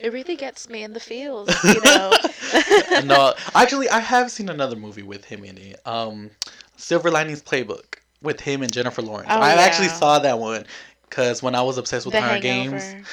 it 0.00 0.12
really 0.12 0.36
gets 0.36 0.68
me 0.70 0.82
in 0.82 0.94
the 0.94 1.00
feels, 1.00 1.48
you 1.64 1.80
know. 1.84 2.12
no, 3.04 3.34
actually, 3.54 3.88
I 3.90 4.00
have 4.00 4.30
seen 4.30 4.48
another 4.48 4.76
movie 4.76 5.02
with 5.02 5.24
him 5.24 5.44
in 5.44 5.58
it. 5.58 5.80
Um, 5.86 6.30
Silver 6.76 7.10
Linings 7.10 7.42
Playbook 7.42 7.96
with 8.22 8.40
him 8.40 8.62
and 8.62 8.72
Jennifer 8.72 9.02
Lawrence. 9.02 9.28
Oh, 9.30 9.40
I 9.40 9.52
actually 9.52 9.88
saw 9.88 10.18
that 10.20 10.38
one 10.38 10.64
because 11.08 11.42
when 11.42 11.54
I 11.54 11.62
was 11.62 11.78
obsessed 11.78 12.06
with 12.06 12.14
the 12.14 12.20
Hunger 12.20 12.46
Hangover. 12.46 12.78
Games. 12.78 13.06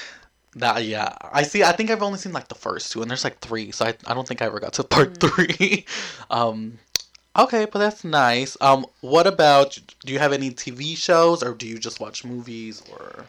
That 0.55 0.83
yeah, 0.83 1.13
I 1.31 1.43
see. 1.43 1.63
I 1.63 1.71
think 1.73 1.91
I've 1.91 2.01
only 2.01 2.17
seen 2.17 2.33
like 2.33 2.47
the 2.47 2.55
first 2.55 2.91
two, 2.91 3.01
and 3.01 3.09
there's 3.09 3.23
like 3.23 3.39
three, 3.39 3.71
so 3.71 3.85
I, 3.85 3.93
I 4.07 4.13
don't 4.13 4.27
think 4.27 4.41
I 4.41 4.45
ever 4.45 4.59
got 4.59 4.73
to 4.73 4.83
part 4.83 5.19
Mm. 5.19 5.29
three. 5.29 5.85
um, 6.31 6.79
okay, 7.37 7.65
but 7.65 7.79
that's 7.79 8.03
nice. 8.03 8.57
Um, 8.59 8.85
what 9.01 9.27
about? 9.27 9.77
Do 10.05 10.11
you 10.13 10.19
have 10.19 10.33
any 10.33 10.49
TV 10.49 10.97
shows, 10.97 11.43
or 11.43 11.53
do 11.53 11.67
you 11.67 11.77
just 11.77 11.99
watch 11.99 12.25
movies, 12.25 12.81
or? 12.91 13.25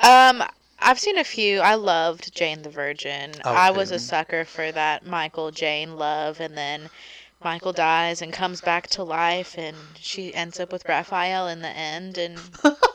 Um, 0.00 0.44
I've 0.78 0.98
seen 1.00 1.18
a 1.18 1.24
few. 1.24 1.60
I 1.60 1.74
loved 1.74 2.34
Jane 2.34 2.62
the 2.62 2.70
Virgin. 2.70 3.32
I 3.44 3.70
was 3.70 3.90
a 3.90 3.98
sucker 3.98 4.44
for 4.44 4.70
that 4.72 5.06
Michael 5.06 5.50
Jane 5.50 5.96
love, 5.96 6.40
and 6.40 6.56
then 6.56 6.90
Michael 7.42 7.72
dies 7.72 8.22
and 8.22 8.32
comes 8.32 8.60
back 8.60 8.88
to 8.90 9.02
life, 9.02 9.56
and 9.58 9.76
she 9.96 10.34
ends 10.34 10.60
up 10.60 10.72
with 10.72 10.88
Rafael 10.88 11.48
in 11.48 11.60
the 11.60 11.68
end, 11.68 12.18
and 12.18 12.38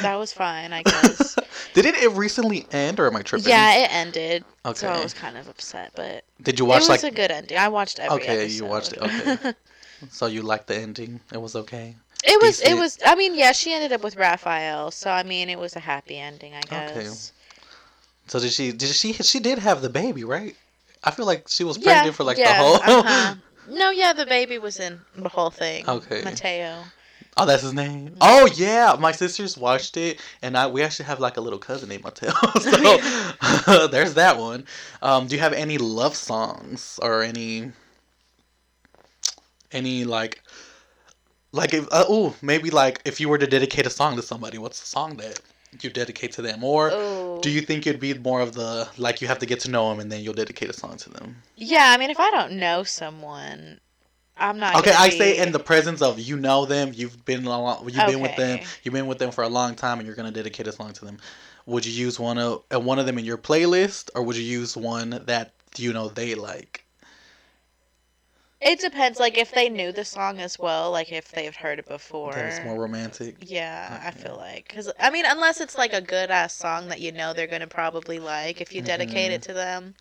that 0.00 0.16
was 0.16 0.32
fine, 0.32 0.72
I 0.72 0.82
guess. 0.82 1.36
Did 1.74 1.86
it, 1.86 1.94
it 1.96 2.10
recently 2.12 2.66
end, 2.72 3.00
or 3.00 3.06
am 3.06 3.16
I 3.16 3.22
tripping? 3.22 3.50
yeah, 3.50 3.74
it 3.76 3.92
ended, 3.92 4.44
Okay. 4.66 4.78
so 4.78 4.88
I 4.88 5.02
was 5.02 5.12
kind 5.12 5.36
of 5.36 5.48
upset, 5.48 5.92
but 5.94 6.24
Did 6.42 6.58
you 6.58 6.64
watch? 6.64 6.82
it 6.82 6.88
was 6.88 7.02
like? 7.02 7.12
a 7.12 7.14
good 7.14 7.30
ending. 7.30 7.58
I 7.58 7.68
watched 7.68 7.98
every 7.98 8.22
Okay, 8.22 8.46
you 8.46 8.64
watched 8.64 8.92
it, 8.92 9.00
okay. 9.00 9.38
So 10.10 10.26
you 10.26 10.42
liked 10.42 10.66
the 10.66 10.76
ending? 10.76 11.20
It 11.32 11.40
was 11.40 11.56
okay. 11.56 11.94
it 12.24 12.40
was. 12.40 12.60
It 12.60 12.74
was. 12.74 12.98
I 13.06 13.14
mean, 13.14 13.34
yeah, 13.34 13.52
she 13.52 13.72
ended 13.72 13.92
up 13.92 14.02
with 14.02 14.16
Rafael, 14.16 14.90
so 14.90 15.10
I 15.10 15.22
mean, 15.22 15.48
it 15.48 15.58
was 15.58 15.76
a 15.76 15.80
happy 15.80 16.18
ending, 16.18 16.54
I 16.54 16.60
guess. 16.62 17.32
Okay. 17.32 18.28
So 18.28 18.38
did 18.40 18.52
she? 18.52 18.72
Did 18.72 18.88
she? 18.90 19.12
She 19.14 19.40
did 19.40 19.58
have 19.58 19.82
the 19.82 19.88
baby, 19.88 20.24
right? 20.24 20.56
I 21.02 21.10
feel 21.10 21.26
like 21.26 21.48
she 21.48 21.64
was 21.64 21.78
Yeah, 21.78 21.94
pregnant 21.94 22.16
for 22.16 22.24
like 22.24 22.38
yeah, 22.38 22.58
the 22.58 22.62
whole. 22.64 22.76
uh-huh. 22.76 23.34
No, 23.68 23.90
yeah, 23.90 24.12
the 24.12 24.26
baby 24.26 24.58
was 24.58 24.78
in 24.78 25.00
the 25.16 25.30
whole 25.30 25.50
thing. 25.50 25.88
Okay. 25.88 26.22
Mateo. 26.22 26.84
Oh, 27.36 27.46
that's 27.46 27.62
his 27.62 27.74
name. 27.74 28.16
Oh 28.20 28.48
yeah, 28.54 28.96
my 28.98 29.12
sisters 29.12 29.56
watched 29.56 29.96
it, 29.96 30.20
and 30.42 30.56
I 30.56 30.66
we 30.66 30.82
actually 30.82 31.06
have 31.06 31.20
like 31.20 31.36
a 31.36 31.40
little 31.40 31.58
cousin 31.58 31.88
named 31.88 32.04
Mateo. 32.04 32.32
so 32.60 33.86
there's 33.88 34.14
that 34.14 34.38
one. 34.38 34.66
Um, 35.02 35.26
do 35.26 35.34
you 35.34 35.40
have 35.40 35.52
any 35.52 35.78
love 35.78 36.16
songs 36.16 36.98
or 37.02 37.22
any 37.22 37.72
any 39.72 40.04
like 40.04 40.42
like 41.52 41.74
if 41.74 41.86
uh, 41.92 42.04
oh 42.08 42.34
maybe 42.42 42.70
like 42.70 43.00
if 43.04 43.20
you 43.20 43.28
were 43.28 43.38
to 43.38 43.46
dedicate 43.46 43.86
a 43.86 43.90
song 43.90 44.16
to 44.16 44.22
somebody, 44.22 44.58
what's 44.58 44.80
the 44.80 44.86
song 44.86 45.16
that 45.16 45.40
you 45.80 45.90
dedicate 45.90 46.32
to 46.32 46.42
them 46.42 46.62
or? 46.62 46.90
Oh. 46.92 47.40
Do 47.40 47.50
you 47.50 47.60
think 47.60 47.86
it'd 47.86 48.00
be 48.00 48.14
more 48.14 48.40
of 48.40 48.54
the 48.54 48.88
like 48.96 49.20
you 49.20 49.28
have 49.28 49.38
to 49.40 49.46
get 49.46 49.60
to 49.60 49.70
know 49.70 49.90
them 49.90 50.00
and 50.00 50.10
then 50.10 50.22
you'll 50.22 50.34
dedicate 50.34 50.70
a 50.70 50.72
song 50.72 50.96
to 50.98 51.10
them? 51.10 51.42
Yeah, 51.56 51.92
I 51.94 51.96
mean, 51.96 52.10
if 52.10 52.20
I 52.20 52.30
don't 52.30 52.52
know 52.52 52.84
someone, 52.84 53.80
I'm 54.36 54.58
not. 54.58 54.80
Okay, 54.80 54.92
I 54.92 55.08
say 55.10 55.36
in 55.38 55.52
the 55.52 55.58
presence 55.60 56.02
of 56.02 56.18
you 56.18 56.36
know 56.36 56.64
them, 56.66 56.92
you've 56.94 57.24
been 57.24 57.44
long, 57.44 57.88
you've 57.88 58.06
been 58.06 58.20
with 58.20 58.36
them, 58.36 58.60
you've 58.82 58.94
been 58.94 59.06
with 59.06 59.18
them 59.18 59.30
for 59.30 59.42
a 59.44 59.48
long 59.48 59.74
time, 59.74 59.98
and 59.98 60.06
you're 60.06 60.16
gonna 60.16 60.30
dedicate 60.32 60.66
a 60.66 60.72
song 60.72 60.92
to 60.94 61.04
them. 61.04 61.18
Would 61.66 61.86
you 61.86 61.92
use 61.92 62.18
one 62.18 62.38
of 62.38 62.62
uh, 62.74 62.80
one 62.80 62.98
of 62.98 63.06
them 63.06 63.18
in 63.18 63.24
your 63.24 63.38
playlist, 63.38 64.10
or 64.14 64.22
would 64.22 64.36
you 64.36 64.42
use 64.44 64.76
one 64.76 65.22
that 65.26 65.52
you 65.76 65.92
know 65.92 66.08
they 66.08 66.34
like? 66.34 66.84
It 68.60 68.80
depends. 68.80 69.20
Like 69.20 69.36
if 69.38 69.52
they 69.52 69.68
knew 69.68 69.92
the 69.92 70.04
song 70.04 70.40
as 70.40 70.58
well, 70.58 70.90
like 70.90 71.12
if 71.12 71.30
they've 71.30 71.54
heard 71.54 71.78
it 71.78 71.86
before. 71.86 72.34
That 72.34 72.46
is 72.46 72.62
more 72.62 72.76
romantic. 72.80 73.36
Yeah, 73.40 74.00
I 74.02 74.10
feel 74.10 74.36
like 74.36 74.68
because 74.68 74.90
I 74.98 75.10
mean, 75.10 75.24
unless 75.26 75.60
it's 75.60 75.76
like 75.76 75.92
a 75.92 76.00
good 76.00 76.30
ass 76.30 76.54
song 76.54 76.88
that 76.88 77.00
you 77.00 77.12
know 77.12 77.32
they're 77.32 77.46
gonna 77.46 77.66
probably 77.68 78.18
like, 78.18 78.60
if 78.60 78.74
you 78.74 78.82
dedicate 78.82 79.30
Mhm. 79.30 79.34
it 79.34 79.42
to 79.42 79.52
them. 79.52 79.94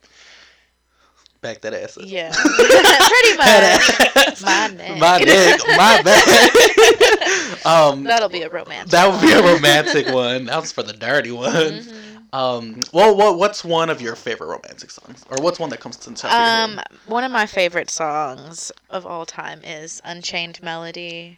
Back 1.43 1.61
that 1.61 1.73
ass 1.73 1.97
up. 1.97 2.03
Yeah, 2.07 2.31
pretty 2.55 3.37
much. 3.37 4.41
My 4.41 4.67
neck. 4.75 4.97
My 4.99 5.17
neck. 5.19 5.59
My 5.77 6.01
back. 6.03 7.65
um, 7.65 8.03
That'll 8.05 8.29
be 8.29 8.41
a 8.43 8.49
romantic. 8.49 8.89
that 8.91 9.11
would 9.11 9.21
be 9.21 9.31
a 9.33 9.41
romantic 9.53 10.07
one. 10.13 10.45
That 10.45 10.59
was 10.61 10.71
for 10.71 10.83
the 10.83 10.93
dirty 10.93 11.31
ones. 11.31 11.87
Mhm. 11.91 11.99
Um, 12.33 12.81
well, 12.93 13.15
what 13.15 13.37
what's 13.37 13.63
one 13.63 13.89
of 13.91 14.01
your 14.01 14.15
favorite 14.15 14.47
romantic 14.47 14.89
songs, 14.89 15.23
or 15.29 15.37
what's 15.43 15.59
one 15.59 15.69
that 15.69 15.79
comes 15.81 15.97
to 15.97 16.09
the 16.09 16.15
top 16.15 16.31
of 16.31 16.37
your 16.39 16.63
Um, 16.63 16.77
head? 16.77 16.87
one 17.05 17.23
of 17.23 17.31
my 17.31 17.45
favorite 17.45 17.91
songs 17.91 18.71
of 18.89 19.05
all 19.05 19.25
time 19.25 19.61
is 19.63 20.01
"Unchained 20.03 20.63
Melody" 20.63 21.37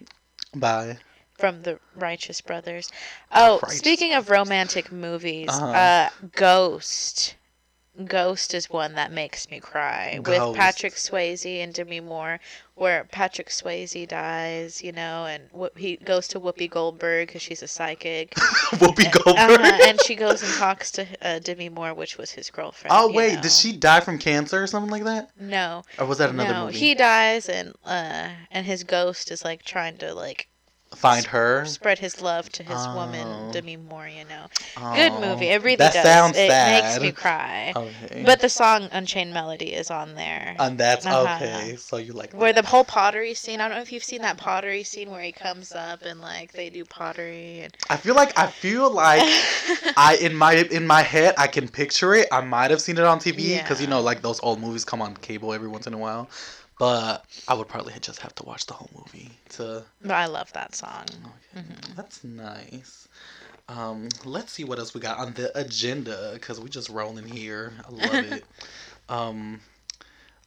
by 0.56 0.98
from 1.38 1.64
the 1.64 1.80
Righteous 1.96 2.40
Brothers. 2.40 2.92
Oh, 3.34 3.60
Righteous 3.62 3.80
speaking 3.80 4.14
of 4.14 4.30
romantic 4.30 4.90
movies, 4.92 5.50
Uh-huh. 5.50 5.66
uh, 5.66 6.10
Ghost. 6.34 7.36
Ghost 8.04 8.54
is 8.54 8.70
one 8.70 8.96
that 8.96 9.12
makes 9.12 9.50
me 9.50 9.60
cry 9.62 10.20
with 10.26 10.56
Patrick 10.56 10.96
Swayze 10.96 11.64
and 11.64 11.74
Demi 11.74 12.02
Moore, 12.02 12.42
where 12.74 13.06
Patrick 13.06 13.48
Swayze 13.48 14.06
dies, 14.08 14.82
you 14.84 14.92
know, 14.92 15.26
and 15.26 15.44
wh- 15.58 15.78
he 15.80 15.96
goes 15.98 16.28
to 16.30 16.40
Whoopi 16.42 16.70
Goldberg 16.70 17.28
because 17.30 17.42
she's 17.42 17.64
a 17.64 17.68
psychic, 17.68 18.32
Whoopi 18.36 19.10
Goldberg. 19.12 19.38
uh-huh, 19.62 19.80
and 19.86 20.02
she 20.02 20.16
goes 20.16 20.44
and 20.44 20.52
talks 20.56 20.92
to 20.92 21.08
uh, 21.22 21.40
Demi 21.40 21.70
Moore, 21.70 21.94
which 21.94 22.18
was 22.18 22.32
his 22.32 22.50
girlfriend. 22.50 22.94
oh 22.98 23.12
wait, 23.14 23.36
know. 23.36 23.42
did 23.44 23.52
she 23.52 23.72
die 23.72 24.02
from 24.02 24.18
cancer 24.20 24.62
or 24.62 24.68
something 24.68 24.92
like 24.92 25.06
that? 25.06 25.30
No, 25.40 25.84
Or 25.98 26.06
was 26.06 26.18
that 26.18 26.32
another 26.32 26.52
no, 26.52 26.66
movie? 26.66 26.78
he 26.78 26.96
dies, 26.96 27.48
and 27.48 27.74
uh, 27.86 28.30
and 28.52 28.66
his 28.66 28.84
ghost 28.84 29.32
is 29.32 29.46
like 29.46 29.64
trying 29.64 29.98
to 30.00 30.14
like 30.14 30.50
Find 30.96 31.26
her. 31.26 31.66
spread 31.66 32.00
his 32.00 32.22
love 32.22 32.50
to 32.54 32.64
his 32.64 32.78
Oh. 32.80 32.96
woman 32.96 33.52
Demi 33.52 33.76
Moore. 33.76 34.08
You 34.08 34.24
know, 34.26 34.46
Oh, 34.78 34.94
good 34.96 35.14
movie. 35.14 35.48
It 35.48 35.62
really 35.62 35.76
that 35.78 35.94
does. 35.94 36.04
sounds 36.04 36.38
it 36.38 36.50
sad. 36.50 36.84
makes 36.84 37.02
me 37.02 37.12
cry. 37.12 37.74
Okay. 37.76 38.24
But 38.26 38.40
the 38.40 38.48
song 38.48 38.88
Unchained 38.94 39.34
Melody 39.34 39.74
is 39.74 39.92
on 39.92 40.16
there. 40.16 40.56
and 40.58 40.78
that's 40.78 41.06
Uh-huh. 41.06 41.36
okay. 41.44 41.76
So 41.76 41.98
you 41.98 42.14
like 42.14 42.32
where 42.34 42.54
the 42.54 42.66
whole 42.66 42.86
pottery 42.86 43.34
scene, 43.34 43.60
I 43.60 43.68
don't 43.68 43.76
know 43.78 43.82
if 43.82 43.92
you've 43.92 44.04
seen 44.06 44.22
that 44.22 44.38
pottery 44.38 44.84
scene 44.84 45.12
where 45.12 45.22
he 45.22 45.34
comes 45.34 45.74
up 45.74 46.02
and 46.04 46.22
like 46.22 46.54
they 46.54 46.70
do 46.70 46.86
pottery 46.86 47.62
and 47.62 47.76
I 47.90 47.98
feel 47.98 48.16
like 48.16 48.38
I 48.40 48.48
feel 48.48 48.90
like 48.90 49.22
I 49.98 50.18
in 50.22 50.34
my 50.36 50.54
in 50.54 50.88
my 50.88 51.02
head 51.02 51.36
I 51.38 51.48
can 51.48 51.68
picture 51.68 52.14
it. 52.16 52.28
I 52.32 52.40
might 52.42 52.72
have 52.72 52.80
seen 52.82 52.98
it 52.98 53.04
on 53.04 53.20
TV 53.20 53.58
because 53.58 53.82
you 53.82 53.88
know 53.88 54.00
like 54.02 54.22
those 54.22 54.40
old 54.44 54.62
movies 54.62 54.86
come 54.86 55.02
on 55.02 55.16
cable 55.18 55.52
every 55.54 55.68
once 55.68 55.88
in 55.88 55.94
a 55.94 55.98
while. 55.98 56.30
But 56.78 57.26
I 57.48 57.54
would 57.54 57.68
probably 57.68 57.94
just 58.02 58.20
have 58.20 58.36
to 58.36 58.44
watch 58.44 58.66
the 58.66 58.74
whole 58.74 58.90
movie 58.96 59.32
to. 59.50 59.84
But 60.02 60.12
I 60.12 60.26
love 60.26 60.52
that 60.54 60.76
song. 60.76 61.06
Okay, 61.56 61.66
that's 61.96 62.24
nice. 62.24 63.08
Um, 63.70 64.10
let's 64.26 64.52
see 64.52 64.64
what 64.64 64.78
else 64.78 64.94
we 64.94 65.00
got 65.02 65.18
on 65.18 65.34
the 65.34 65.58
agenda 65.58 66.32
because 66.34 66.60
we 66.60 66.70
just 66.70 66.90
rolling 66.90 67.26
here. 67.26 67.74
I 67.88 67.92
love 67.92 68.26
it. 68.32 68.46
um, 69.10 69.62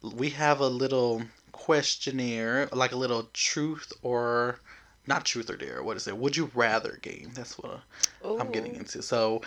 we 0.01 0.29
have 0.29 0.59
a 0.59 0.67
little 0.67 1.23
questionnaire, 1.51 2.69
like 2.71 2.91
a 2.91 2.95
little 2.95 3.29
truth 3.33 3.91
or 4.03 4.59
not 5.07 5.25
truth 5.25 5.49
or 5.49 5.57
dare. 5.57 5.83
What 5.83 5.97
is 5.97 6.07
it? 6.07 6.15
Would 6.17 6.37
you 6.37 6.51
rather 6.53 6.99
game? 7.01 7.31
That's 7.33 7.57
what 7.57 7.81
I'm 8.23 8.51
getting 8.51 8.75
into. 8.75 9.01
So, 9.01 9.41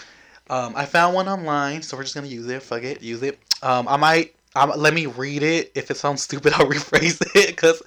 um, 0.50 0.74
I 0.76 0.84
found 0.84 1.14
one 1.14 1.28
online, 1.28 1.82
so 1.82 1.96
we're 1.96 2.02
just 2.02 2.14
gonna 2.14 2.26
use 2.26 2.48
it. 2.48 2.62
Fuck 2.62 2.82
it, 2.82 3.02
use 3.02 3.22
it. 3.22 3.38
Um, 3.62 3.88
I 3.88 3.96
might. 3.96 4.34
Um, 4.54 4.72
let 4.76 4.92
me 4.94 5.06
read 5.06 5.42
it. 5.42 5.72
If 5.74 5.90
it 5.90 5.96
sounds 5.96 6.22
stupid, 6.22 6.52
I'll 6.56 6.66
rephrase 6.66 7.20
it 7.34 7.48
because 7.48 7.82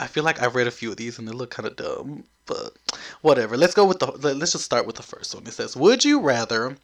I 0.00 0.06
feel 0.06 0.24
like 0.24 0.42
I've 0.42 0.54
read 0.54 0.66
a 0.66 0.70
few 0.72 0.90
of 0.90 0.96
these 0.96 1.18
and 1.18 1.26
they 1.26 1.32
look 1.32 1.50
kind 1.50 1.66
of 1.66 1.76
dumb. 1.76 2.24
But 2.46 2.74
whatever. 3.22 3.56
Let's 3.56 3.74
go 3.74 3.86
with 3.86 4.00
the. 4.00 4.06
let- 4.12 4.36
Let's 4.36 4.52
just 4.52 4.64
start 4.64 4.86
with 4.86 4.96
the 4.96 5.02
first 5.02 5.34
one. 5.34 5.46
It 5.46 5.54
says, 5.54 5.76
"Would 5.76 6.04
you 6.04 6.20
rather, 6.20 6.76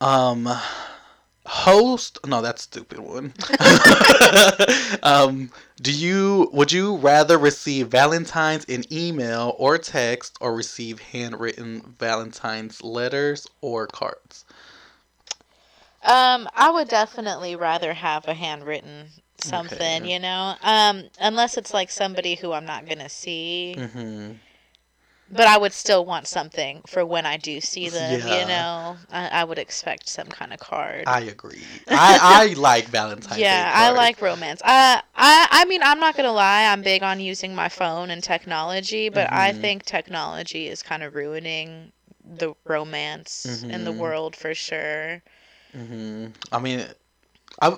um, 0.00 0.48
host? 1.46 2.18
No, 2.26 2.42
that's 2.42 2.62
stupid 2.62 3.00
one. 3.00 3.34
um, 5.04 5.50
do 5.82 5.92
you? 5.92 6.50
Would 6.54 6.72
you 6.72 6.96
rather 6.96 7.38
receive 7.38 7.88
Valentine's 7.88 8.64
in 8.64 8.84
email 8.92 9.54
or 9.58 9.78
text, 9.78 10.38
or 10.40 10.56
receive 10.56 11.00
handwritten 11.00 11.94
Valentine's 11.98 12.82
letters 12.82 13.46
or 13.60 13.86
cards? 13.88 14.45
Um, 16.06 16.48
I 16.54 16.70
would 16.70 16.88
definitely 16.88 17.56
rather 17.56 17.94
have 17.94 18.26
a 18.28 18.34
handwritten 18.34 19.08
something, 19.38 20.04
Okay. 20.04 20.12
you 20.12 20.18
know. 20.20 20.56
Um, 20.62 21.10
unless 21.20 21.56
it's 21.58 21.74
like 21.74 21.90
somebody 21.90 22.36
who 22.36 22.52
I'm 22.52 22.64
not 22.66 22.86
gonna 22.88 23.08
see, 23.10 23.76
Mm-hmm. 23.76 24.32
but 25.30 25.46
I 25.46 25.56
would 25.58 25.72
still 25.72 26.04
want 26.04 26.26
something 26.28 26.82
for 26.86 27.04
when 27.04 27.26
I 27.26 27.36
do 27.36 27.60
see 27.60 27.88
them. 27.90 28.20
Yeah. 28.20 28.40
You 28.40 28.44
know, 28.46 28.98
I, 29.10 29.28
I 29.28 29.44
would 29.44 29.58
expect 29.58 30.08
some 30.08 30.28
kind 30.28 30.52
of 30.52 30.60
card. 30.60 31.06
I 31.06 31.20
agree. 31.22 31.82
I 31.88 32.18
I 32.20 32.54
like 32.54 32.88
Valentine's. 32.88 33.48
Day. 33.48 33.66
Yeah, 33.66 33.72
I 33.74 33.90
like 33.90 34.20
romance. 34.20 34.60
I, 34.64 35.02
I, 35.14 35.48
I 35.50 35.64
mean, 35.66 35.82
I'm 35.82 36.00
not 36.00 36.16
gonna 36.16 36.32
lie. 36.32 36.64
I'm 36.66 36.82
big 36.82 37.02
on 37.02 37.20
using 37.20 37.54
my 37.54 37.68
phone 37.68 38.10
and 38.10 38.22
technology, 38.22 39.08
but 39.08 39.32
I 39.32 39.52
Mhm. 39.52 39.60
think 39.60 39.84
technology 39.84 40.68
is 40.68 40.82
kind 40.82 41.02
of 41.02 41.14
ruining 41.14 41.92
the 42.24 42.54
romance 42.64 43.64
in 43.68 43.84
the 43.84 43.92
Mhm. 43.92 43.98
world 43.98 44.36
for 44.36 44.54
sure. 44.54 45.22
Hmm 45.72 46.26
I 46.52 46.58
mean, 46.58 46.84
I, 47.60 47.76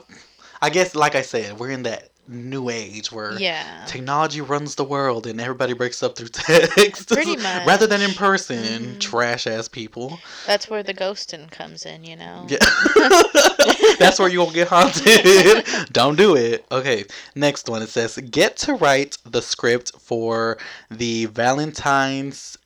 I 0.60 0.70
guess 0.70 0.94
like 0.94 1.14
I 1.14 1.22
said, 1.22 1.58
we're 1.58 1.70
in 1.70 1.84
that 1.84 2.10
new 2.30 2.68
age 2.68 3.10
where 3.10 3.38
Yeah. 3.38 3.84
technology 3.86 4.42
runs 4.42 4.74
the 4.74 4.84
world 4.84 5.26
and 5.26 5.40
everybody 5.40 5.72
breaks 5.72 6.02
up 6.02 6.14
through 6.16 6.28
text, 6.32 7.08
Pretty 7.08 7.36
much 7.36 7.66
rather 7.66 7.86
than 7.86 8.02
in 8.02 8.12
person. 8.12 8.96
Mhm. 8.96 8.98
Trash 8.98 9.46
ass 9.46 9.66
people. 9.68 10.18
That's 10.46 10.68
where 10.68 10.82
the 10.82 10.92
ghosting 10.92 11.50
comes 11.50 11.86
in, 11.86 12.04
you 12.04 12.16
know. 12.16 12.46
Yeah, 12.48 12.58
that's 13.98 14.18
where 14.18 14.28
you 14.28 14.38
gonna 14.40 14.52
get 14.52 14.68
haunted. 14.68 15.64
Don't 15.92 16.16
do 16.16 16.36
it. 16.36 16.66
Okay, 16.70 17.06
next 17.34 17.68
one. 17.68 17.82
It 17.82 17.88
says 17.88 18.16
get 18.30 18.56
to 18.58 18.74
write 18.74 19.16
the 19.24 19.40
script 19.40 19.92
for 19.98 20.58
the 20.90 21.26
Valentine's 21.26 22.58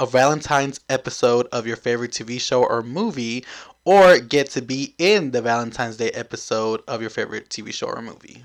a 0.00 0.06
Valentine's 0.06 0.80
episode 0.88 1.46
of 1.52 1.64
your 1.66 1.76
favorite 1.76 2.10
TV 2.10 2.40
show 2.40 2.64
or 2.64 2.82
movie, 2.82 3.44
or 3.84 4.18
get 4.18 4.50
to 4.50 4.62
be 4.62 4.94
in 4.98 5.30
the 5.30 5.42
Valentine's 5.42 5.96
Day 5.96 6.10
episode 6.10 6.82
of 6.86 7.00
your 7.00 7.10
favorite 7.10 7.48
TV 7.48 7.72
show 7.72 7.88
or 7.88 8.00
movie. 8.00 8.42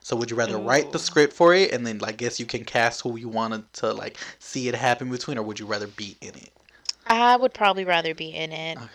So 0.00 0.14
would 0.14 0.30
you 0.30 0.36
rather 0.36 0.56
write 0.56 0.92
the 0.92 1.00
script 1.00 1.32
for 1.32 1.52
it 1.52 1.72
and 1.72 1.84
then 1.84 1.98
like 1.98 2.18
guess 2.18 2.38
you 2.38 2.46
can 2.46 2.64
cast 2.64 3.00
who 3.00 3.18
you 3.18 3.28
wanted 3.28 3.72
to 3.74 3.92
like 3.92 4.16
see 4.38 4.68
it 4.68 4.74
happen 4.76 5.10
between, 5.10 5.36
or 5.36 5.42
would 5.42 5.58
you 5.58 5.66
rather 5.66 5.88
be 5.88 6.16
in 6.20 6.30
it? 6.30 6.52
I 7.08 7.36
would 7.36 7.52
probably 7.52 7.84
rather 7.84 8.14
be 8.14 8.28
in 8.28 8.52
it. 8.52 8.78
Okay. 8.78 8.88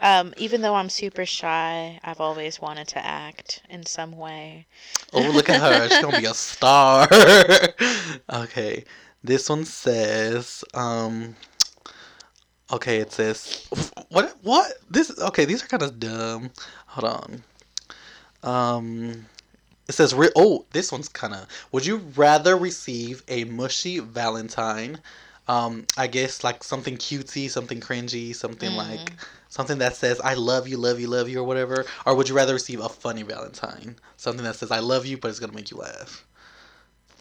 Um, 0.00 0.34
even 0.36 0.62
though 0.62 0.74
I'm 0.74 0.88
super 0.88 1.24
shy, 1.26 1.98
I've 2.02 2.20
always 2.20 2.60
wanted 2.60 2.88
to 2.88 3.04
act 3.04 3.62
in 3.70 3.86
some 3.86 4.16
way. 4.16 4.66
Oh, 5.12 5.20
look 5.30 5.48
at 5.48 5.60
her. 5.60 5.88
She's 5.88 6.02
gonna 6.02 6.18
be 6.20 6.26
a 6.26 6.34
star. 6.34 7.08
okay. 8.32 8.84
This 9.24 9.48
one 9.48 9.64
says, 9.64 10.64
um 10.74 11.36
Okay, 12.72 12.98
it 12.98 13.12
says 13.12 13.66
what 14.08 14.36
what? 14.42 14.72
This 14.90 15.16
okay, 15.18 15.44
these 15.44 15.62
are 15.62 15.66
kind 15.68 15.82
of 15.82 16.00
dumb. 16.00 16.50
Hold 16.88 17.12
on. 17.12 17.42
Um 18.42 19.26
it 19.88 19.92
says 19.92 20.14
re- 20.14 20.30
oh, 20.36 20.66
this 20.72 20.92
one's 20.92 21.08
kind 21.08 21.34
of 21.34 21.46
Would 21.72 21.86
you 21.86 21.98
rather 22.16 22.56
receive 22.56 23.22
a 23.28 23.44
mushy 23.44 23.98
Valentine? 24.00 25.00
Um 25.48 25.86
I 25.96 26.06
guess 26.06 26.44
like 26.44 26.64
something 26.64 26.96
cutesy, 26.96 27.50
something 27.50 27.80
cringy, 27.80 28.34
something 28.34 28.72
Mm. 28.72 28.76
like 28.76 29.12
something 29.48 29.78
that 29.78 29.96
says 29.96 30.20
I 30.20 30.34
love 30.34 30.66
you, 30.68 30.78
love 30.78 30.98
you, 31.00 31.08
love 31.08 31.28
you 31.28 31.40
or 31.40 31.44
whatever, 31.44 31.84
or 32.06 32.14
would 32.16 32.28
you 32.28 32.34
rather 32.34 32.54
receive 32.54 32.80
a 32.80 32.88
funny 32.88 33.22
Valentine? 33.22 33.96
Something 34.16 34.44
that 34.44 34.56
says 34.56 34.70
I 34.70 34.78
love 34.80 35.06
you 35.06 35.18
but 35.18 35.28
it's 35.28 35.40
going 35.40 35.50
to 35.50 35.56
make 35.56 35.70
you 35.70 35.76
laugh. 35.78 36.24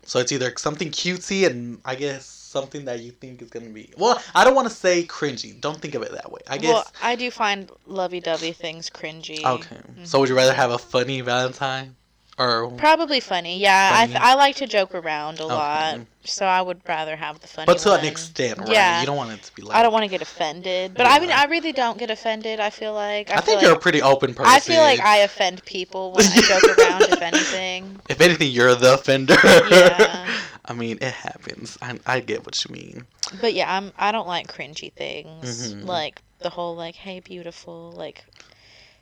So 0.05 0.19
it's 0.19 0.31
either 0.31 0.53
something 0.57 0.91
cutesy 0.91 1.45
and 1.47 1.81
I 1.85 1.95
guess 1.95 2.40
something 2.51 2.85
that 2.85 2.99
you 3.01 3.11
think 3.11 3.41
is 3.41 3.49
going 3.49 3.65
to 3.65 3.71
be 3.71 3.89
Well, 3.97 4.21
I 4.35 4.43
don't 4.43 4.55
want 4.55 4.67
to 4.67 4.73
say 4.73 5.03
cringy. 5.03 5.59
Don't 5.59 5.79
think 5.79 5.95
of 5.95 6.01
it 6.03 6.11
that 6.11 6.31
way. 6.31 6.41
I 6.47 6.57
guess 6.57 6.73
Well, 6.73 6.85
I 7.01 7.15
do 7.15 7.31
find 7.31 7.71
lovey-dovey 7.87 8.51
things 8.51 8.89
cringy. 8.89 9.43
Okay. 9.43 9.75
Mm-hmm. 9.75 10.03
So 10.03 10.19
would 10.19 10.29
you 10.29 10.35
rather 10.35 10.53
have 10.53 10.71
a 10.71 10.77
funny 10.77 11.21
Valentine 11.21 11.95
or 12.41 12.71
Probably 12.71 13.19
funny. 13.19 13.59
Yeah, 13.59 13.91
I, 13.93 14.05
th- 14.07 14.17
I 14.19 14.35
like 14.35 14.55
to 14.57 14.67
joke 14.67 14.95
around 14.95 15.39
a 15.39 15.45
lot, 15.45 15.95
Okay. 15.95 16.05
so 16.23 16.45
I 16.45 16.61
would 16.61 16.81
rather 16.87 17.15
have 17.15 17.39
the 17.39 17.47
funny. 17.47 17.65
But 17.65 17.77
to 17.79 17.89
one. 17.89 17.99
an 17.99 18.05
extent, 18.05 18.57
right? 18.59 18.69
Yeah. 18.69 18.99
You 19.01 19.05
don't 19.05 19.17
want 19.17 19.31
it 19.31 19.43
to 19.43 19.53
be 19.53 19.61
like 19.61 19.77
I 19.77 19.83
don't 19.83 19.93
want 19.93 20.05
to 20.05 20.09
get 20.09 20.21
offended, 20.21 20.93
but 20.95 21.05
I 21.05 21.19
mean, 21.19 21.29
I 21.29 21.45
really 21.45 21.71
don't 21.71 21.97
get 21.97 22.09
offended. 22.09 22.59
I 22.59 22.69
feel 22.69 22.93
like 22.93 23.29
I, 23.29 23.33
I, 23.33 23.35
feel 23.37 23.41
think 23.41 23.55
like, 23.57 23.65
you're 23.65 23.75
a 23.75 23.79
pretty 23.79 24.01
open 24.01 24.33
person. 24.33 24.51
I 24.51 24.59
feel 24.59 24.81
like 24.81 25.01
I 25.01 25.17
offend 25.17 25.63
people 25.65 26.13
when 26.13 26.25
I 26.25 26.41
joke 26.41 26.77
around. 26.77 27.01
If 27.03 27.21
anything, 27.21 27.99
If 28.09 28.21
anything, 28.21 28.49
you're 28.51 28.75
the 28.75 28.95
offender. 28.95 29.35
Yeah. 29.43 30.27
I 30.65 30.73
mean, 30.73 30.97
it 31.01 31.13
happens. 31.13 31.77
I, 31.81 31.99
I 32.05 32.19
get 32.19 32.45
what 32.45 32.63
you 32.63 32.73
mean. 32.73 33.05
but 33.41 33.53
yeah, 33.53 33.75
I'm. 33.75 33.91
I 33.97 34.11
don't 34.11 34.27
like 34.27 34.47
cringy 34.47 34.91
things 34.93 35.73
Mhm. 35.73 35.85
like 35.85 36.21
the 36.39 36.49
whole 36.49 36.75
like, 36.75 36.95
"Hey, 36.95 37.19
beautiful," 37.19 37.91
like, 37.93 38.23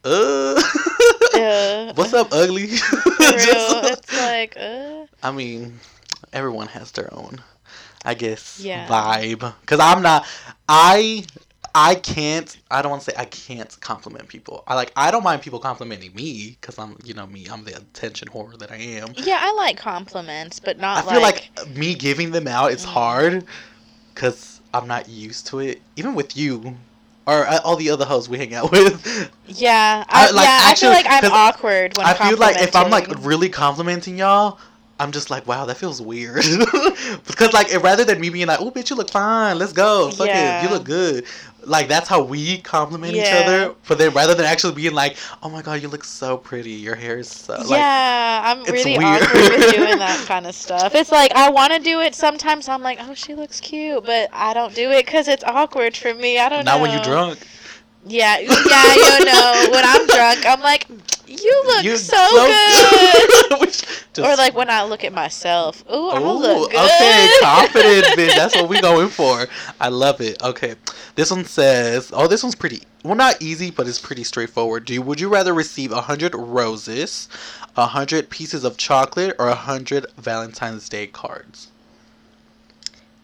Uh, 0.06 0.56
uh, 1.36 1.94
what's 1.96 2.14
up, 2.14 2.30
ugly? 2.32 2.68
Just- 3.20 3.84
it's 4.00 4.14
like, 4.18 4.56
uh, 4.58 5.06
I 5.22 5.32
mean, 5.32 5.80
everyone 6.32 6.68
has 6.68 6.92
their 6.92 7.14
own, 7.14 7.42
I 8.06 8.14
guess, 8.14 8.60
Yeah. 8.62 8.88
vibe. 8.88 9.54
Cause 9.66 9.80
I'm 9.82 10.02
not, 10.02 10.26
I, 10.70 11.26
I 11.76 11.96
can't. 11.96 12.56
I 12.72 12.82
don't 12.82 12.90
want 12.92 13.04
to 13.04 13.12
say 13.12 13.18
I 13.18 13.26
can't 13.26 13.80
compliment 13.82 14.28
people. 14.28 14.64
I 14.68 14.76
like. 14.76 14.92
I 14.96 15.12
don't 15.12 15.24
mind 15.24 15.42
people 15.42 15.60
complimenting 15.60 16.14
me, 16.14 16.58
cause 16.62 16.78
I'm, 16.80 16.98
you 17.04 17.14
know, 17.14 17.26
me. 17.28 17.48
I'm 17.52 17.64
the 17.64 17.76
attention 17.78 18.28
whore 18.30 18.58
that 18.60 18.72
I 18.72 18.78
am. 18.78 19.14
yeah, 19.16 19.38
I 19.42 19.54
like 19.54 19.78
compliments, 19.78 20.60
but 20.60 20.80
not. 20.80 21.06
I 21.06 21.12
feel 21.12 21.22
like, 21.22 21.50
like, 21.58 21.70
me 21.78 21.96
giving 21.96 22.32
them 22.32 22.48
out 22.48 22.72
is 22.72 22.84
Mm. 22.86 22.90
hard, 22.90 23.46
cause 24.16 24.62
I'm 24.74 24.88
not 24.88 25.10
used 25.10 25.48
to 25.48 25.60
it. 25.60 25.82
Even 25.96 26.16
with 26.16 26.36
you, 26.38 26.76
or 27.26 27.46
uh, 27.48 27.60
all 27.64 27.76
the 27.76 27.90
other 27.90 28.06
hoes 28.06 28.28
we 28.30 28.38
hang 28.38 28.54
out 28.54 28.72
with. 28.72 29.30
yeah, 29.48 30.04
I, 30.10 30.28
I- 30.28 30.32
like, 30.32 30.46
yeah. 30.46 30.60
actually, 30.64 30.90
I 30.90 31.02
feel 31.02 31.12
like 31.12 31.24
I'm 31.24 31.32
awkward 31.32 31.98
when 31.98 32.06
I 32.08 32.14
feel 32.14 32.38
like 32.38 32.62
if 32.62 32.76
I'm 32.76 32.90
like 32.90 33.08
really 33.24 33.50
complimenting 33.50 34.18
y'all, 34.18 34.60
I'm 35.00 35.12
just 35.14 35.30
like, 35.30 35.48
wow, 35.48 35.66
that 35.66 35.78
feels 35.78 36.02
weird. 36.02 36.44
because 37.28 37.54
like 37.54 37.72
rather 37.82 38.04
than 38.04 38.20
me 38.20 38.30
being 38.30 38.48
like, 38.48 38.60
oh, 38.60 38.70
bitch, 38.70 38.90
you 38.90 38.96
look 38.96 39.10
fine, 39.10 39.58
let's 39.58 39.72
go, 39.72 40.12
fuck 40.12 40.28
it, 40.30 40.64
you 40.64 40.70
look 40.70 40.84
good. 40.84 41.26
Like 41.66 41.88
that's 41.88 42.08
how 42.08 42.22
we 42.22 42.60
compliment 42.60 43.16
each 43.16 43.32
other. 43.32 43.76
But 43.88 43.98
then 43.98 44.14
rather 44.14 44.34
than 44.34 44.46
actually 44.46 44.74
being 44.74 44.94
like, 44.94 45.18
oh 45.44 45.50
my 45.50 45.62
god, 45.62 45.82
you 45.82 45.88
look 45.88 46.04
so 46.04 46.38
pretty, 46.38 46.72
your 46.72 46.96
hair 46.96 47.18
is 47.18 47.30
so 47.30 47.54
like. 47.54 47.70
yeah, 47.70 48.42
I'm 48.46 48.62
it's 48.62 48.72
really 48.72 48.98
weird. 48.98 49.22
awkward 49.22 49.42
with 49.42 49.74
doing 49.74 50.00
that 50.00 50.26
kind 50.28 50.48
of 50.48 50.56
stuff. 50.56 50.96
It's 50.96 51.12
like 51.12 51.34
I 51.34 51.50
want 51.50 51.74
to 51.74 51.80
do 51.80 52.00
it. 52.02 52.16
Sometimes 52.16 52.68
I'm 52.70 52.82
like, 52.82 53.00
oh, 53.02 53.14
she 53.14 53.36
looks 53.36 53.60
cute, 53.60 54.06
but 54.06 54.30
I 54.34 54.54
don't 54.54 54.74
do 54.74 54.90
it 54.92 55.06
because 55.06 55.28
it's 55.28 55.44
awkward 55.44 55.96
for 55.96 56.14
me. 56.14 56.40
I 56.40 56.50
don't 56.50 56.66
know. 56.66 56.74
Not 56.74 56.82
when 56.82 56.92
you're 56.92 57.04
drunk. 57.04 57.40
Yeah, 58.06 58.40
yeah, 58.40 58.96
you 58.96 59.26
know, 59.26 59.68
when 59.72 59.84
I'm 59.86 60.08
drunk, 60.16 60.46
I'm 60.46 60.62
like, 60.62 60.88
you 61.28 61.64
look 61.68 61.84
You're 61.84 61.98
so, 61.98 62.16
good. 62.18 63.60
Which 63.62 63.82
just- 64.14 64.20
or 64.20 64.36
like 64.36 64.56
when 64.56 64.70
I 64.70 64.84
look 64.84 65.04
at 65.04 65.14
myself, 65.14 65.84
ooh, 65.92 66.10
I 66.10 66.18
look 66.20 66.72
good. 66.72 66.78
okay, 66.80 67.30
confident 67.42 68.06
bitch. 68.18 68.36
That's 68.36 68.56
what 68.56 68.70
we 68.70 68.82
going 68.82 69.10
for. 69.20 69.46
I 69.80 69.90
love 69.90 70.22
it. 70.22 70.42
Okay, 70.42 70.76
this 71.16 71.30
one 71.30 71.46
says, 71.46 72.12
oh, 72.16 72.28
this 72.28 72.42
one's 72.42 72.56
pretty. 72.56 72.82
Well, 73.04 73.16
not 73.16 73.42
easy, 73.42 73.70
but 73.70 73.88
it's 73.88 74.00
pretty 74.00 74.24
straightforward. 74.24 74.86
Do 74.86 74.94
you, 74.94 75.02
would 75.02 75.20
you 75.20 75.30
rather 75.30 75.54
receive 75.54 75.92
a 75.92 76.02
hundred 76.02 76.34
roses, 76.36 77.30
a 77.78 77.86
hundred 77.86 78.30
pieces 78.30 78.64
of 78.64 78.78
chocolate, 78.78 79.36
or 79.40 79.48
a 79.50 79.56
hundred 79.56 80.06
Valentine's 80.18 80.90
Day 80.90 81.08
cards? 81.08 81.68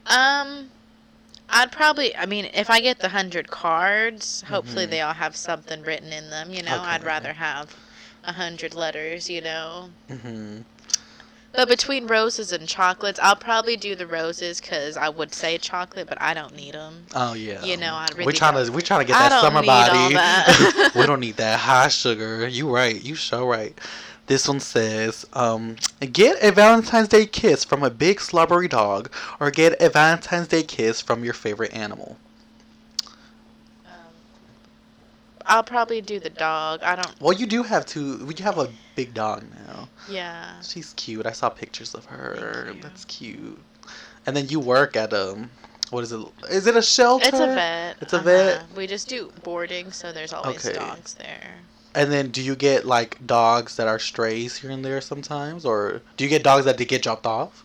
Um, 0.05 0.69
I'd 1.49 1.71
probably. 1.71 2.15
I 2.15 2.25
mean, 2.25 2.49
if 2.53 2.69
I 2.69 2.79
get 2.81 2.99
the 2.99 3.09
hundred 3.09 3.49
cards, 3.51 4.43
hopefully 4.47 4.85
Mhm. 4.87 4.89
they 4.89 5.01
all 5.01 5.13
have 5.13 5.35
something 5.35 5.81
written 5.83 6.11
in 6.11 6.29
them. 6.29 6.51
You 6.51 6.63
know, 6.63 6.81
I'd 6.81 7.03
rather 7.03 7.33
have 7.33 7.75
a 8.23 8.33
hundred 8.33 8.73
letters. 8.73 9.29
You 9.29 9.41
know, 9.41 9.89
hmm 10.09 10.59
But 11.53 11.69
between 11.69 12.07
roses 12.07 12.51
and 12.51 12.67
chocolates, 12.67 13.17
I'll 13.23 13.35
probably 13.37 13.77
do 13.77 13.95
the 13.95 14.05
roses 14.07 14.59
because 14.59 14.97
I 14.97 15.07
would 15.07 15.33
say 15.33 15.57
chocolate, 15.57 16.07
but 16.09 16.21
I 16.21 16.33
don't 16.33 16.53
need 16.55 16.73
them. 16.73 17.05
Oh 17.15 17.33
yeah. 17.33 17.63
You 17.63 17.77
know, 17.77 17.93
I 17.93 18.07
really 18.13 18.25
we're 18.25 18.31
trying 18.33 18.55
don't. 18.55 18.65
to 18.65 18.71
we're 18.73 18.81
trying 18.81 19.01
to 19.01 19.05
get 19.05 19.17
that 19.17 19.39
summer 19.39 19.63
body. 19.63 20.15
that. 20.15 20.91
we 20.95 21.05
don't 21.05 21.21
need 21.21 21.37
that 21.37 21.59
high 21.59 21.87
sugar. 21.87 22.47
You 22.47 22.69
right. 22.73 23.01
You 23.01 23.15
so 23.15 23.47
right. 23.47 23.77
This 24.27 24.47
one 24.47 24.59
says, 24.59 25.25
um, 25.33 25.75
get 26.11 26.41
a 26.41 26.51
Valentine's 26.51 27.09
Day 27.09 27.27
kiss 27.27 27.63
from 27.63 27.83
a 27.83 27.91
big 27.91 28.19
slobbery 28.19 28.67
dog, 28.67 29.11
or 29.39 29.51
get 29.51 29.79
a 29.79 29.89
Valentine's 29.89 30.47
Day 30.47 30.63
kiss 30.63 30.99
from 30.99 31.23
your 31.23 31.33
favorite 31.33 31.73
animal. 31.73 32.17
I'll 35.47 35.63
probably 35.63 36.01
do 36.01 36.19
the 36.19 36.31
dog. 36.31 36.81
I 36.81 36.95
don't. 36.95 37.21
Well, 37.21 37.33
you 37.33 37.45
do 37.45 37.61
have 37.61 37.85
two. 37.85 38.27
You 38.35 38.43
have 38.43 38.57
a 38.57 38.67
big 38.95 39.13
dog 39.13 39.43
now. 39.67 39.87
Yeah. 40.09 40.59
She's 40.61 40.93
cute. 40.93 41.27
I 41.27 41.33
saw 41.33 41.49
pictures 41.49 41.93
of 41.93 42.05
her. 42.05 42.73
That's 42.81 43.05
cute. 43.05 43.59
And 44.25 44.35
then 44.35 44.47
you 44.49 44.59
work 44.59 44.95
at 44.95 45.13
um, 45.13 45.51
what 45.91 46.03
is 46.03 46.11
it? 46.11 46.25
Is 46.49 46.65
it 46.65 46.75
a 46.75 46.81
shelter? 46.81 47.27
It's 47.27 47.39
a 47.39 47.45
vet. 47.45 47.97
It's 48.01 48.13
a 48.13 48.19
vet? 48.19 48.63
We 48.75 48.87
just 48.87 49.07
do 49.07 49.31
boarding, 49.43 49.91
so 49.91 50.11
there's 50.11 50.33
always 50.33 50.65
Okay. 50.65 50.75
dogs 50.75 51.13
there. 51.13 51.57
And 51.95 52.11
then 52.11 52.29
do 52.29 52.41
you 52.41 52.55
get 52.55 52.85
like 52.85 53.25
dogs 53.25 53.77
that 53.77 53.87
are 53.87 53.99
strays 53.99 54.57
here 54.57 54.69
and 54.69 54.83
there 54.83 55.01
sometimes, 55.01 55.65
or 55.65 56.01
do 56.17 56.23
you 56.23 56.29
get 56.29 56.43
dogs 56.43 56.65
that 56.65 56.77
they 56.77 56.85
get 56.85 57.01
dropped 57.03 57.25
off? 57.25 57.63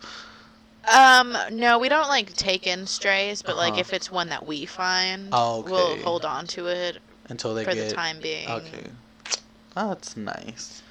Um, 0.90 1.36
no, 1.52 1.78
we 1.78 1.88
don't 1.88 2.08
like 2.08 2.32
take 2.34 2.66
in 2.66 2.86
strays, 2.86 3.42
but 3.42 3.56
like 3.56 3.72
Uh-huh. 3.72 3.80
if 3.80 3.92
it's 3.92 4.10
one 4.10 4.28
that 4.30 4.46
we 4.46 4.66
find, 4.66 5.28
Oh, 5.32 5.60
we'll 5.62 5.96
hold 5.98 6.24
on 6.24 6.46
to 6.48 6.68
it 6.68 6.98
Until 7.28 7.54
they 7.54 7.64
for 7.64 7.74
get 7.74 7.90
the 7.90 7.94
time 7.94 8.20
being. 8.20 8.48
Okay. 8.48 8.86
Oh, 9.76 9.88
that's 9.90 10.16
nice. 10.16 10.82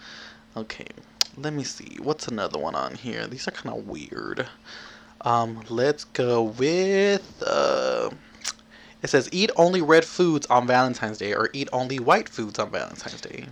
Okay. 0.55 0.87
Let 1.37 1.53
me 1.53 1.63
see. 1.63 1.97
What's 2.01 2.27
another 2.27 2.59
one 2.59 2.75
on 2.75 2.95
here? 2.95 3.25
These 3.27 3.47
are 3.47 3.51
kind 3.51 3.75
of 3.77 3.87
weird. 3.87 4.47
Um, 5.21 5.63
let's 5.69 6.03
go 6.05 6.41
with 6.43 7.43
uh 7.45 8.09
it 9.01 9.09
says 9.09 9.29
eat 9.31 9.49
only 9.55 9.81
red 9.81 10.05
foods 10.05 10.45
on 10.47 10.67
Valentine's 10.67 11.17
Day 11.17 11.33
or 11.33 11.49
eat 11.53 11.69
only 11.71 11.99
white 11.99 12.27
foods 12.27 12.59
on 12.59 12.69
Valentine's 12.69 13.21
Day. 13.21 13.45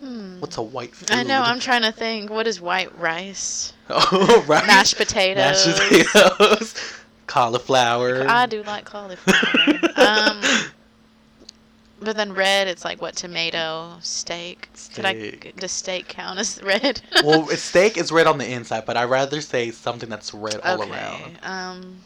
Hmm. 0.00 0.40
What's 0.40 0.56
a 0.56 0.62
white 0.62 0.94
food? 0.94 1.10
I 1.10 1.24
know. 1.24 1.42
I'm 1.42 1.60
trying 1.60 1.82
to 1.82 1.92
think. 1.92 2.30
What 2.30 2.46
is 2.46 2.60
white 2.60 2.96
rice? 2.98 3.72
Oh, 3.90 4.44
right. 4.46 4.66
Mashed 4.66 4.98
potatoes. 4.98 5.66
Mashed 5.66 5.80
potatoes. 5.80 6.74
Cauliflower. 7.26 8.28
I 8.28 8.44
do 8.44 8.62
like 8.64 8.84
cauliflower. 8.84 9.78
um, 9.96 10.42
but 12.00 12.14
then 12.14 12.34
red, 12.34 12.68
it's 12.68 12.84
like 12.84 13.00
what 13.00 13.16
tomato, 13.16 13.96
steak. 14.02 14.68
Could 14.94 15.06
I? 15.06 15.30
Does 15.56 15.72
steak 15.72 16.06
count 16.06 16.38
as 16.38 16.62
red? 16.62 17.00
well, 17.24 17.46
steak 17.48 17.96
is 17.96 18.12
red 18.12 18.26
on 18.26 18.36
the 18.36 18.46
inside, 18.50 18.84
but 18.84 18.98
I'd 18.98 19.04
rather 19.04 19.40
say 19.40 19.70
something 19.70 20.10
that's 20.10 20.34
red 20.34 20.60
all 20.60 20.82
okay. 20.82 20.90
around. 20.90 21.38
Um, 21.42 21.96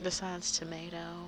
besides 0.00 0.56
tomato. 0.56 1.26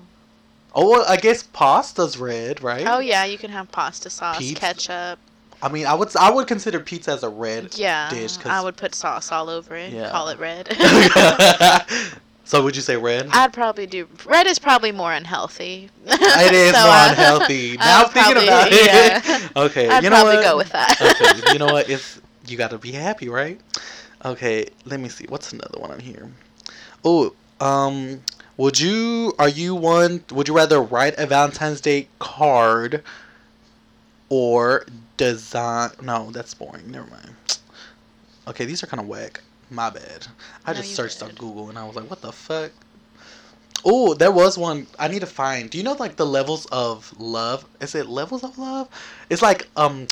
Oh, 0.77 0.89
well, 0.89 1.05
I 1.07 1.15
guess 1.17 1.43
pasta's 1.43 2.17
red, 2.17 2.61
right? 2.61 2.85
Oh 2.85 2.99
yeah, 2.99 3.23
you 3.25 3.37
can 3.37 3.49
have 3.51 3.71
pasta 3.71 4.09
sauce, 4.09 4.39
Pizza? 4.39 4.59
ketchup. 4.59 5.19
I 5.61 5.69
mean, 5.69 5.85
I 5.87 5.93
would 5.93 6.13
I 6.17 6.29
would 6.29 6.47
consider 6.47 6.79
pizza 6.81 7.11
as 7.11 7.23
a 7.23 7.29
red. 7.29 7.75
Yeah, 7.77 8.09
dish, 8.09 8.35
'cause- 8.37 8.51
I 8.51 8.61
would 8.61 8.75
put 8.75 8.93
sauce 8.93 9.31
all 9.31 9.49
over 9.49 9.75
it. 9.75 9.93
Yeah. 9.93 10.11
Call 10.11 10.27
it 10.27 10.37
red. 10.37 10.67
so 12.45 12.61
would 12.63 12.75
you 12.75 12.81
say 12.81 12.97
red? 12.97 13.29
I'd 13.31 13.53
probably 13.53 13.85
do 13.87 14.07
red 14.25 14.47
is 14.47 14.59
probably 14.59 14.91
more 14.91 15.13
unhealthy. 15.13 15.89
it 16.05 16.53
is 16.53 16.73
So, 16.75 16.81
more 16.81 16.89
uh, 16.91 17.09
unhealthy. 17.09 17.77
Now 17.77 18.03
I'm 18.03 18.09
thinking 18.09 18.33
probably- 18.33 18.47
about 18.49 18.71
it. 18.71 18.85
yeah. 18.85 19.47
okay, 19.63 19.87
I'd 19.89 20.03
you 20.03 20.09
know 20.09 20.15
probably 20.17 20.35
what? 20.37 20.43
go 20.43 20.57
with 20.57 20.71
that. 20.73 21.01
okay, 21.41 21.53
you 21.53 21.59
know 21.59 21.67
what? 21.67 21.89
If 21.89 22.21
you 22.47 22.57
gotta 22.57 22.77
be 22.77 22.91
happy, 22.91 23.29
right? 23.29 23.59
Okay, 24.23 24.67
let 24.85 24.99
me 24.99 25.07
see. 25.09 25.25
What's 25.29 25.53
another 25.53 25.79
one 25.79 25.91
on 25.91 25.99
here? 25.99 26.29
Oh, 27.03 27.33
um, 27.61 28.21
would 28.57 28.79
you? 28.79 29.33
Are 29.39 29.49
you 29.49 29.75
one? 29.75 30.23
Would 30.31 30.47
you 30.47 30.55
rather 30.55 30.81
write 30.81 31.15
a 31.17 31.25
Valentine's 31.25 31.81
Day 31.81 32.07
card 32.19 33.03
or 34.29 34.85
design? 35.17 35.91
No, 36.01 36.31
that's 36.31 36.53
boring. 36.53 36.89
Never 36.91 37.07
mind. 37.09 37.35
Okay, 38.47 38.65
these 38.65 38.83
are 38.83 38.87
kind 38.87 39.01
of 39.01 39.07
whack. 39.07 39.41
My 39.69 39.89
bad. 39.89 40.27
I 40.65 40.73
No, 40.73 40.81
just 40.81 40.95
searched 40.95 41.23
on. 41.23 41.31
Google 41.31 41.69
and 41.69 41.77
I 41.77 41.85
was 41.85 41.95
like, 41.95 42.09
what 42.09 42.21
the 42.21 42.31
fuck? 42.31 42.71
Oh, 43.83 44.13
there 44.13 44.31
was 44.31 44.57
one 44.57 44.87
I 44.97 45.07
need 45.07 45.19
to 45.19 45.27
find. 45.27 45.69
Do 45.69 45.77
you 45.77 45.83
know 45.83 45.93
like 45.93 46.15
the 46.15 46.25
levels 46.25 46.65
of 46.67 47.13
love? 47.19 47.65
Is 47.81 47.93
it 47.95 48.07
levels 48.07 48.43
of 48.43 48.57
love? 48.57 48.87
It's 49.29 49.41
like 49.41 49.67
um 49.75 50.07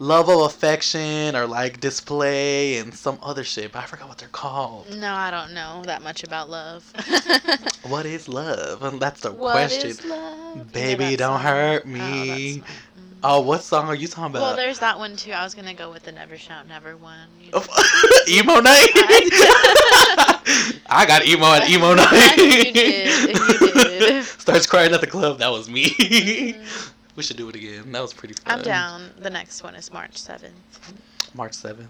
love 0.00 0.28
of 0.28 0.40
affection 0.42 1.34
or 1.34 1.46
like 1.46 1.80
display 1.80 2.76
and 2.78 2.94
some 2.94 3.18
other 3.22 3.42
shit, 3.44 3.72
but 3.72 3.80
I 3.82 3.86
forgot 3.86 4.08
what 4.08 4.18
they're 4.18 4.28
called. 4.28 4.94
No, 4.96 5.12
I 5.12 5.30
don't 5.30 5.52
know 5.54 5.82
that 5.86 6.02
much 6.02 6.22
about 6.24 6.48
love. 6.50 6.92
What 7.88 8.04
is 8.06 8.28
love? 8.28 8.82
And 8.82 9.00
that's 9.04 9.20
the 9.22 9.32
What 9.32 9.52
question. 9.52 9.88
is 9.90 10.04
love? 10.04 10.72
Baby, 10.72 11.10
that 11.10 11.18
don't 11.18 11.36
song? 11.36 11.42
hurt 11.42 11.82
Oh, 11.86 11.88
me. 11.88 12.58
mm. 12.58 12.62
Oh, 13.24 13.40
what 13.40 13.62
song 13.62 13.86
are 13.88 13.94
you 13.94 14.06
talking 14.06 14.30
about? 14.32 14.42
Well, 14.42 14.56
there's 14.56 14.78
that 14.80 14.98
one 14.98 15.16
too. 15.16 15.32
I 15.32 15.42
was 15.42 15.54
gonna 15.54 15.74
go 15.74 15.90
with 15.90 16.02
the 16.04 16.12
Never 16.12 16.36
Shout 16.36 16.68
Never 16.68 16.96
one. 16.96 17.28
you 17.40 17.50
know. 17.52 17.60
emo 18.28 18.60
night. 18.60 18.88
I 20.90 21.04
got 21.06 21.24
emo 21.26 21.46
at 21.46 21.68
emo 21.68 21.94
night. 21.94 22.36
you 22.36 22.72
did. 22.72 23.28
You 23.60 23.72
did. 23.72 24.24
Starts 24.24 24.66
crying 24.66 24.92
at 24.92 25.00
the 25.00 25.06
club. 25.06 25.38
That 25.38 25.48
was 25.50 25.68
me. 25.68 25.86
Mhm. 25.90 26.90
We 27.18 27.24
should 27.24 27.36
do 27.36 27.48
it 27.48 27.56
again. 27.56 27.90
That 27.90 28.00
was 28.00 28.14
pretty 28.14 28.34
fun. 28.34 28.58
I'm 28.60 28.62
down. 28.64 29.10
The 29.18 29.28
next 29.28 29.64
one 29.64 29.74
is 29.74 29.92
March 29.92 30.12
7th. 30.12 30.52
March 31.34 31.52
seventh. 31.52 31.88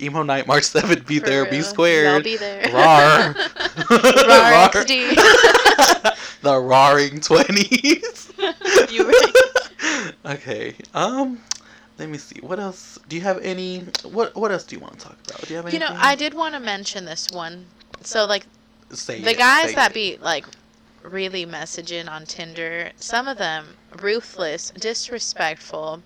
Emo 0.00 0.22
night, 0.22 0.46
March 0.46 0.64
seventh. 0.64 1.06
Be 1.06 1.18
For 1.18 1.26
there. 1.26 1.44
Be 1.44 1.58
real. 1.58 1.62
squared. 1.62 2.06
Y'all 2.06 2.22
be 2.22 2.36
there. 2.38 2.62
Rar. 2.72 3.34
Rar 3.90 4.50
Rar. 4.50 4.70
XD. 4.70 6.40
the 6.42 6.58
roaring 6.58 7.20
twenties. 7.20 8.32
You 8.90 9.06
right. 9.06 10.12
Okay. 10.24 10.74
Um. 10.94 11.38
Let 11.98 12.08
me 12.08 12.18
see. 12.18 12.40
What 12.40 12.58
else? 12.58 12.98
Do 13.08 13.16
you 13.16 13.22
have 13.22 13.38
any? 13.42 13.80
What 14.02 14.34
What 14.34 14.50
else 14.50 14.64
do 14.64 14.74
you 14.74 14.80
want 14.80 14.98
to 14.98 15.06
talk 15.06 15.16
about? 15.26 15.42
Do 15.42 15.54
you 15.54 15.62
have 15.62 15.72
You 15.72 15.78
know, 15.78 15.94
I 15.96 16.14
did 16.16 16.34
want 16.34 16.54
to 16.54 16.60
mention 16.60 17.04
this 17.04 17.28
one. 17.30 17.66
So, 18.02 18.24
like, 18.26 18.46
say 18.90 19.20
the 19.20 19.30
it, 19.30 19.38
guys 19.38 19.74
that 19.74 19.90
it. 19.90 19.94
be 19.94 20.18
like 20.20 20.46
really 21.02 21.46
messaging 21.46 22.08
on 22.10 22.26
Tinder, 22.26 22.90
some 22.96 23.28
of 23.28 23.38
them 23.38 23.76
ruthless, 24.00 24.70
disrespectful. 24.70 26.02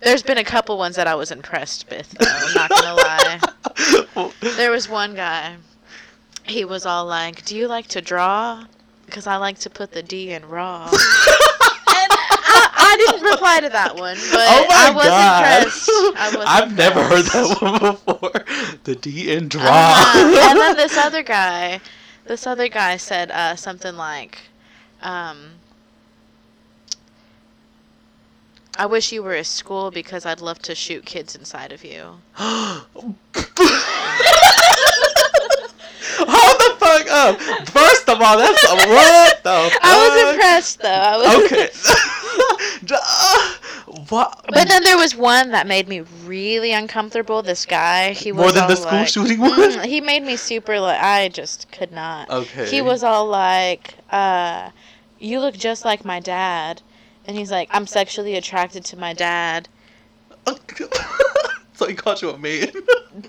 There's 0.00 0.22
been 0.22 0.38
a 0.38 0.44
couple 0.44 0.76
ones 0.76 0.96
that 0.96 1.06
I 1.06 1.14
was 1.14 1.30
impressed 1.30 1.88
with, 1.90 2.10
though, 2.10 2.26
I'm 2.28 2.54
not 2.54 2.70
gonna 2.70 2.94
lie. 2.94 3.40
There 4.56 4.70
was 4.70 4.88
one 4.88 5.14
guy. 5.14 5.56
He 6.44 6.64
was 6.64 6.86
all 6.86 7.06
like, 7.06 7.44
"Do 7.44 7.56
you 7.56 7.66
like 7.68 7.88
to 7.88 8.00
draw? 8.00 8.64
Because 9.06 9.26
I 9.26 9.36
like 9.36 9.58
to 9.60 9.70
put 9.70 9.92
the 9.92 10.02
D 10.02 10.32
in 10.32 10.46
raw." 10.46 10.84
and 10.92 10.92
I, 10.96 12.70
I 12.76 12.96
didn't 12.98 13.22
reply 13.26 13.60
to 13.60 13.68
that 13.70 13.96
one, 13.96 14.16
but 14.30 14.40
oh 14.40 14.66
my 14.68 14.74
I 14.74 14.90
was 14.94 15.06
god! 15.06 15.62
impressed. 15.62 15.90
I 15.90 16.36
was 16.36 16.46
I've 16.48 16.76
never 16.76 17.02
heard 17.02 17.24
that 17.24 17.58
one 17.60 17.78
before. 17.80 18.44
The 18.84 18.94
D 18.94 19.32
in 19.32 19.48
draw. 19.48 19.62
Uh-huh. 19.64 20.50
and 20.50 20.58
then 20.58 20.76
this 20.76 20.96
other 20.96 21.22
guy, 21.22 21.80
this 22.26 22.46
other 22.46 22.68
guy 22.68 22.96
said 22.96 23.30
uh, 23.30 23.56
something 23.56 23.96
like, 23.96 24.38
um, 25.02 25.52
"I 28.76 28.86
wish 28.86 29.12
you 29.12 29.22
were 29.22 29.34
a 29.34 29.44
school 29.44 29.90
because 29.90 30.26
I'd 30.26 30.40
love 30.40 30.58
to 30.60 30.74
shoot 30.74 31.04
kids 31.04 31.34
inside 31.34 31.72
of 31.72 31.84
you." 31.84 32.18
Hold 32.36 33.14
the 36.58 36.76
fuck 36.78 37.06
up! 37.10 37.40
First 37.68 38.08
of 38.08 38.20
all, 38.20 38.38
that's 38.38 38.64
a, 38.64 38.76
what 38.88 39.42
the 39.42 39.70
fuck? 39.70 39.82
I 39.82 40.08
was 40.08 40.34
impressed 40.34 40.80
though. 40.80 40.88
I 40.88 41.16
was 41.16 41.52
Okay. 41.52 41.70
What? 44.08 44.44
But 44.48 44.68
then 44.68 44.82
there 44.82 44.96
was 44.96 45.14
one 45.14 45.50
that 45.52 45.66
made 45.66 45.88
me 45.88 46.00
really 46.24 46.72
uncomfortable. 46.72 47.42
This 47.42 47.64
guy, 47.66 48.12
he 48.12 48.32
was 48.32 48.42
More 48.42 48.52
than 48.52 48.68
the 48.68 48.76
school 48.76 48.92
like- 48.92 49.08
shooting 49.08 49.40
one? 49.40 49.52
Mm, 49.52 49.84
he 49.86 50.00
made 50.00 50.22
me 50.22 50.36
super 50.36 50.80
like 50.80 51.00
I 51.00 51.28
just 51.28 51.70
could 51.70 51.92
not. 51.92 52.28
Okay. 52.30 52.68
He 52.68 52.80
was 52.82 53.02
all 53.04 53.26
like, 53.26 53.94
uh, 54.10 54.70
"You 55.18 55.40
look 55.40 55.54
just 55.56 55.84
like 55.84 56.04
my 56.04 56.20
dad," 56.20 56.82
and 57.26 57.36
he's 57.36 57.50
like, 57.50 57.68
"I'm 57.72 57.86
sexually 57.86 58.34
attracted 58.36 58.84
to 58.86 58.96
my 58.96 59.12
dad." 59.12 59.68
so 61.74 61.86
he 61.86 61.94
caught 61.94 62.20
you 62.22 62.30
a 62.30 62.38
man. 62.38 62.70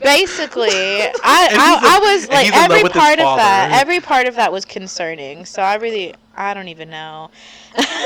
Basically, 0.01 0.69
I 0.71 1.11
I, 1.23 1.79
I 1.83 1.99
was 2.15 2.27
like 2.29 2.45
he's 2.45 2.53
in 2.55 2.59
love 2.59 2.71
every 2.71 2.89
part 2.89 3.19
of 3.19 3.37
that. 3.37 3.69
Every 3.71 3.99
part 3.99 4.27
of 4.27 4.35
that 4.35 4.51
was 4.51 4.65
concerning. 4.65 5.45
So 5.45 5.61
I 5.61 5.75
really 5.75 6.13
I 6.35 6.53
don't 6.53 6.67
even 6.67 6.89
know. 6.89 7.29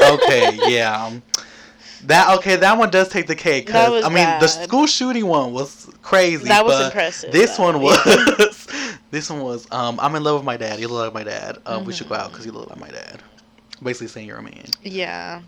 okay, 0.03 0.57
yeah. 0.67 1.11
um, 2.01 2.07
That 2.07 2.37
okay, 2.37 2.55
that 2.57 2.77
one 2.77 2.89
does 2.89 3.09
take 3.09 3.27
the 3.27 3.35
cake. 3.35 3.67
Cause 3.67 4.03
I 4.03 4.09
mean, 4.09 4.25
the 4.39 4.47
school 4.47 4.85
shooting 4.87 5.27
one 5.27 5.53
was 5.53 5.89
crazy. 6.01 6.45
That 6.47 6.65
was 6.65 6.75
but 6.77 6.85
impressive, 6.87 7.31
This 7.31 7.57
though, 7.57 7.63
one 7.63 7.81
was. 7.81 8.67
this 9.11 9.29
one 9.29 9.41
was. 9.41 9.67
Um, 9.71 9.99
I'm 9.99 10.15
in 10.15 10.23
love 10.23 10.35
with 10.35 10.45
my 10.45 10.57
dad. 10.57 10.79
You 10.79 10.87
look 10.87 11.05
like 11.05 11.13
my 11.13 11.23
dad. 11.23 11.57
Uh, 11.65 11.83
We 11.85 11.93
should 11.93 12.07
go 12.09 12.15
Mm-hmm. 12.15 12.23
out 12.25 12.31
because 12.31 12.45
you 12.45 12.51
look 12.51 12.69
like 12.69 12.79
my 12.79 12.89
dad. 12.89 13.21
Basically 13.81 14.07
saying 14.07 14.27
you're 14.27 14.37
a 14.37 14.43
man. 14.43 14.65
Yeah. 14.83 15.41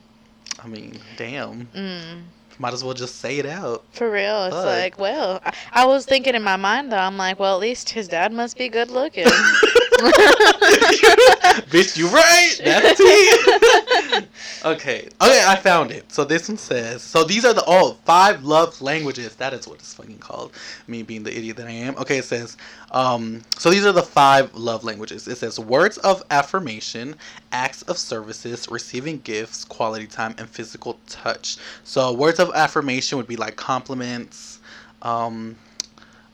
I 0.63 0.67
mean, 0.67 0.99
damn. 1.17 1.65
Mm. 1.75 2.21
Might 2.59 2.73
as 2.73 2.83
well 2.83 2.93
just 2.93 3.15
say 3.15 3.39
it 3.39 3.45
out. 3.45 3.83
For 3.93 4.09
real, 4.11 4.45
it's 4.45 4.55
Fuck. 4.55 4.65
like, 4.65 4.99
well, 4.99 5.41
I, 5.43 5.53
I 5.71 5.85
was 5.85 6.05
thinking 6.05 6.35
in 6.35 6.43
my 6.43 6.55
mind 6.57 6.91
though, 6.91 6.97
I'm 6.97 7.17
like, 7.17 7.39
well, 7.39 7.55
at 7.55 7.59
least 7.61 7.89
his 7.89 8.07
dad 8.07 8.31
must 8.31 8.57
be 8.57 8.69
good 8.69 8.91
looking. 8.91 9.25
Bitch, 11.69 11.95
you 11.97 12.07
right. 12.07 12.55
That's 12.63 12.99
it. 12.99 14.27
okay. 14.65 15.07
Okay, 15.21 15.45
I 15.47 15.55
found 15.55 15.91
it. 15.91 16.11
So 16.11 16.23
this 16.25 16.49
one 16.49 16.57
says. 16.57 17.01
So 17.03 17.23
these 17.23 17.45
are 17.45 17.53
the 17.53 17.63
all 17.63 17.93
five 18.05 18.43
love 18.43 18.81
languages. 18.81 19.35
That 19.35 19.53
is 19.53 19.67
what 19.67 19.79
it's 19.79 19.93
fucking 19.93 20.17
called. 20.17 20.53
Me 20.87 21.03
being 21.03 21.23
the 21.23 21.37
idiot 21.37 21.57
that 21.57 21.67
I 21.67 21.71
am. 21.71 21.95
Okay, 21.97 22.17
it 22.17 22.25
says. 22.25 22.57
Um. 22.91 23.43
So 23.57 23.69
these 23.69 23.85
are 23.85 23.91
the 23.91 24.03
five 24.03 24.53
love 24.55 24.83
languages. 24.83 25.27
It 25.27 25.37
says 25.37 25.59
words 25.59 25.97
of 25.99 26.23
affirmation, 26.31 27.15
acts 27.51 27.83
of 27.83 27.97
services, 27.97 28.67
receiving 28.71 29.19
gifts, 29.19 29.65
quality 29.65 30.07
time, 30.07 30.33
and 30.39 30.49
physical 30.49 30.99
touch. 31.07 31.57
So 31.83 32.11
words 32.13 32.39
of 32.39 32.51
affirmation 32.55 33.17
would 33.17 33.27
be 33.27 33.35
like 33.37 33.55
compliments. 33.55 34.59
Um. 35.03 35.57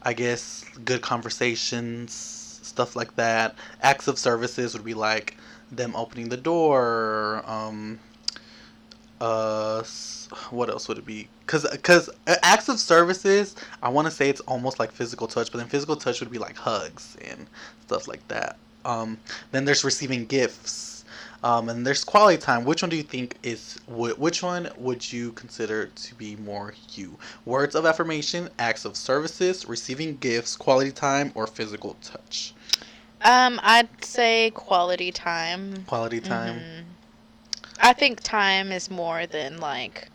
I 0.03 0.13
guess 0.13 0.63
good 0.85 1.01
conversations, 1.01 2.11
stuff 2.77 2.95
like 2.95 3.15
that. 3.15 3.55
Acts 3.81 4.07
of 4.07 4.19
services 4.19 4.75
would 4.75 4.85
be 4.85 4.93
like 4.93 5.35
them 5.71 5.95
opening 5.95 6.29
the 6.29 6.37
door. 6.37 7.43
Um, 7.47 7.99
uh, 9.19 9.83
what 10.51 10.69
else 10.69 10.87
would 10.87 10.99
it 10.99 11.05
be? 11.05 11.27
Cause, 11.47 11.65
cause 11.81 12.07
uh, 12.27 12.35
acts 12.43 12.69
of 12.69 12.79
services, 12.79 13.55
I 13.81 13.89
want 13.89 14.05
to 14.05 14.11
say 14.11 14.29
it's 14.29 14.41
almost 14.41 14.77
like 14.77 14.91
physical 14.91 15.25
touch, 15.25 15.51
but 15.51 15.57
then 15.57 15.67
physical 15.67 15.95
touch 15.95 16.19
would 16.19 16.29
be 16.29 16.37
like 16.37 16.55
hugs 16.55 17.17
and 17.25 17.47
stuff 17.87 18.07
like 18.07 18.25
that. 18.27 18.57
Um, 18.85 19.17
then 19.51 19.65
there's 19.65 19.83
receiving 19.83 20.27
gifts. 20.27 20.96
Um, 21.43 21.69
and 21.69 21.85
there's 21.85 22.03
quality 22.03 22.37
time. 22.37 22.63
Which 22.65 22.81
one 22.81 22.89
do 22.89 22.95
you 22.97 23.03
think 23.03 23.37
is 23.43 23.79
which 23.87 24.41
one 24.43 24.69
would 24.77 25.11
you 25.11 25.31
consider 25.33 25.87
to 25.87 26.15
be 26.15 26.35
more 26.35 26.73
you? 26.93 27.17
Words 27.45 27.75
of 27.75 27.85
affirmation, 27.85 28.49
acts 28.59 28.85
of 28.85 28.95
services, 28.97 29.65
receiving 29.67 30.17
gifts, 30.17 30.55
quality 30.55 30.91
time, 30.91 31.31
or 31.35 31.47
physical 31.47 31.95
touch? 32.01 32.53
um, 33.21 33.59
I'd 33.63 34.03
say 34.03 34.51
quality 34.53 35.11
time. 35.11 35.87
Quality 35.87 36.19
time. 36.21 36.65
Mhm. 36.65 36.97
I 37.79 37.93
think 37.93 38.21
time 38.21 38.71
is 38.71 38.89
more 38.89 39.25
than 39.25 39.59
like 39.59 40.09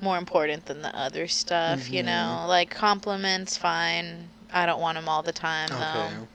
more 0.00 0.18
important 0.18 0.66
than 0.66 0.82
the 0.82 0.94
other 0.96 1.26
stuff, 1.28 1.92
you 1.92 2.02
Mhm. 2.02 2.04
know. 2.04 2.44
Like 2.48 2.70
compliments, 2.70 3.56
fine. 3.56 4.30
I 4.52 4.66
don't 4.66 4.80
want 4.80 4.96
them 4.96 5.08
all 5.08 5.22
the 5.22 5.32
time 5.32 5.72
Okay. 5.72 5.78
though. 5.78 6.28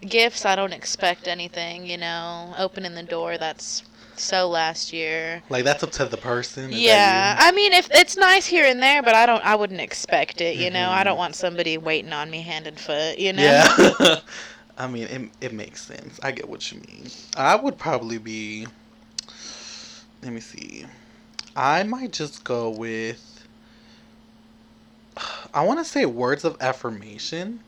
Gifts, 0.00 0.44
I 0.44 0.54
don't 0.56 0.72
expect 0.72 1.26
anything, 1.28 1.86
you 1.86 1.96
know. 1.96 2.54
Opening 2.58 2.94
the 2.94 3.02
door, 3.02 3.38
that's 3.38 3.82
so 4.16 4.48
last 4.48 4.92
year. 4.92 5.42
Like 5.48 5.64
that's 5.64 5.82
up 5.82 5.90
to 5.92 6.04
the 6.06 6.16
person. 6.16 6.72
is 6.72 6.80
Yeah, 6.80 7.36
I 7.38 7.52
mean, 7.52 7.72
if 7.72 7.88
it's 7.90 8.16
nice 8.16 8.46
here 8.46 8.66
and 8.66 8.82
there, 8.82 9.02
but 9.02 9.14
I 9.14 9.26
don't, 9.26 9.44
I 9.44 9.54
wouldn't 9.56 9.80
expect 9.80 10.40
it. 10.40 10.56
You 10.56 10.70
know, 10.70 10.90
I 10.90 11.02
Mhm. 11.02 11.04
don't 11.04 11.18
want 11.18 11.34
somebody 11.36 11.76
waiting 11.78 12.12
on 12.12 12.30
me 12.30 12.42
hand 12.42 12.66
and 12.66 12.78
foot. 12.78 13.18
You 13.18 13.32
you? 13.32 13.32
know. 13.32 13.42
Yeah. 13.42 14.20
I 14.78 14.86
mean, 14.86 15.04
it, 15.08 15.46
it 15.46 15.52
makes 15.52 15.82
sense. 15.82 16.18
I 16.22 16.32
get 16.32 16.48
what 16.48 16.70
you 16.70 16.80
mean. 16.80 17.10
I 17.36 17.56
would 17.56 17.78
probably 17.78 18.18
be. 18.18 18.66
Let 20.22 20.32
me 20.32 20.40
see. 20.40 20.86
I 21.56 21.82
might 21.84 22.12
just 22.12 22.44
go 22.44 22.70
with. 22.70 23.46
I 25.54 25.64
want 25.64 25.78
to 25.80 25.84
say 25.84 26.06
words 26.06 26.44
of 26.44 26.56
affirmation. 26.60 27.60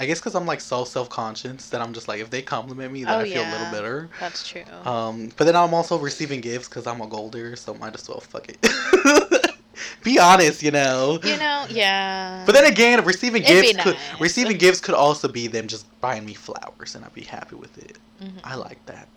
I 0.00 0.06
guess 0.06 0.18
because 0.18 0.34
I'm 0.34 0.46
like 0.46 0.60
so 0.60 0.84
self 0.84 1.08
conscious 1.08 1.68
that 1.70 1.80
I'm 1.80 1.92
just 1.92 2.08
like, 2.08 2.20
if 2.20 2.30
they 2.30 2.42
compliment 2.42 2.92
me, 2.92 3.04
then 3.04 3.14
Oh, 3.14 3.18
I 3.20 3.24
feel 3.30 3.42
a 3.42 3.50
little 3.50 3.70
better. 3.70 4.08
That's 4.18 4.46
true. 4.46 4.64
Um, 4.84 5.30
but 5.36 5.44
then 5.44 5.54
I'm 5.56 5.72
also 5.72 5.98
receiving 5.98 6.40
gifts 6.40 6.68
because 6.68 6.86
I'm 6.86 7.00
a 7.00 7.06
gold 7.06 7.32
digger, 7.32 7.54
so 7.56 7.74
might 7.74 7.94
as 7.94 8.08
well 8.08 8.20
fuck 8.20 8.48
it. 8.48 8.58
Be 10.02 10.18
honest, 10.18 10.62
you 10.62 10.70
know. 10.70 11.18
you 11.22 11.36
know, 11.38 11.66
yeah. 11.70 12.42
But 12.44 12.52
then 12.52 12.66
again, 12.66 13.04
receiving 13.04 13.42
It'd 13.42 13.62
gifts 13.62 13.82
could 13.84 13.94
nice. 13.94 14.20
receiving 14.20 14.58
gifts 14.58 14.80
could 14.80 14.94
also 14.94 15.28
be 15.28 15.46
them 15.46 15.66
just 15.66 15.86
buying 16.00 16.24
me 16.24 16.34
flowers, 16.34 16.94
and 16.94 17.04
I'd 17.04 17.14
be 17.14 17.22
happy 17.22 17.56
with 17.56 17.76
it. 17.78 17.98
Mhm. 18.22 18.40
I 18.44 18.54
like 18.56 18.84
that. 18.86 19.08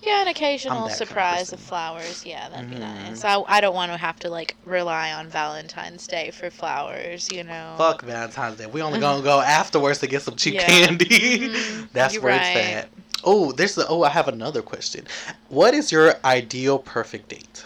Yeah, 0.00 0.22
an 0.22 0.28
occasional 0.28 0.78
kind 0.78 0.90
of 0.90 0.96
surprise 0.96 1.52
of 1.52 1.58
flowers. 1.58 2.24
Yeah, 2.24 2.48
that'd 2.48 2.70
be 2.70 2.76
Mhm. 2.76 2.80
nice. 2.80 3.24
I, 3.24 3.42
I 3.48 3.60
don't 3.60 3.74
want 3.74 3.90
to 3.90 3.98
have 3.98 4.18
to 4.20 4.30
like 4.30 4.54
rely 4.64 5.12
on 5.12 5.28
Valentine's 5.28 6.06
Day 6.06 6.30
for 6.30 6.50
flowers. 6.50 7.28
You 7.32 7.42
know. 7.44 7.74
Fuck 7.76 8.02
Valentine's 8.02 8.58
Day. 8.58 8.66
We 8.66 8.80
only 8.80 9.00
gonna 9.06 9.22
go 9.22 9.40
afterwards 9.40 9.98
to 10.00 10.06
get 10.06 10.22
some 10.22 10.36
cheap 10.36 10.54
Yeah. 10.54 10.66
candy. 10.66 11.48
Mhm. 11.48 11.88
That's 11.92 12.14
You're 12.14 12.22
where 12.22 12.36
right. 12.38 12.56
it's 12.56 12.74
at. 12.84 12.88
Oh, 13.24 13.50
there's 13.50 13.74
the. 13.74 13.86
Oh, 13.88 14.04
I 14.04 14.10
have 14.10 14.28
another 14.28 14.62
question. 14.62 15.04
What 15.48 15.74
is 15.74 15.90
your 15.90 16.14
ideal 16.24 16.78
perfect 16.78 17.28
date? 17.30 17.64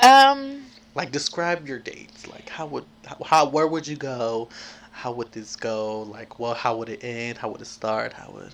Um. 0.00 0.62
Like, 0.94 1.10
describe 1.10 1.66
your 1.66 1.78
dates. 1.78 2.26
Like, 2.28 2.48
how 2.48 2.66
would 2.66 2.84
how, 3.06 3.16
how 3.24 3.48
where 3.48 3.66
would 3.66 3.86
you 3.86 3.96
go? 3.96 4.48
How 4.92 5.10
would 5.12 5.32
this 5.32 5.56
go? 5.56 6.02
Like, 6.02 6.38
well, 6.38 6.54
how 6.54 6.76
would 6.76 6.88
it 6.88 7.02
end? 7.02 7.38
How 7.38 7.48
would 7.48 7.60
it 7.62 7.66
start? 7.66 8.12
How 8.12 8.30
would 8.34 8.52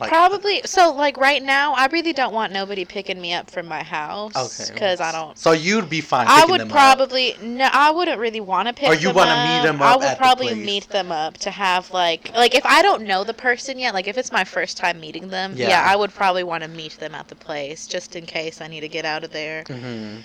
like 0.00 0.10
Probably. 0.10 0.62
So, 0.64 0.92
like 0.92 1.16
right 1.16 1.42
now, 1.42 1.74
I 1.74 1.86
really 1.86 2.12
don't 2.12 2.32
want 2.32 2.52
nobody 2.52 2.84
picking 2.84 3.20
me 3.20 3.32
up 3.34 3.50
from 3.50 3.66
my 3.66 3.82
house. 3.82 4.36
Okay. 4.36 4.72
Because 4.72 5.00
I 5.00 5.12
don't. 5.12 5.36
So 5.36 5.52
you'd 5.52 5.90
be 5.90 6.00
fine. 6.00 6.26
I 6.28 6.44
would 6.46 6.60
them 6.60 6.68
up. 6.68 6.72
probably 6.72 7.36
no. 7.42 7.68
I 7.72 7.90
wouldn't 7.90 8.18
really 8.20 8.40
want 8.40 8.68
to 8.68 8.74
pick. 8.74 8.88
Or 8.88 8.94
you 8.94 9.10
wanna 9.10 9.32
up. 9.32 9.62
meet 9.64 9.68
'em 9.68 9.82
I 9.82 9.96
would 9.96 10.16
probably 10.16 10.54
meet 10.54 10.88
them 10.88 11.10
up 11.12 11.38
to 11.38 11.50
have 11.50 11.90
like 11.90 12.32
like 12.34 12.54
if 12.54 12.64
I 12.64 12.82
don't 12.82 13.02
know 13.02 13.24
the 13.24 13.34
person 13.34 13.78
yet, 13.78 13.94
like 13.94 14.08
if 14.08 14.16
it's 14.18 14.32
my 14.32 14.44
first 14.44 14.76
time 14.76 15.00
meeting 15.00 15.28
them, 15.28 15.54
yeah, 15.56 15.68
Yeah. 15.68 15.84
I 15.86 15.96
would 15.96 16.14
probably 16.14 16.44
want 16.44 16.62
to 16.62 16.68
meet 16.68 16.98
them 16.98 17.14
at 17.14 17.28
the 17.28 17.34
place 17.36 17.86
just 17.86 18.16
in 18.16 18.26
case 18.26 18.60
I 18.60 18.68
need 18.68 18.80
to 18.80 18.88
get 18.88 19.04
out 19.04 19.24
of 19.24 19.32
there. 19.32 19.64
Mm-hmm. 19.64 20.20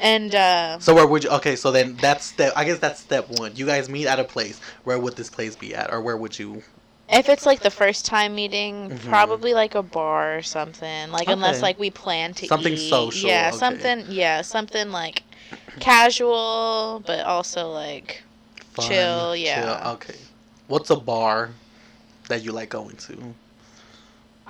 And 0.00 0.34
uh, 0.34 0.78
So 0.78 0.94
where 0.94 1.06
would 1.06 1.24
you? 1.24 1.30
Okay, 1.30 1.56
so 1.56 1.72
then 1.72 1.96
that's 2.00 2.24
step. 2.26 2.52
I 2.54 2.64
guess 2.64 2.78
that's 2.78 3.00
step 3.00 3.28
one. 3.30 3.52
You 3.56 3.66
guys 3.66 3.88
meet 3.88 4.06
at 4.06 4.20
a 4.20 4.24
place. 4.24 4.60
Where 4.84 4.98
would 4.98 5.16
this 5.16 5.28
place 5.28 5.56
be 5.56 5.74
at, 5.74 5.92
or 5.92 6.00
where 6.00 6.16
would 6.16 6.38
you? 6.38 6.62
If 7.08 7.28
it's 7.28 7.46
like 7.46 7.60
the 7.60 7.70
first 7.70 8.04
time 8.06 8.34
meeting, 8.34 8.90
Mhm. 8.90 9.00
probably 9.08 9.54
like 9.54 9.74
a 9.74 9.82
bar 9.82 10.36
or 10.36 10.42
something. 10.42 11.10
Like 11.10 11.28
unless 11.28 11.62
like 11.62 11.78
we 11.78 11.90
plan 11.90 12.34
to 12.34 12.46
eat 12.46 12.48
Something 12.48 12.74
eat. 12.74 12.78
social, 12.78 13.30
Yeah, 13.30 13.50
okay. 13.50 13.58
something. 13.58 14.04
Yeah, 14.08 14.42
something 14.42 14.90
like 14.90 15.22
casual, 15.80 17.02
but 17.06 17.20
also 17.24 17.70
like 17.70 18.22
Fun, 18.72 18.86
Chill, 18.86 19.36
yeah. 19.36 19.92
Okay. 19.94 20.14
What's 20.66 20.90
a 20.90 20.96
bar 20.96 21.50
that 22.28 22.42
you 22.44 22.52
like 22.52 22.70
going 22.70 22.96
to? 22.96 23.34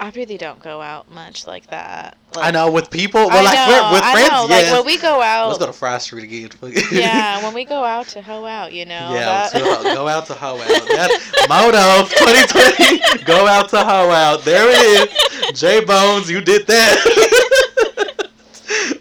I 0.00 0.10
really 0.14 0.38
don't 0.38 0.62
go 0.62 0.80
out 0.80 1.10
much 1.12 1.46
like 1.46 1.66
that. 1.70 2.16
I 2.36 2.50
know 2.52 2.70
with 2.70 2.88
people. 2.90 3.26
Well, 3.26 3.38
I 3.38 3.42
like 3.42 3.68
know, 3.68 3.90
with 3.92 4.02
I 4.04 4.12
friends, 4.12 4.30
know. 4.30 4.46
yes. 4.48 4.70
Like 4.70 4.78
when 4.78 4.86
we 4.86 4.98
go 5.02 5.20
out, 5.20 5.48
Let's 5.48 5.58
go 5.58 5.66
to 5.66 5.72
Fry 5.72 5.98
Street 5.98 6.24
again. 6.24 6.50
yeah, 6.92 7.42
when 7.44 7.52
we 7.52 7.64
go 7.64 7.82
out 7.82 8.06
to 8.08 8.22
hoe 8.22 8.44
out, 8.44 8.72
you 8.72 8.84
know. 8.84 9.10
yeah, 9.12 9.48
that- 9.52 9.82
go 9.82 10.06
out 10.06 10.26
to 10.26 10.34
hoe 10.34 10.60
out. 10.60 10.68
That's 10.88 11.48
motto 11.48 12.08
2020. 12.08 13.24
go 13.24 13.46
out 13.46 13.68
to 13.70 13.78
hoe 13.78 14.10
out. 14.10 14.44
There 14.44 14.68
it 14.70 15.10
is. 15.50 15.60
J 15.60 15.84
Bones, 15.84 16.30
you 16.30 16.40
did 16.42 16.66
that. 16.68 18.28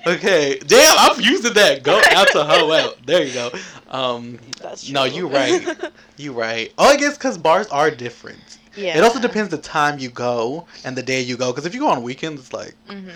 okay, 0.07 0.57
damn, 0.65 0.95
I'm 0.97 1.19
using 1.21 1.53
that. 1.53 1.83
Go 1.83 2.01
out 2.11 2.27
to 2.29 2.43
hoe 2.43 2.71
out. 2.71 2.97
There 3.05 3.23
you 3.23 3.33
go. 3.33 3.51
Um, 3.89 4.39
That's 4.61 4.89
No, 4.89 5.07
true. 5.07 5.17
you 5.17 5.27
right. 5.27 5.91
you 6.17 6.33
right. 6.33 6.73
Oh, 6.77 6.85
I 6.87 6.97
guess 6.97 7.17
because 7.17 7.37
bars 7.37 7.67
are 7.67 7.91
different. 7.91 8.39
Yeah. 8.77 8.97
It 8.97 9.03
also 9.03 9.19
depends 9.19 9.49
the 9.51 9.57
time 9.57 9.99
you 9.99 10.09
go 10.09 10.67
and 10.85 10.95
the 10.95 11.03
day 11.03 11.21
you 11.21 11.35
go. 11.37 11.51
Because 11.51 11.65
if 11.65 11.73
you 11.73 11.81
go 11.81 11.89
on 11.89 12.03
weekends, 12.03 12.41
it's 12.41 12.53
like 12.53 12.75
hmm 12.87 13.09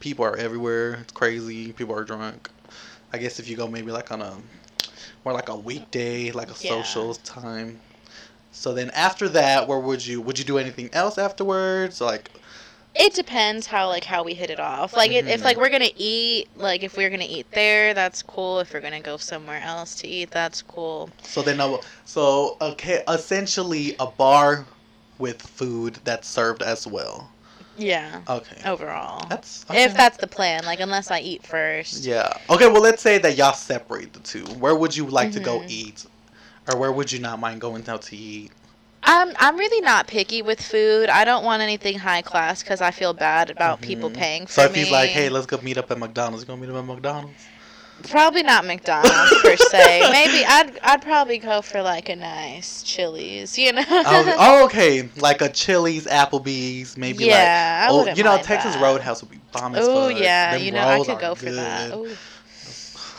people 0.00 0.24
are 0.24 0.36
everywhere. 0.36 0.94
It's 0.94 1.12
crazy. 1.12 1.72
People 1.72 1.94
are 1.94 2.04
drunk. 2.04 2.50
I 3.12 3.18
guess 3.18 3.38
if 3.38 3.48
you 3.48 3.56
go 3.56 3.68
maybe 3.68 3.92
like 3.92 4.10
on 4.10 4.20
a 4.20 4.36
more 5.24 5.32
like 5.32 5.48
a 5.48 5.56
weekday, 5.56 6.30
like 6.32 6.48
a 6.50 6.54
Yeah. 6.60 6.82
social 6.82 7.14
time. 7.14 7.80
So 8.50 8.72
then 8.72 8.90
after 8.90 9.28
that, 9.30 9.68
where 9.68 9.78
would 9.78 10.04
you 10.06 10.20
would 10.20 10.38
you 10.38 10.44
do 10.44 10.58
anything 10.58 10.90
else 10.92 11.18
afterwards? 11.18 12.00
Like 12.00 12.30
It 12.94 13.12
depends 13.14 13.66
how 13.66 13.88
like 13.88 14.04
how 14.04 14.24
we 14.24 14.34
hit 14.34 14.50
it 14.50 14.58
off. 14.58 14.96
Like 14.96 15.12
it, 15.12 15.26
if 15.28 15.44
like 15.44 15.56
we're 15.58 15.68
gonna 15.68 15.90
eat, 15.96 16.48
like 16.56 16.82
if 16.82 16.96
we're 16.96 17.10
gonna 17.10 17.26
eat 17.28 17.50
there, 17.52 17.92
that's 17.94 18.22
cool. 18.22 18.58
If 18.60 18.72
we're 18.72 18.80
gonna 18.80 19.00
go 19.00 19.18
somewhere 19.18 19.60
else 19.62 19.94
to 19.96 20.08
eat, 20.08 20.30
that's 20.30 20.62
cool. 20.62 21.10
so 21.22 21.42
then 21.42 21.60
uh, 21.60 21.76
so 22.06 22.56
okay, 22.60 23.04
essentially 23.08 23.94
a 24.00 24.06
bar 24.06 24.64
with 25.18 25.42
food 25.42 26.00
that's 26.04 26.28
served 26.28 26.62
as 26.62 26.86
well. 26.86 27.32
Yeah. 27.76 28.22
Okay. 28.28 28.62
Overall, 28.64 29.28
That's 29.28 29.64
if 29.70 29.94
that's 29.94 30.16
the 30.18 30.26
plan, 30.26 30.64
like 30.64 30.80
unless 30.80 31.10
I 31.10 31.20
eat 31.20 31.46
first. 31.46 32.04
Yeah. 32.04 32.32
Okay, 32.48 32.66
well, 32.68 32.82
let's 32.82 33.02
say 33.02 33.18
that 33.18 33.36
y'all 33.36 33.52
separate 33.52 34.12
the 34.12 34.20
two. 34.20 34.44
Where 34.44 34.74
would 34.74 34.96
you 34.96 35.06
like 35.06 35.30
to 35.32 35.40
go 35.40 35.60
Mhm. 35.60 35.68
eat? 35.68 36.06
Or 36.68 36.76
where 36.78 36.92
would 36.92 37.12
you 37.12 37.18
not 37.20 37.38
mind 37.40 37.60
going 37.60 37.88
out 37.88 38.02
to 38.02 38.16
eat? 38.16 38.52
I'm 39.02 39.34
I'm 39.38 39.56
really 39.56 39.80
not 39.80 40.06
picky 40.08 40.42
with 40.42 40.60
food. 40.60 41.08
I 41.08 41.24
don't 41.24 41.44
want 41.44 41.62
anything 41.62 41.98
high 42.00 42.22
class 42.22 42.62
because 42.62 42.80
I 42.80 42.90
feel 42.90 43.12
bad 43.14 43.50
about 43.50 43.80
people 43.80 44.10
Mhm. 44.10 44.14
paying 44.14 44.46
for 44.46 44.60
me. 44.60 44.64
So 44.64 44.64
if 44.64 44.72
me. 44.72 44.78
he's 44.78 44.90
like, 44.90 45.10
hey, 45.10 45.28
let's 45.28 45.46
go 45.46 45.58
meet 45.62 45.76
up 45.78 45.90
at 45.90 45.98
McDonald's, 45.98 46.42
you 46.42 46.46
gonna 46.46 46.60
meet 46.60 46.70
up 46.70 46.76
at 46.76 46.84
McDonald's? 46.84 47.50
Probably 48.04 48.42
not 48.42 48.64
McDonald's 48.64 49.34
per 49.42 49.56
se. 49.70 50.10
Maybe 50.12 50.44
I'd 50.44 50.78
I'd 50.82 51.02
probably 51.02 51.38
go 51.38 51.62
for 51.62 51.82
like 51.82 52.08
a 52.08 52.16
nice 52.16 52.82
Chili's, 52.82 53.58
you 53.58 53.72
know. 53.72 53.84
oh, 53.88 54.64
okay, 54.66 55.08
like 55.16 55.40
a 55.40 55.48
Chili's, 55.48 56.06
Applebee's, 56.06 56.96
maybe 56.96 57.24
yeah, 57.24 57.88
like 57.90 58.08
oh, 58.08 58.14
you 58.14 58.22
know, 58.22 58.40
Texas 58.42 58.74
that. 58.74 58.82
Roadhouse 58.82 59.22
would 59.22 59.30
be 59.30 59.40
bomb 59.52 59.74
as 59.74 59.86
Oh 59.88 60.08
yeah, 60.08 60.52
Them 60.56 60.62
you 60.64 60.72
know 60.72 60.86
I 60.86 61.04
could 61.04 61.18
go 61.18 61.34
for 61.34 61.50
that. 61.50 61.90
good. 61.90 62.06
Ooh. 62.06 62.16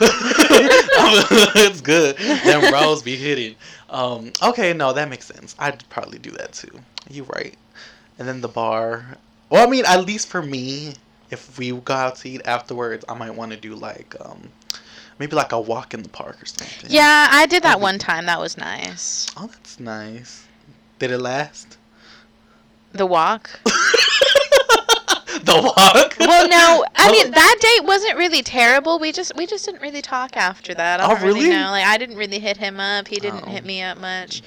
it's 0.00 1.80
good. 1.80 2.16
Them 2.16 2.72
rolls 2.72 3.02
be 3.02 3.16
hitting. 3.16 3.56
Um, 3.90 4.32
okay, 4.42 4.72
no, 4.72 4.92
that 4.92 5.08
makes 5.08 5.26
sense. 5.26 5.56
I'd 5.58 5.88
probably 5.88 6.18
do 6.18 6.30
that 6.32 6.52
too. 6.52 6.80
You 7.10 7.24
right. 7.24 7.54
And 8.18 8.28
then 8.28 8.40
the 8.40 8.48
bar. 8.48 9.18
Well, 9.50 9.66
I 9.66 9.70
mean, 9.70 9.84
at 9.86 10.04
least 10.04 10.28
for 10.28 10.40
me, 10.40 10.94
if 11.30 11.58
we 11.58 11.72
go 11.72 11.94
out 11.94 12.16
to 12.16 12.28
eat 12.28 12.42
afterwards, 12.44 13.04
I 13.08 13.14
might 13.14 13.34
want 13.34 13.50
to 13.52 13.56
do 13.56 13.74
like 13.74 14.14
um, 14.20 14.48
maybe 15.18 15.36
like 15.36 15.52
a 15.52 15.60
walk 15.60 15.94
in 15.94 16.02
the 16.02 16.08
park 16.08 16.42
or 16.42 16.46
something. 16.46 16.90
Yeah, 16.90 17.28
I 17.30 17.46
did 17.46 17.62
that 17.62 17.68
That'd 17.68 17.80
be- 17.80 17.82
one 17.82 17.98
time. 17.98 18.26
That 18.26 18.40
was 18.40 18.56
nice. 18.56 19.26
Oh, 19.36 19.46
that's 19.46 19.80
nice. 19.80 20.44
Did 20.98 21.10
it 21.10 21.18
last? 21.18 21.76
The 22.92 23.06
walk. 23.06 23.60
the 23.64 23.72
walk. 25.76 26.16
Well, 26.18 26.48
no, 26.48 26.84
I 26.96 27.08
Oh. 27.08 27.12
mean 27.12 27.30
that 27.30 27.56
date 27.60 27.86
wasn't 27.86 28.16
really 28.16 28.42
terrible. 28.42 28.98
We 28.98 29.12
just 29.12 29.34
we 29.36 29.46
just 29.46 29.64
didn't 29.64 29.82
really 29.82 30.02
talk 30.02 30.36
after 30.36 30.74
that. 30.74 31.00
I 31.00 31.12
Oh, 31.12 31.16
really 31.24 31.40
really? 31.40 31.50
know. 31.50 31.70
Like 31.70 31.84
I 31.86 31.98
didn't 31.98 32.16
really 32.16 32.38
hit 32.38 32.56
him 32.56 32.80
up. 32.80 33.08
He 33.08 33.16
didn't 33.16 33.44
Oh. 33.46 33.50
hit 33.50 33.64
me 33.64 33.82
up 33.82 33.98
much. 33.98 34.42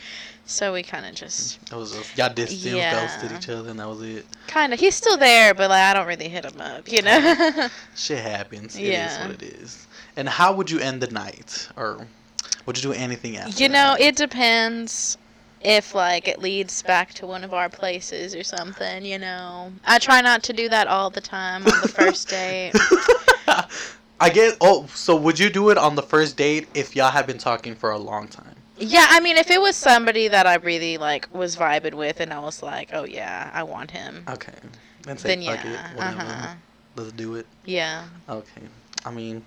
So 0.45 0.73
we 0.73 0.83
kind 0.83 1.05
of 1.05 1.13
just 1.15 1.59
It 1.71 1.75
was 1.75 1.91
just 1.93 2.17
y'all 2.17 2.33
distance 2.33 2.65
Yeah. 2.65 3.05
ghosted 3.07 3.31
each 3.37 3.47
other, 3.49 3.69
and 3.69 3.79
that 3.79 3.87
was 3.87 4.01
it. 4.01 4.25
kind 4.47 4.73
of 4.73 4.79
he's 4.79 4.95
still 4.95 5.17
there, 5.17 5.53
but 5.53 5.69
like 5.69 5.83
I 5.83 5.93
don't 5.93 6.07
really 6.07 6.27
hit 6.27 6.45
him 6.45 6.59
up, 6.59 6.91
you 6.91 7.01
know. 7.03 7.69
Shit 7.95 8.19
happens. 8.19 8.75
It 8.75 8.83
is 8.83 8.89
Yeah. 8.89 9.27
what 9.27 9.41
it 9.41 9.43
is. 9.43 9.87
And 10.15 10.27
how 10.27 10.53
would 10.53 10.69
you 10.69 10.79
end 10.79 11.01
the 11.01 11.11
night, 11.11 11.67
or 11.75 12.07
would 12.65 12.77
you 12.77 12.83
do 12.83 12.93
anything 12.93 13.37
after? 13.37 13.61
you 13.63 13.69
know, 13.69 13.95
that? 13.97 14.01
it 14.01 14.15
depends 14.15 15.17
if 15.61 15.93
like 15.95 16.27
it 16.27 16.39
leads 16.39 16.81
back 16.83 17.13
to 17.13 17.25
one 17.27 17.43
of 17.43 17.53
our 17.53 17.69
places 17.69 18.35
or 18.35 18.43
something, 18.43 19.05
you 19.05 19.17
know. 19.19 19.71
I 19.85 19.99
try 19.99 20.21
not 20.21 20.43
to 20.43 20.53
do 20.53 20.67
that 20.69 20.87
all 20.87 21.09
the 21.09 21.21
time 21.21 21.65
on 21.65 21.81
the 21.81 21.87
first 21.87 22.27
date. 22.37 22.73
I 24.19 24.29
guess. 24.29 24.55
Oh, 24.61 24.85
so 24.93 25.15
would 25.15 25.39
you 25.39 25.49
do 25.49 25.69
it 25.69 25.77
on 25.77 25.95
the 25.95 26.03
first 26.03 26.37
date 26.37 26.67
if 26.73 26.95
y'all 26.95 27.09
have 27.11 27.25
been 27.25 27.37
talking 27.39 27.73
for 27.75 27.91
a 27.91 27.97
long 27.97 28.27
time? 28.27 28.55
Yeah, 28.77 29.05
I 29.09 29.19
mean, 29.19 29.37
if 29.37 29.49
it 29.51 29.61
was 29.61 29.75
somebody 29.75 30.27
that 30.27 30.47
I 30.47 30.55
really 30.55 30.97
like 30.97 31.31
was 31.33 31.55
vibing 31.55 31.93
with, 31.93 32.19
and 32.19 32.33
I 32.33 32.39
was 32.39 32.63
like, 32.63 32.89
"Oh 32.93 33.03
yeah, 33.03 33.51
I 33.53 33.63
want 33.63 33.91
him," 33.91 34.23
Okay. 34.27 34.53
Then 35.03 35.17
say 35.17 35.29
then 35.29 35.41
yeah, 35.41 35.53
it. 35.53 35.95
Whatever. 35.97 36.21
uh-huh. 36.21 36.55
Let's 36.95 37.11
do 37.13 37.35
it. 37.35 37.45
yeah, 37.65 38.05
Okay. 38.27 38.61
I 39.05 39.11
mean, 39.11 39.43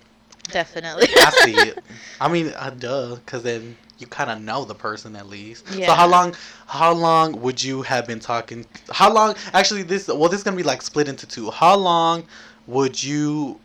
definitely. 0.50 1.08
I 1.16 1.30
see 1.44 1.52
it. 1.68 1.78
I 2.20 2.28
mean, 2.28 2.52
uh, 2.56 2.70
duh, 2.70 3.16
because 3.16 3.42
then 3.42 3.76
you 3.98 4.06
kind 4.06 4.30
of 4.30 4.40
know 4.40 4.64
the 4.64 4.74
person 4.74 5.16
at 5.16 5.28
least. 5.28 5.66
Yeah. 5.72 5.88
So 5.88 5.94
how 5.94 6.06
long? 6.06 6.34
How 6.66 6.92
long 6.92 7.40
would 7.40 7.62
you 7.62 7.82
have 7.82 8.06
been 8.06 8.20
talking? 8.20 8.66
How 8.90 9.12
long? 9.12 9.34
Actually, 9.52 9.82
this 9.82 10.08
well, 10.08 10.28
this 10.28 10.38
is 10.38 10.44
gonna 10.44 10.56
be 10.56 10.62
like 10.62 10.82
split 10.82 11.08
into 11.08 11.26
two. 11.26 11.50
How 11.50 11.76
long 11.76 12.24
would 12.66 13.02
you 13.02 13.60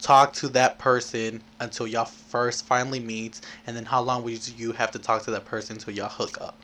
talk 0.00 0.32
to 0.32 0.48
that 0.48 0.78
person 0.78 1.42
until 1.60 1.86
y'all 1.86 2.06
first 2.06 2.66
finally 2.66 3.00
meet, 3.00 3.40
and 3.66 3.76
then 3.76 3.84
how 3.84 4.00
long 4.00 4.22
would 4.24 4.48
you 4.48 4.72
have 4.72 4.90
to 4.92 4.98
talk 4.98 5.24
to 5.24 5.30
that 5.32 5.44
person 5.44 5.76
until 5.76 5.94
y'all 5.94 6.08
hook 6.08 6.40
up? 6.40 6.58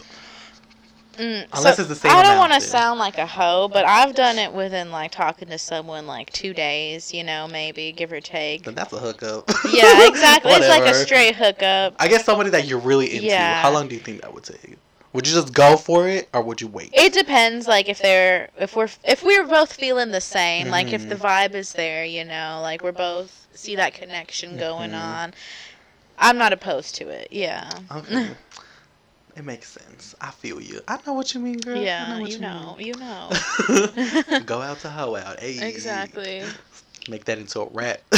Mm, 1.19 1.47
Unless 1.53 1.77
so 1.77 1.83
it's 1.83 1.89
the 1.89 1.95
same 1.95 2.13
I 2.13 2.23
don't 2.23 2.39
want 2.39 2.53
to 2.53 2.61
sound 2.61 2.99
like 2.99 3.19
a 3.19 3.27
hoe, 3.27 3.69
but 3.73 3.85
I've 3.87 4.15
done 4.15 4.39
it 4.39 4.53
within 4.53 4.91
like 4.91 5.11
talking 5.13 5.49
to 5.49 5.59
someone 5.59 6.07
like 6.07 6.31
two 6.33 6.53
days, 6.53 7.13
you 7.15 7.25
know, 7.25 7.49
maybe 7.49 7.93
give 7.93 8.13
or 8.13 8.21
take. 8.21 8.65
Then 8.65 8.75
that's 8.75 8.93
a 8.93 8.99
hookup. 8.99 9.49
Yeah, 9.71 10.07
exactly. 10.09 10.53
it's 10.53 10.69
like 10.69 10.83
a 10.85 10.95
straight 10.95 11.37
hookup. 11.37 11.95
I 11.99 12.09
guess 12.09 12.25
somebody 12.25 12.51
that 12.51 12.67
you're 12.67 12.79
really 12.79 13.13
into. 13.15 13.27
Yeah. 13.27 13.61
How 13.63 13.71
long 13.73 13.89
do 13.89 13.95
you 13.95 14.01
think 14.01 14.23
that 14.23 14.33
would 14.35 14.45
take? 14.45 14.77
Would 15.13 15.27
you 15.27 15.33
just 15.33 15.55
go 15.55 15.79
for 15.79 16.07
it, 16.09 16.29
or 16.35 16.43
would 16.43 16.61
you 16.61 16.67
wait? 16.69 16.91
It 16.93 17.15
depends, 17.15 17.67
like 17.67 17.89
if 17.89 18.01
they're 18.03 18.51
if 18.59 18.77
we're 18.77 18.89
if 19.05 19.23
we're 19.25 19.47
both 19.47 19.73
feeling 19.73 20.11
the 20.11 20.21
same, 20.21 20.69
like 20.69 20.93
if 20.93 21.09
the 21.09 21.15
Mhm. 21.15 21.21
vibe 21.23 21.55
is 21.55 21.73
there, 21.73 22.05
you 22.05 22.23
know, 22.25 22.61
like 22.63 22.83
we're 22.83 22.93
both 22.93 23.47
see 23.55 23.77
that 23.77 23.95
connection 23.95 24.59
going 24.59 24.91
Mhm. 24.91 25.03
on. 25.03 25.35
I'm 26.19 26.37
not 26.39 26.53
opposed 26.53 26.95
to 26.97 27.09
it. 27.09 27.29
Yeah. 27.31 27.71
Okay. 27.91 28.29
it 29.37 29.45
makes 29.45 29.69
sense. 29.69 30.15
I 30.21 30.31
feel 30.31 30.61
you. 30.61 30.81
I 30.89 30.99
know 31.07 31.13
what 31.13 31.35
you 31.35 31.41
mean, 31.41 31.59
girl. 31.59 31.77
I 31.77 31.83
Yeah, 31.83 32.21
what 32.21 32.31
you 32.31 32.39
know, 32.39 32.77
you 32.79 32.95
know. 32.95 33.31
Go 34.47 34.63
out 34.63 34.79
to 34.81 34.89
hoe 34.89 35.15
out. 35.15 35.41
Hey. 35.41 35.69
exactly. 35.69 36.43
Make 37.09 37.27
that 37.27 37.39
into 37.39 37.61
a 37.61 37.69
rap. 37.69 38.01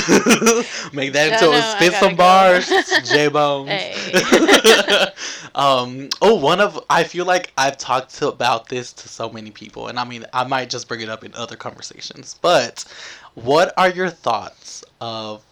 Make 0.94 1.12
that 1.12 1.32
into 1.32 1.44
know, 1.46 1.52
a 1.52 1.62
spit 1.76 1.92
some 1.94 2.12
go. 2.12 2.18
bars. 2.18 2.70
J 3.04 3.28
Bones. 3.28 3.68
Hey. 3.68 5.06
um. 5.54 6.08
Oh, 6.22 6.36
one 6.36 6.60
of 6.60 6.82
I 6.88 7.02
feel 7.04 7.26
like 7.26 7.52
I've 7.58 7.76
talked 7.76 8.14
to, 8.18 8.28
about 8.28 8.68
this 8.68 8.92
to 8.94 9.08
so 9.08 9.28
many 9.28 9.50
people, 9.50 9.88
and 9.88 9.98
I 9.98 10.04
mean 10.04 10.24
I 10.32 10.44
might 10.44 10.70
just 10.70 10.88
bring 10.88 11.00
it 11.00 11.08
up 11.08 11.24
in 11.24 11.34
other 11.34 11.56
conversations. 11.56 12.36
But 12.40 12.84
what 13.34 13.74
are 13.76 13.90
your 13.90 14.08
thoughts 14.08 14.84
of? 15.00 15.44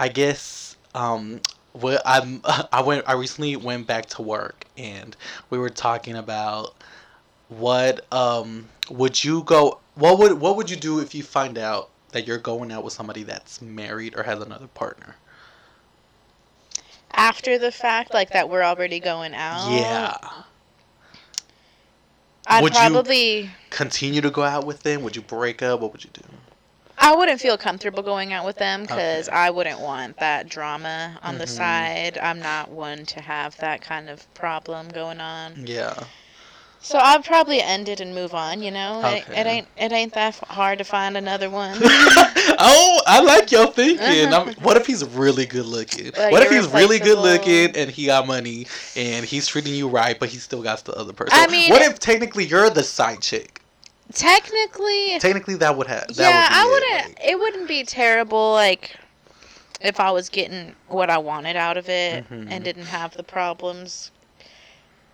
I 0.00 0.08
guess 0.08 0.76
um. 0.94 1.40
What 1.80 2.02
I'm 2.04 2.40
I 2.72 2.82
went 2.82 3.04
I 3.08 3.12
recently 3.14 3.56
went 3.56 3.86
back 3.86 4.06
to 4.06 4.22
work 4.22 4.64
and 4.76 5.16
we 5.50 5.58
were 5.58 5.70
talking 5.70 6.16
about 6.16 6.74
what 7.48 8.10
um 8.12 8.68
would 8.90 9.22
you 9.22 9.42
go 9.44 9.78
what 9.94 10.18
would 10.18 10.34
what 10.40 10.56
would 10.56 10.70
you 10.70 10.76
do 10.76 11.00
if 11.00 11.14
you 11.14 11.22
find 11.22 11.58
out 11.58 11.90
that 12.12 12.26
you're 12.26 12.38
going 12.38 12.72
out 12.72 12.82
with 12.84 12.92
somebody 12.92 13.22
that's 13.22 13.60
married 13.60 14.16
or 14.16 14.22
has 14.22 14.40
another 14.40 14.68
partner? 14.68 15.16
After 17.12 17.58
the 17.58 17.72
fact, 17.72 18.12
like 18.12 18.30
that 18.30 18.48
we're 18.48 18.62
already 18.62 19.00
going 19.00 19.34
out. 19.34 19.70
Yeah. 19.70 20.16
I'd 22.46 22.62
Would 22.62 22.74
you- 22.74 22.80
probably 22.80 23.50
Continue 23.70 24.20
to 24.20 24.30
go 24.30 24.42
out 24.42 24.64
with 24.64 24.82
them? 24.82 25.02
Would 25.02 25.16
you 25.16 25.22
break 25.22 25.62
up? 25.62 25.80
What 25.80 25.92
would 25.92 26.04
you 26.04 26.10
do? 26.12 26.22
I 26.98 27.14
wouldn't 27.14 27.40
feel 27.40 27.58
comfortable 27.58 28.02
going 28.02 28.32
out 28.32 28.44
with 28.44 28.56
them 28.56 28.82
because 28.82 29.28
Okay. 29.28 29.36
I 29.36 29.50
wouldn't 29.50 29.80
want 29.80 30.18
that 30.18 30.48
drama 30.48 31.18
on 31.22 31.38
the 31.38 31.44
Mhm. 31.44 31.48
side. 31.56 32.18
I'm 32.22 32.40
not 32.40 32.70
one 32.70 33.04
to 33.06 33.20
have 33.20 33.56
that 33.58 33.80
kind 33.82 34.08
of 34.08 34.32
problem 34.34 34.88
going 34.88 35.20
on. 35.20 35.64
Yeah. 35.66 35.94
So 36.80 36.98
I'd 36.98 37.24
probably 37.24 37.60
end 37.60 37.88
it 37.88 37.98
and 38.00 38.14
move 38.14 38.32
on. 38.32 38.62
You 38.62 38.70
know, 38.70 39.00
it, 39.04 39.24
Okay. 39.28 39.40
it 39.40 39.46
ain't 39.46 39.68
it 39.76 39.92
ain't 39.92 40.14
that 40.14 40.36
hard 40.48 40.78
to 40.78 40.84
find 40.84 41.16
another 41.16 41.50
one. 41.50 41.76
oh, 41.82 43.00
I 43.06 43.20
like 43.20 43.50
your 43.50 43.66
thinking. 43.72 44.32
Uh-huh. 44.32 44.52
What 44.62 44.76
if 44.76 44.86
he's 44.86 45.04
really 45.04 45.46
good 45.46 45.66
looking? 45.66 46.12
Like 46.16 46.30
what 46.30 46.42
if 46.42 46.50
he's 46.50 46.66
really 46.68 46.98
good 47.00 47.18
looking 47.18 47.76
and 47.76 47.90
he 47.90 48.06
got 48.06 48.26
money 48.26 48.66
and 48.94 49.24
he's 49.24 49.46
treating 49.48 49.74
you 49.74 49.88
right, 49.88 50.18
but 50.18 50.28
he 50.28 50.38
still 50.38 50.62
got 50.62 50.84
the 50.84 50.92
other 50.92 51.12
person? 51.12 51.36
I 51.36 51.46
mean- 51.48 51.70
what 51.70 51.82
if 51.82 51.98
technically 51.98 52.44
you're 52.46 52.70
the 52.70 52.84
side 52.84 53.20
chick? 53.20 53.60
Technically, 54.12 55.18
Technically, 55.18 55.56
that 55.56 55.76
would 55.76 55.86
have. 55.88 56.06
yeah, 56.14 56.48
I 56.50 56.64
would 56.64 56.72
wouldn't. 56.72 57.18
It 57.24 57.38
wouldn't 57.38 57.68
be 57.68 57.84
terrible. 57.84 58.52
Like 58.52 58.96
if 59.80 60.00
I 60.00 60.10
was 60.10 60.28
getting 60.28 60.74
what 60.88 61.10
I 61.10 61.18
wanted 61.18 61.56
out 61.56 61.76
of 61.76 61.88
it 61.88 62.28
Mhm. 62.30 62.48
and 62.50 62.64
didn't 62.64 62.86
have 62.86 63.14
the 63.16 63.22
problems. 63.22 64.10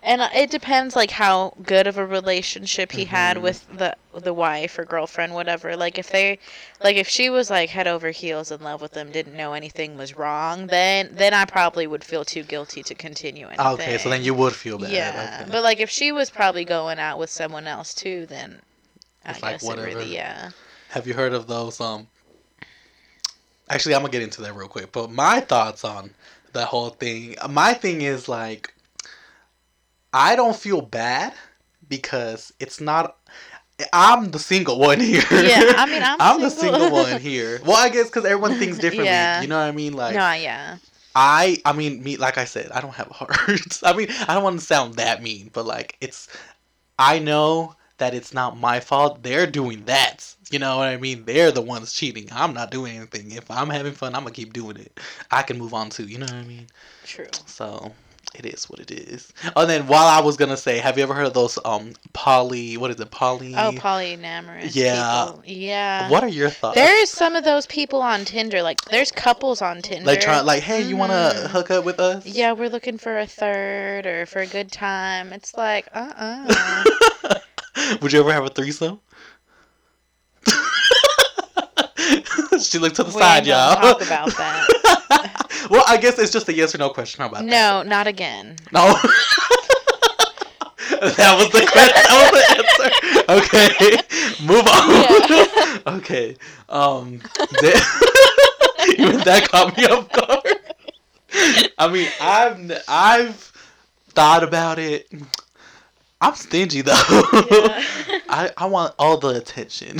And 0.05 0.21
it 0.35 0.51
depends, 0.51 0.97
like 0.97 1.11
how 1.11 1.53
good 1.63 1.87
of 1.87 1.97
a 1.97 2.05
relationship 2.05 2.91
he 2.91 3.05
had 3.05 3.37
Mhm. 3.37 3.41
with 3.41 3.65
the 3.77 3.95
the 4.13 4.33
wife 4.33 4.77
or 4.77 4.83
girlfriend, 4.85 5.33
whatever. 5.33 5.75
Like 5.77 5.97
if 5.97 6.09
they, 6.09 6.39
like 6.83 6.97
if 6.97 7.07
she 7.07 7.29
was 7.29 7.49
like 7.49 7.69
head 7.69 7.87
over 7.87 8.11
heels 8.11 8.51
in 8.51 8.61
love 8.61 8.81
with 8.81 8.95
him, 8.95 9.11
didn't 9.11 9.35
know 9.35 9.53
anything 9.53 9.97
was 9.97 10.15
wrong, 10.15 10.67
then 10.67 11.09
then 11.13 11.33
I 11.33 11.45
probably 11.45 11.87
would 11.87 12.03
feel 12.03 12.25
too 12.25 12.43
guilty 12.43 12.83
to 12.83 12.93
continue 12.93 13.47
anything. 13.47 13.65
Okay, 13.65 13.97
so 13.97 14.09
then 14.09 14.23
you 14.23 14.33
would 14.33 14.53
feel 14.53 14.77
bad. 14.77 14.91
Yeah, 14.91 15.39
okay. 15.41 15.51
but 15.51 15.63
like 15.63 15.79
if 15.79 15.89
she 15.89 16.11
was 16.11 16.29
probably 16.29 16.65
going 16.65 16.99
out 16.99 17.17
with 17.17 17.29
someone 17.31 17.65
else 17.65 17.93
too, 17.93 18.25
then 18.27 18.61
I 19.25 19.31
like 19.31 19.41
guess 19.41 19.63
it 19.63 19.67
whatever. 19.67 19.87
really, 19.87 20.13
yeah. 20.13 20.51
Have 20.89 21.07
you 21.07 21.13
heard 21.13 21.33
of 21.33 21.47
those? 21.47 21.79
Um, 21.81 22.07
actually, 23.69 23.95
I'm 23.95 24.01
gonna 24.01 24.11
get 24.11 24.21
into 24.21 24.41
that 24.41 24.55
real 24.55 24.67
quick. 24.67 24.91
But 24.91 25.11
my 25.11 25.39
thoughts 25.39 25.83
on 25.83 26.11
the 26.53 26.65
whole 26.65 26.89
thing. 26.89 27.35
My 27.49 27.73
thing 27.73 28.01
is 28.01 28.27
like, 28.29 28.73
I 30.13 30.35
don't 30.35 30.55
feel 30.55 30.81
bad 30.81 31.33
because 31.87 32.53
it's 32.59 32.79
not. 32.79 33.17
I'm 33.91 34.29
the 34.31 34.39
single 34.39 34.77
one 34.79 34.99
here. 35.01 35.23
Yeah, 35.31 35.73
I 35.77 35.85
mean, 35.87 36.01
I'm 36.03 36.41
the 36.41 36.49
single. 36.49 36.79
single 36.79 36.97
one 37.03 37.19
here. 37.21 37.59
Well, 37.65 37.75
I 37.77 37.89
guess 37.89 38.07
because 38.07 38.25
everyone 38.25 38.55
thinks 38.59 38.77
differently. 38.77 39.07
Yeah. 39.07 39.41
You 39.41 39.47
know 39.47 39.57
what 39.57 39.65
I 39.67 39.71
mean? 39.71 39.93
Like, 39.93 40.15
no, 40.15 40.31
yeah. 40.33 40.77
I 41.15 41.57
I 41.65 41.73
mean 41.73 42.01
me 42.03 42.17
like 42.17 42.37
I 42.37 42.45
said, 42.45 42.71
I 42.71 42.81
don't 42.81 42.93
have 42.93 43.09
a 43.09 43.13
heart. 43.13 43.31
I 43.83 43.93
mean, 43.93 44.07
I 44.27 44.33
don't 44.33 44.43
want 44.43 44.59
to 44.59 44.65
sound 44.65 44.95
that 44.95 45.21
mean, 45.23 45.49
but 45.53 45.65
like 45.65 45.95
it's 46.01 46.27
I 46.97 47.19
know 47.19 47.75
that 48.03 48.13
it's 48.13 48.33
not 48.33 48.59
my 48.59 48.81
fault. 48.81 49.23
They're 49.23 49.47
doing 49.47 49.85
that. 49.85 50.35
You 50.51 50.59
know 50.59 50.75
what 50.77 50.89
I 50.89 50.97
mean? 50.97 51.23
They're 51.23 51.51
the 51.53 51.61
ones 51.61 51.93
cheating. 51.93 52.27
I'm 52.33 52.53
not 52.53 52.69
doing 52.69 52.97
anything. 52.97 53.31
If 53.31 53.49
I'm 53.49 53.69
having 53.69 53.93
fun, 53.93 54.13
I'm 54.13 54.23
gonna 54.23 54.35
keep 54.35 54.51
doing 54.51 54.75
it. 54.75 54.99
I 55.31 55.41
can 55.41 55.57
move 55.57 55.73
on 55.73 55.89
too. 55.89 56.03
You 56.05 56.17
know 56.17 56.25
what 56.25 56.35
I 56.35 56.43
mean? 56.43 56.67
True. 57.05 57.27
So 57.45 57.93
it 58.35 58.45
is 58.45 58.65
what 58.69 58.79
it 58.81 58.91
is. 58.91 59.31
And 59.55 59.69
then 59.69 59.87
while 59.87 60.07
I 60.07 60.19
was 60.19 60.35
gonna 60.35 60.57
say, 60.57 60.79
have 60.79 60.97
you 60.97 61.03
ever 61.03 61.13
heard 61.13 61.27
of 61.27 61.33
those 61.33 61.57
um 61.63 61.93
poly? 62.11 62.75
What 62.75 62.91
is 62.91 62.99
it? 62.99 63.09
Poly. 63.09 63.55
Oh, 63.55 63.71
polyamorous. 63.71 64.75
Yeah. 64.75 65.27
People. 65.27 65.43
Yeah. 65.45 66.09
What 66.09 66.23
are 66.23 66.27
your 66.27 66.49
thoughts? 66.49 66.75
There's 66.75 67.09
some 67.09 67.37
of 67.37 67.45
those 67.45 67.65
people 67.67 68.01
on 68.01 68.25
Tinder. 68.25 68.61
Like, 68.61 68.81
there's 68.85 69.11
couples 69.13 69.61
on 69.61 69.81
Tinder. 69.81 70.05
like 70.05 70.19
trying 70.19 70.45
like, 70.45 70.61
hey, 70.61 70.81
you 70.81 70.97
wanna 70.97 71.13
Mhm. 71.35 71.47
hook 71.51 71.71
up 71.71 71.85
with 71.85 72.01
us? 72.01 72.25
Yeah, 72.25 72.51
we're 72.51 72.69
looking 72.69 72.97
for 72.97 73.17
a 73.17 73.25
third 73.25 74.05
or 74.05 74.25
for 74.25 74.39
a 74.41 74.47
good 74.47 74.71
time. 74.73 75.31
It's 75.31 75.55
like, 75.55 75.87
uh 75.93 76.11
uh 76.17 77.39
Would 78.01 78.11
you 78.13 78.19
ever 78.19 78.31
have 78.33 78.45
a 78.45 78.49
threesome? 78.49 78.99
she 82.59 82.77
looked 82.79 82.95
to 82.97 83.03
the 83.03 83.11
we 83.13 83.19
side, 83.21 83.45
y'all. 83.45 83.75
talk 83.75 84.01
about 84.01 84.27
that. 84.37 85.67
well, 85.69 85.83
I 85.87 85.97
guess 85.97 86.19
it's 86.19 86.31
just 86.31 86.47
a 86.49 86.53
yes 86.53 86.73
or 86.75 86.77
no 86.77 86.89
question. 86.89 87.21
How 87.21 87.27
about 87.29 87.41
that? 87.41 87.49
no, 87.49 87.83
not 87.83 88.07
again. 88.07 88.55
No. 88.71 88.93
that 91.01 91.35
was 91.37 91.49
the 91.51 91.65
question. 91.71 92.03
That 92.07 92.31
was 92.31 92.31
the 92.31 92.45
answer. 92.59 92.89
Okay, 93.29 93.97
move 94.45 94.67
on. 95.87 95.97
okay. 95.99 96.35
Um. 96.69 97.19
that- 97.61 98.09
even 98.97 99.19
that 99.21 99.47
caught 99.49 99.77
me 99.77 99.85
off 99.85 100.11
guard. 100.11 100.59
I 101.77 101.87
mean, 101.89 102.09
I've 102.19 102.83
I've 102.87 103.35
thought 104.09 104.43
about 104.43 104.77
it. 104.77 105.07
I'm 106.23 106.35
stingy 106.35 106.81
though. 106.81 106.93
Yeah. 107.51 107.83
I, 108.29 108.51
I 108.57 108.65
want 108.65 108.95
all 108.97 109.17
the 109.17 109.29
attention, 109.29 109.99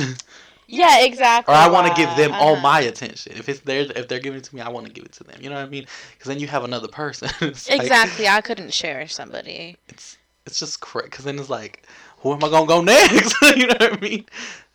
Yeah, 0.66 1.00
exactly. 1.04 1.54
or 1.54 1.56
I 1.56 1.68
want 1.68 1.86
to 1.86 1.94
give 1.94 2.16
them 2.16 2.32
all 2.32 2.56
my 2.56 2.80
attention. 2.80 3.34
If 3.36 3.48
it's 3.48 3.60
theirs, 3.60 3.90
if 3.94 4.08
they're 4.08 4.18
giving 4.18 4.38
it 4.38 4.44
to 4.44 4.54
me, 4.56 4.60
I 4.62 4.68
want 4.70 4.86
to 4.86 4.92
give 4.92 5.04
it 5.04 5.12
to 5.12 5.24
them. 5.24 5.38
You 5.40 5.50
know 5.50 5.56
what 5.56 5.66
I 5.66 5.68
mean? 5.68 5.86
Because 6.12 6.28
then 6.28 6.38
you 6.40 6.46
have 6.48 6.64
another 6.64 6.88
person. 6.88 7.28
It's 7.40 7.68
like- 7.70 7.80
Exactly. 7.82 8.26
I 8.26 8.40
couldn't 8.40 8.72
share 8.72 9.06
somebody. 9.06 9.76
it's 9.88 10.16
it's 10.46 10.58
just 10.58 10.80
crazy 10.80 11.06
because 11.10 11.24
then 11.24 11.38
it's 11.38 11.48
like 11.48 11.86
who 12.18 12.32
am 12.32 12.42
i 12.44 12.48
gonna 12.50 12.66
go 12.66 12.80
next 12.94 13.34
you 13.56 13.66
know 13.66 13.76
what 13.80 13.92
i 13.94 14.00
mean 14.00 14.24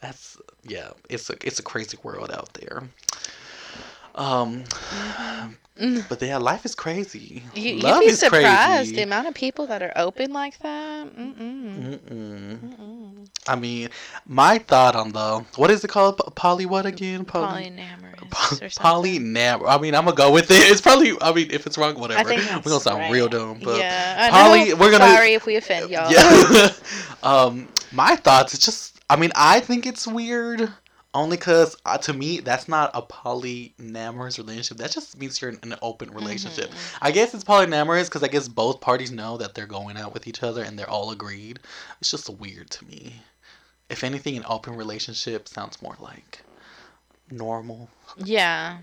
that's 0.01 0.37
yeah 0.63 0.89
it's 1.09 1.29
a 1.29 1.35
it's 1.43 1.59
a 1.59 1.63
crazy 1.63 1.97
world 2.01 2.31
out 2.31 2.51
there 2.53 2.81
um 4.15 4.63
Mm. 5.79 6.03
but 6.09 6.21
yeah 6.21 6.35
life 6.35 6.65
is 6.65 6.75
crazy 6.75 7.41
You, 7.55 7.75
you'd 7.75 7.83
love 7.83 8.01
be 8.01 8.07
is 8.07 8.19
surprised 8.19 8.93
the 8.95 9.01
amount 9.03 9.29
of 9.29 9.33
people 9.33 9.65
that 9.67 9.81
are 9.81 9.93
open 9.95 10.33
like 10.33 10.59
that. 10.59 11.07
Mm-mm. 11.15 11.39
Mm-mm. 11.39 12.59
Mm-mm. 12.59 13.27
i 13.47 13.55
mean 13.55 13.87
my 14.27 14.57
thought 14.57 14.93
on 14.97 15.13
the 15.13 15.45
what 15.55 15.71
is 15.71 15.81
it 15.85 15.87
called 15.87 16.19
poly 16.35 16.65
what 16.65 16.85
again 16.85 17.23
poly 17.23 17.71
Polyamorous 17.71 18.61
or 18.61 18.69
something. 18.69 18.69
Polynam. 18.69 19.63
I 19.67 19.77
mean, 19.79 19.95
I'm 19.95 20.03
gonna 20.03 20.15
go 20.17 20.31
with 20.31 20.51
it. 20.51 20.69
It's 20.69 20.81
probably. 20.81 21.13
I 21.21 21.31
mean, 21.33 21.49
if 21.49 21.65
it's 21.65 21.77
wrong, 21.77 21.95
whatever. 21.97 22.29
We're 22.29 22.61
gonna 22.61 22.79
sound 22.79 22.99
right. 22.99 23.11
real 23.11 23.27
dumb, 23.29 23.59
but 23.63 23.79
yeah, 23.79 24.29
poly- 24.29 24.73
we're 24.73 24.91
gonna- 24.91 25.05
Sorry 25.15 25.33
if 25.33 25.45
we 25.45 25.55
offend 25.55 25.89
y'all. 25.89 26.11
Yeah. 26.11 26.69
um, 27.23 27.69
my 27.91 28.15
thoughts. 28.17 28.53
It's 28.53 28.65
just. 28.65 28.99
I 29.09 29.15
mean, 29.15 29.31
I 29.35 29.61
think 29.61 29.87
it's 29.87 30.05
weird. 30.05 30.69
Only 31.13 31.37
because 31.37 31.75
uh, 31.85 31.97
to 31.99 32.13
me, 32.13 32.39
that's 32.39 32.67
not 32.67 32.91
a 32.93 33.01
polyamorous 33.01 34.37
relationship. 34.37 34.77
That 34.77 34.91
just 34.91 35.17
means 35.17 35.41
you're 35.41 35.51
in 35.51 35.59
an 35.63 35.75
open 35.81 36.11
relationship. 36.11 36.69
Mhm. 36.69 36.97
I 37.01 37.09
guess 37.11 37.33
it's 37.33 37.43
polyamorous 37.43 38.05
because 38.05 38.21
I 38.21 38.27
guess 38.27 38.47
both 38.47 38.79
parties 38.79 39.09
know 39.11 39.37
that 39.37 39.55
they're 39.55 39.65
going 39.65 39.97
out 39.97 40.13
with 40.13 40.27
each 40.27 40.43
other 40.43 40.61
and 40.63 40.77
they're 40.77 40.89
all 40.89 41.09
agreed. 41.11 41.59
It's 41.99 42.11
just 42.11 42.29
weird 42.29 42.69
to 42.71 42.85
me. 42.85 43.21
If 43.89 44.03
anything, 44.03 44.37
an 44.37 44.45
open 44.47 44.75
relationship 44.75 45.47
sounds 45.47 45.81
more 45.81 45.95
like 45.99 46.43
normal. 47.31 47.89
Yeah. 48.17 48.77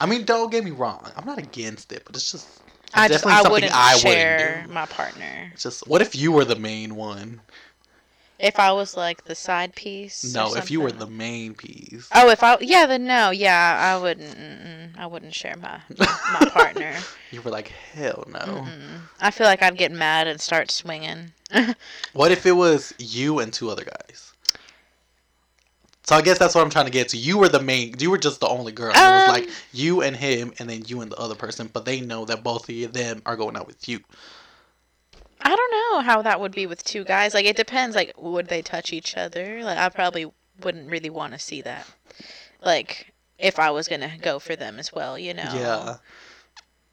I 0.00 0.06
mean, 0.06 0.24
don't 0.24 0.50
get 0.52 0.62
me 0.64 0.70
wrong. 0.70 1.10
I'm 1.16 1.26
not 1.26 1.38
against 1.38 1.90
it, 1.92 2.04
but 2.06 2.14
it's 2.14 2.30
just 2.30 2.46
it's 2.46 2.90
I 2.94 3.08
just 3.08 3.24
definitely 3.24 3.32
I 3.32 3.36
something 3.42 3.52
wouldn't 3.52 3.74
I 3.74 3.96
share 3.96 4.36
wouldn't 4.38 4.68
do. 4.68 4.72
my 4.74 4.86
partner. 4.86 5.50
It's 5.52 5.64
just 5.64 5.88
what 5.88 6.00
if 6.00 6.14
you 6.14 6.30
were 6.30 6.44
the 6.44 6.56
main 6.56 6.94
one? 6.94 7.40
If 8.42 8.58
I 8.58 8.72
was 8.72 8.96
like 8.96 9.24
the 9.24 9.36
side 9.36 9.72
piece. 9.76 10.34
No, 10.34 10.56
if 10.56 10.68
you 10.68 10.80
were 10.80 10.90
the 10.90 11.06
main 11.06 11.54
piece. 11.54 12.08
Oh, 12.12 12.28
if 12.28 12.42
I 12.42 12.58
yeah, 12.60 12.86
then 12.86 13.06
no, 13.06 13.30
yeah, 13.30 13.94
I 13.96 14.02
wouldn't. 14.02 14.36
Mm-mm, 14.36 14.98
I 14.98 15.06
wouldn't 15.06 15.32
share 15.32 15.54
my 15.56 15.80
my 15.96 16.48
partner. 16.52 16.96
you 17.30 17.40
were 17.40 17.52
like, 17.52 17.68
hell 17.68 18.24
no. 18.26 18.40
Mm-mm. 18.40 18.98
I 19.20 19.30
feel 19.30 19.46
like 19.46 19.62
I'd 19.62 19.78
get 19.78 19.92
mad 19.92 20.26
and 20.26 20.40
start 20.40 20.70
swinging. 20.72 21.32
What 22.14 22.32
if 22.32 22.44
it 22.44 22.52
was 22.52 22.92
you 22.98 23.38
and 23.38 23.52
two 23.52 23.70
other 23.70 23.84
guys? 23.84 24.32
So 26.04 26.16
I 26.16 26.22
guess 26.22 26.38
that's 26.38 26.54
what 26.56 26.62
I'm 26.64 26.70
trying 26.70 26.86
to 26.86 26.90
get 26.90 27.10
to. 27.10 27.16
You 27.16 27.38
were 27.38 27.48
the 27.48 27.60
main. 27.62 27.94
You 28.00 28.10
were 28.10 28.18
just 28.18 28.40
the 28.40 28.48
only 28.48 28.72
girl. 28.72 28.90
it 28.90 28.94
was 28.96 29.28
Um, 29.28 29.34
like 29.34 29.48
you 29.72 30.02
and 30.02 30.16
him, 30.16 30.52
and 30.58 30.68
then 30.68 30.82
you 30.88 31.00
and 31.00 31.12
the 31.12 31.16
other 31.16 31.36
person. 31.36 31.70
But 31.72 31.84
they 31.84 32.00
know 32.00 32.24
that 32.24 32.42
both 32.42 32.68
of 32.68 32.92
them 32.92 33.22
are 33.24 33.36
going 33.36 33.56
out 33.56 33.68
with 33.68 33.88
you. 33.88 34.00
I 35.44 35.54
don't 35.54 35.72
know 35.94 36.00
how 36.02 36.22
that 36.22 36.40
would 36.40 36.52
be 36.52 36.66
with 36.66 36.84
two 36.84 37.04
guys. 37.04 37.34
Like 37.34 37.46
it 37.46 37.56
depends. 37.56 37.96
Like 37.96 38.12
would 38.16 38.48
they 38.48 38.62
touch 38.62 38.92
each 38.92 39.16
other? 39.16 39.62
Like 39.62 39.78
I 39.78 39.88
probably 39.88 40.30
wouldn't 40.62 40.90
really 40.90 41.10
want 41.10 41.32
to 41.32 41.38
see 41.38 41.62
that. 41.62 41.86
Like 42.64 43.12
if 43.38 43.58
I 43.58 43.70
was 43.70 43.88
gonna 43.88 44.12
go 44.20 44.38
for 44.38 44.56
them 44.56 44.78
as 44.78 44.92
well, 44.92 45.18
you 45.18 45.34
know. 45.34 45.52
Yeah. 45.54 45.96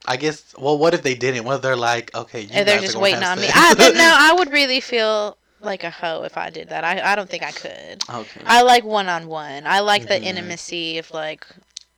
I 0.05 0.17
guess. 0.17 0.55
Well, 0.57 0.77
what 0.77 0.93
if 0.93 1.03
they 1.03 1.13
didn't? 1.15 1.43
What 1.43 1.57
if 1.57 1.61
they're 1.61 1.75
like, 1.75 2.15
okay, 2.15 2.41
you 2.41 2.49
And 2.53 2.67
they're 2.67 2.79
just 2.79 2.95
waiting 2.97 3.23
on 3.23 3.39
me. 3.39 3.47
I, 3.53 3.73
no, 3.95 4.15
I 4.17 4.33
would 4.33 4.51
really 4.51 4.79
feel 4.79 5.37
like 5.61 5.83
a 5.83 5.89
hoe 5.89 6.23
if 6.23 6.37
I 6.37 6.49
did 6.49 6.69
that. 6.69 6.83
I, 6.83 7.11
I 7.11 7.15
don't 7.15 7.29
think 7.29 7.43
I 7.43 7.51
could. 7.51 8.03
okay. 8.09 8.41
I 8.45 8.61
like 8.61 8.85
one 8.85 9.09
on 9.09 9.27
one. 9.27 9.67
I 9.67 9.81
like 9.81 10.07
the 10.07 10.15
Mhm. 10.15 10.23
intimacy 10.23 10.97
of 10.99 11.11
like 11.11 11.45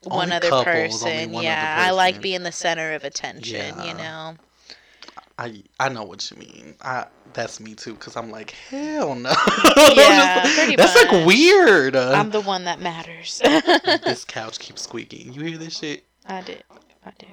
one 0.04 0.32
other 0.32 0.50
couples, 0.50 1.04
person. 1.04 1.32
one 1.32 1.46
other 1.46 1.54
yeah, 1.54 1.76
I 1.80 1.92
like 1.92 2.22
being 2.22 2.42
the 2.44 2.52
center 2.52 2.94
of 2.94 3.04
attention. 3.04 3.76
Yeah. 3.78 3.86
You 3.86 3.94
know. 3.94 4.36
I 5.42 5.64
I 5.80 5.90
know 5.90 6.04
what 6.04 6.30
you 6.30 6.38
mean. 6.38 6.76
I 6.82 7.08
that's 7.34 7.60
me 7.60 7.74
too. 7.74 7.96
Cause 7.96 8.16
I'm 8.16 8.30
like 8.30 8.52
hell 8.52 9.16
no. 9.16 9.30
Yeah, 9.96 10.44
that's 10.78 10.96
much. 10.96 11.12
like 11.12 11.26
weird. 11.26 11.96
I'm 11.96 12.30
the 12.30 12.42
one 12.42 12.66
that 12.66 12.80
matters. 12.80 13.42
this 13.44 14.24
couch 14.28 14.60
keeps 14.60 14.84
squeaking. 14.84 15.34
You 15.34 15.42
hear 15.42 15.58
this 15.58 15.80
shit? 15.80 16.04
I 16.28 16.42
do. 16.42 16.56
I 17.04 17.12
do. 17.18 17.26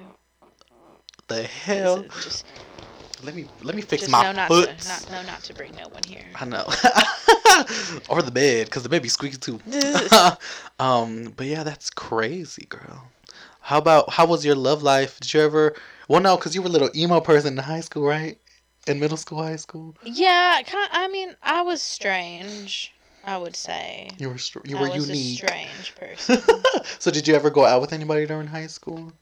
The 1.27 1.43
hell? 1.43 2.01
Just, 2.23 2.47
Let 3.23 3.35
me 3.35 3.45
let 3.61 3.75
me 3.75 3.83
fix 3.83 4.09
my 4.09 4.31
not 4.31 4.47
foot. 4.47 4.75
to 4.75 4.87
not 4.87 5.11
know 5.11 5.21
not 5.31 5.43
to 5.43 5.53
bring 5.53 5.75
no 5.75 5.87
one 5.89 6.01
here. 6.07 6.25
I 6.35 6.45
know. 6.45 6.65
or 8.09 8.23
the 8.23 8.31
bed, 8.31 8.71
cause 8.71 8.81
the 8.81 8.89
bed 8.89 9.03
be 9.03 9.09
squeaky 9.09 9.37
too. 9.37 9.59
um, 10.79 11.31
but 11.37 11.45
yeah, 11.45 11.61
that's 11.61 11.91
crazy, 11.91 12.65
girl. 12.69 13.03
How 13.61 13.77
about 13.77 14.09
how 14.09 14.25
was 14.25 14.43
your 14.43 14.55
love 14.55 14.81
life? 14.81 15.19
Did 15.19 15.31
you 15.35 15.41
ever? 15.41 15.75
Well, 16.09 16.19
no, 16.21 16.35
cause 16.37 16.55
you 16.55 16.61
were 16.63 16.67
a 16.67 16.71
little 16.71 16.89
emo 16.95 17.21
person 17.21 17.53
in 17.53 17.63
high 17.63 17.81
school, 17.81 18.03
right? 18.03 18.37
In 18.87 18.99
middle 18.99 19.15
school, 19.15 19.43
high 19.43 19.57
school, 19.57 19.95
Yeah, 20.03 20.59
kind. 20.65 20.89
I 20.91 21.07
mean, 21.07 21.35
I 21.43 21.61
was 21.61 21.81
strange. 21.81 22.91
I 23.23 23.37
would 23.37 23.55
say. 23.55 24.09
you 24.17 24.29
were 24.29 24.37
str- 24.39 24.65
you 24.65 24.75
I 24.77 24.81
were 24.81 24.89
was 24.89 25.07
unique. 25.07 25.43
a 25.43 25.47
strange 25.47 25.95
person. 25.99 26.41
so 26.97 27.11
did 27.11 27.27
you 27.27 27.35
ever 27.35 27.49
go 27.51 27.63
out 27.65 27.79
with 27.81 27.93
anybody 27.93 28.25
during 28.25 28.47
high 28.47 28.67
school? 28.67 29.13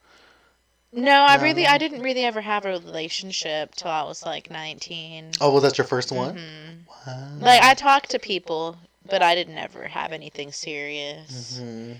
No, 0.94 1.12
I 1.12 1.36
really, 1.44 1.64
No. 1.64 1.70
I 1.72 1.78
didn't 1.78 2.02
really 2.04 2.24
ever 2.24 2.40
have 2.40 2.66
a 2.66 2.70
relationship 2.70 3.76
till 3.76 3.92
I 3.92 4.04
was 4.04 4.24
like 4.26 4.50
19. 4.50 5.32
Oh, 5.42 5.52
was 5.52 5.64
that 5.64 5.78
your 5.78 5.86
first 5.86 6.12
one? 6.14 6.36
Mhm. 6.38 6.88
Wow. 7.08 7.28
Like 7.42 7.62
I 7.64 7.74
talked 7.74 8.12
to 8.12 8.20
people, 8.20 8.78
but 9.06 9.22
I 9.22 9.36
didn't 9.36 9.58
ever 9.58 9.88
have 9.90 10.14
anything 10.14 10.54
serious. 10.54 11.58
hmm 11.60 11.94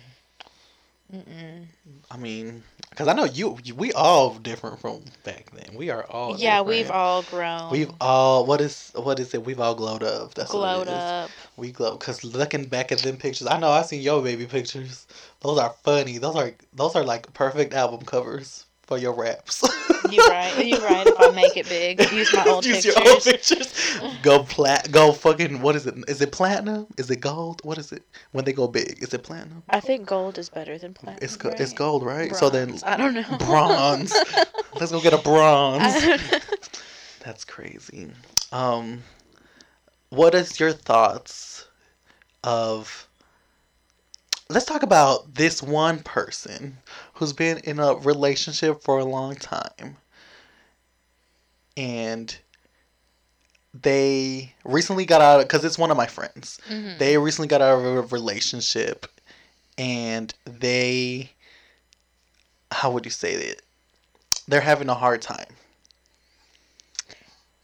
Mm-mm. 1.14 1.68
I 2.12 2.18
mean, 2.18 2.64
because 2.90 3.08
I 3.10 3.14
know 3.14 3.26
you, 3.26 3.58
we 3.76 3.94
all 3.94 4.36
different 4.36 4.80
from 4.80 5.04
back 5.24 5.52
then. 5.52 5.76
We 5.76 5.90
are 5.92 6.06
all 6.06 6.38
Yeah, 6.38 6.60
different. 6.60 6.68
we've 6.68 6.92
all 6.92 7.24
grown. 7.24 7.70
We've 7.72 7.92
all 8.02 8.46
what 8.46 8.62
is 8.62 8.92
what 8.96 9.20
is 9.20 9.34
it? 9.34 9.46
We've 9.46 9.60
all 9.60 9.76
glowed 9.76 10.04
up. 10.04 10.36
That's 10.36 10.52
glowed 10.52 10.88
up. 10.90 11.32
We 11.58 11.72
glow 11.74 11.98
because 11.98 12.24
looking 12.24 12.66
back 12.66 12.94
at 12.94 13.00
them 13.04 13.18
pictures, 13.18 13.48
I 13.48 13.60
know 13.60 13.72
I 13.72 13.84
seen 13.84 14.02
your 14.04 14.24
baby 14.24 14.46
pictures. 14.48 15.08
Those 15.42 15.60
are 15.60 15.72
funny. 15.84 16.20
Those 16.20 16.36
are 16.38 16.54
those 16.74 16.96
are 16.96 17.04
like 17.06 17.34
perfect 17.34 17.74
album 17.74 18.06
covers 18.06 18.67
for 18.88 18.98
your 18.98 19.14
raps. 19.14 19.62
you're 20.10 20.26
right. 20.28 20.66
You're 20.66 20.80
right. 20.82 21.06
If 21.06 21.20
I 21.20 21.30
make 21.32 21.58
it 21.58 21.68
big, 21.70 22.00
use 22.12 22.34
my 22.34 22.46
old 22.46 22.64
pictures. 22.64 22.86
Use 22.86 22.96
pictures. 22.96 22.96
your 22.96 23.14
old 23.14 23.24
pictures. 23.24 24.22
Go 24.24 24.44
plat. 24.44 24.90
Go 24.92 25.12
fucking. 25.12 25.62
What 25.62 25.76
is 25.76 25.86
it? 25.86 25.96
Is 26.08 26.22
it 26.22 26.32
platinum? 26.32 26.88
Is 26.98 27.12
it 27.12 27.18
gold? 27.18 27.62
What 27.64 27.78
is 27.78 27.92
it? 27.92 28.04
When 28.32 28.46
they 28.46 28.54
go 28.54 28.68
big, 28.68 29.04
is 29.04 29.14
it 29.14 29.24
platinum? 29.24 29.62
I 29.70 29.82
think 29.82 30.08
gold 30.08 30.38
is 30.38 30.50
better 30.50 30.78
than 30.78 30.94
platinum. 30.94 31.20
It's 31.22 31.44
right? 31.44 31.60
it's 31.60 31.74
gold, 31.74 32.04
right? 32.04 32.36
So 32.36 32.50
then 32.50 32.80
I 32.84 32.98
don't 32.98 33.14
know. 33.14 33.38
bronze. 33.40 34.14
Let's 34.80 34.92
go 34.92 35.02
get 35.02 35.14
a 35.14 35.18
bronze. 35.18 35.84
I 35.84 36.00
don't 36.00 36.32
know. 36.32 36.40
That's 37.20 37.44
crazy. 37.44 38.10
Um, 38.54 39.04
what 40.10 40.34
is 40.34 40.60
your 40.60 40.72
thoughts 40.72 41.68
of? 42.44 43.04
Let's 44.50 44.66
talk 44.66 44.82
about 44.82 45.36
this 45.36 45.62
one 45.62 46.00
person 46.00 46.78
who's 47.18 47.34
been 47.34 47.58
in 47.60 47.80
a 47.80 47.96
relationship 47.96 48.84
for 48.84 49.00
a 49.00 49.04
long 49.06 49.36
time, 49.36 49.98
and 51.76 52.38
they 53.74 54.54
recently 54.64 55.06
got 55.06 55.22
out 55.22 55.42
because 55.42 55.66
it's 55.66 55.78
one 55.78 55.90
of 55.92 55.98
my 55.98 56.06
friends. 56.06 56.60
Mhm. 56.70 57.00
They 57.00 57.18
recently 57.18 57.48
got 57.48 57.62
out 57.62 57.80
of 57.80 57.86
a 57.86 58.02
relationship, 58.04 59.08
and 59.78 60.34
they, 60.46 61.32
how 62.72 62.92
would 62.92 63.06
you 63.06 63.12
say 63.12 63.34
it? 63.34 63.62
They're 64.48 64.62
having 64.62 64.90
a 64.90 64.96
hard 64.96 65.22
time 65.22 65.56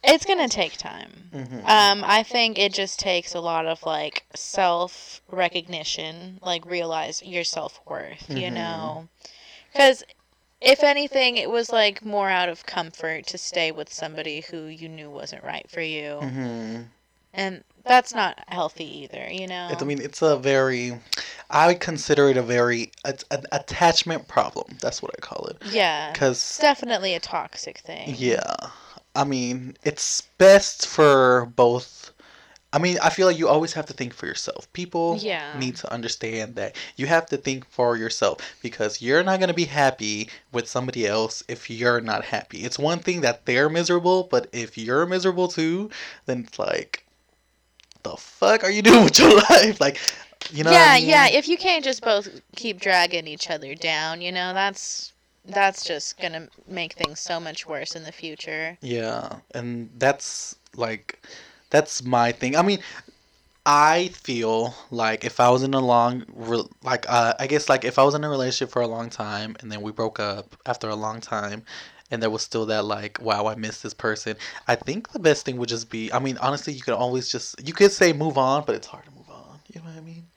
It's 0.05 0.25
gonna 0.25 0.49
take 0.49 0.75
time. 0.75 1.29
Mhm. 1.33 1.63
Um, 1.65 2.03
I 2.05 2.23
think 2.23 2.59
it 2.59 2.73
just 2.73 2.99
takes 2.99 3.33
a 3.33 3.39
lot 3.39 3.65
of 3.65 3.83
like 3.83 4.25
self 4.35 5.21
recognition, 5.29 6.39
like 6.41 6.65
realize 6.65 7.23
your 7.23 7.45
self 7.45 7.79
worth, 7.85 8.29
you 8.29 8.49
Mhm. 8.49 8.53
know? 8.53 9.07
Because 9.74 10.03
if 10.61 10.84
anything, 10.84 11.38
it 11.38 11.49
was 11.49 11.71
like 11.71 12.05
more 12.05 12.30
out 12.30 12.47
of 12.49 12.65
comfort 12.65 13.26
to 13.28 13.38
stay 13.38 13.71
with 13.71 13.91
somebody 13.91 14.41
who 14.41 14.65
you 14.65 14.88
knew 14.88 15.09
wasn't 15.09 15.43
right 15.43 15.69
for 15.69 15.82
you. 15.82 16.19
Mhm. 16.21 16.86
And 17.34 17.63
that's 17.84 18.13
not 18.13 18.43
healthy 18.47 18.86
either, 19.03 19.28
you 19.30 19.47
know? 19.47 19.69
It, 19.71 19.82
I 19.82 19.86
mean, 19.86 19.99
it's 19.99 20.21
a 20.21 20.38
very, 20.38 20.99
I 21.49 21.67
would 21.67 21.80
consider 21.80 22.30
it 22.30 22.38
a 22.38 22.43
very 22.43 22.91
it's 23.03 23.26
an 23.32 23.45
attachment 23.51 24.28
problem. 24.28 24.78
That's 24.80 25.01
what 25.01 25.11
I 25.17 25.21
call 25.21 25.47
it. 25.47 25.57
yeah. 25.71 26.09
It's 26.09 26.13
Because 26.13 26.57
definitely 26.59 27.15
a 27.15 27.19
toxic 27.19 27.80
thing. 27.80 28.13
yeah, 28.17 28.55
I 29.15 29.24
mean, 29.24 29.76
it's 29.84 30.21
best 30.38 30.86
for 30.88 31.47
both. 31.55 32.02
I 32.74 32.80
mean, 32.80 32.97
I 33.03 33.09
feel 33.11 33.28
like 33.28 33.38
you 33.38 33.47
always 33.47 33.74
have 33.74 33.86
to 33.86 33.93
think 33.93 34.13
for 34.15 34.26
yourself. 34.26 34.71
People 34.74 35.19
Yeah. 35.21 35.57
need 35.59 35.76
to 35.78 35.93
understand 35.93 36.55
that 36.55 36.76
you 36.95 37.05
have 37.05 37.28
to 37.28 37.38
think 37.38 37.69
for 37.69 37.95
yourself 37.95 38.39
because 38.63 38.99
you're 39.01 39.24
not 39.24 39.39
going 39.39 39.49
to 39.49 39.53
be 39.53 39.65
happy 39.65 40.28
with 40.51 40.67
somebody 40.67 41.05
else 41.05 41.43
if 41.47 41.69
you're 41.69 42.01
not 42.01 42.26
happy. 42.26 42.63
It's 42.65 42.80
one 42.80 42.99
thing 42.99 43.21
that 43.21 43.45
they're 43.45 43.69
miserable, 43.69 44.24
but 44.24 44.47
if 44.51 44.76
you're 44.78 45.05
miserable 45.05 45.47
too, 45.47 45.91
then 46.26 46.45
it's 46.47 46.57
like, 46.57 47.05
the 48.01 48.17
fuck 48.17 48.63
are 48.63 48.71
you 48.71 48.82
doing 48.82 49.03
with 49.07 49.19
your 49.19 49.36
life? 49.49 49.80
Like, 49.80 49.99
you 50.51 50.63
know? 50.63 50.71
yeah, 50.71 50.88
I 50.89 50.99
mean? 50.99 51.09
yeah. 51.09 51.28
If 51.28 51.47
you 51.47 51.57
can't 51.57 51.86
just 51.86 52.01
both 52.01 52.28
keep 52.55 52.80
dragging 52.82 53.28
each 53.28 53.49
other 53.51 53.76
down, 53.76 54.19
you 54.21 54.32
know, 54.32 54.51
that's 54.53 55.13
that's 55.45 55.84
just 55.84 56.19
gonna 56.19 56.47
make 56.67 56.93
things 56.93 57.19
so 57.19 57.39
much 57.39 57.67
worse 57.67 57.95
in 57.95 58.03
the 58.03 58.11
future. 58.11 58.78
Yeah, 58.82 59.38
and 59.53 59.89
that's 59.97 60.55
like 60.76 61.21
that's 61.74 62.03
my 62.03 62.32
thing. 62.32 62.55
I 62.55 62.61
mean, 62.61 62.80
I 63.65 64.09
feel 64.09 64.76
like 64.91 65.26
if 65.26 65.39
I 65.39 65.49
was 65.49 65.63
in 65.63 65.74
a 65.74 65.80
long 65.80 66.24
like 66.84 67.05
uh, 67.09 67.34
I 67.39 67.47
guess 67.47 67.67
like 67.67 67.84
if 67.84 67.97
I 67.97 68.03
was 68.03 68.13
in 68.13 68.24
a 68.24 68.30
relationship 68.30 68.71
for 68.71 68.84
a 68.84 68.88
long 68.88 69.09
time 69.09 69.55
and 69.59 69.71
then 69.71 69.82
we 69.82 69.91
broke 69.91 70.19
up 70.19 70.55
after 70.67 70.88
a 70.88 70.95
long 70.95 71.19
time 71.19 71.63
and 72.11 72.21
there 72.21 72.30
was 72.30 72.43
still 72.43 72.67
that 72.67 72.86
like 72.86 73.19
wow 73.21 73.47
I 73.47 73.55
miss 73.55 73.82
this 73.82 73.93
person. 73.95 74.36
I 74.67 74.76
think 74.76 75.11
the 75.13 75.19
best 75.19 75.45
thing 75.45 75.57
would 75.57 75.69
just 75.69 75.89
be 75.89 76.13
I 76.13 76.19
mean 76.19 76.38
honestly 76.38 76.74
you 76.74 76.82
could 76.82 76.93
always 76.93 77.28
just 77.28 77.65
you 77.65 77.74
could 77.74 77.91
say 77.91 78.13
move 78.13 78.38
on, 78.38 78.65
but 78.65 78.76
it's 78.76 78.88
hard 78.88 79.05
to 79.05 79.11
move 79.11 79.30
on. 79.32 79.59
You 79.74 79.82
know 79.82 79.88
what 79.88 79.97
I 79.97 80.01
mean? 80.01 80.28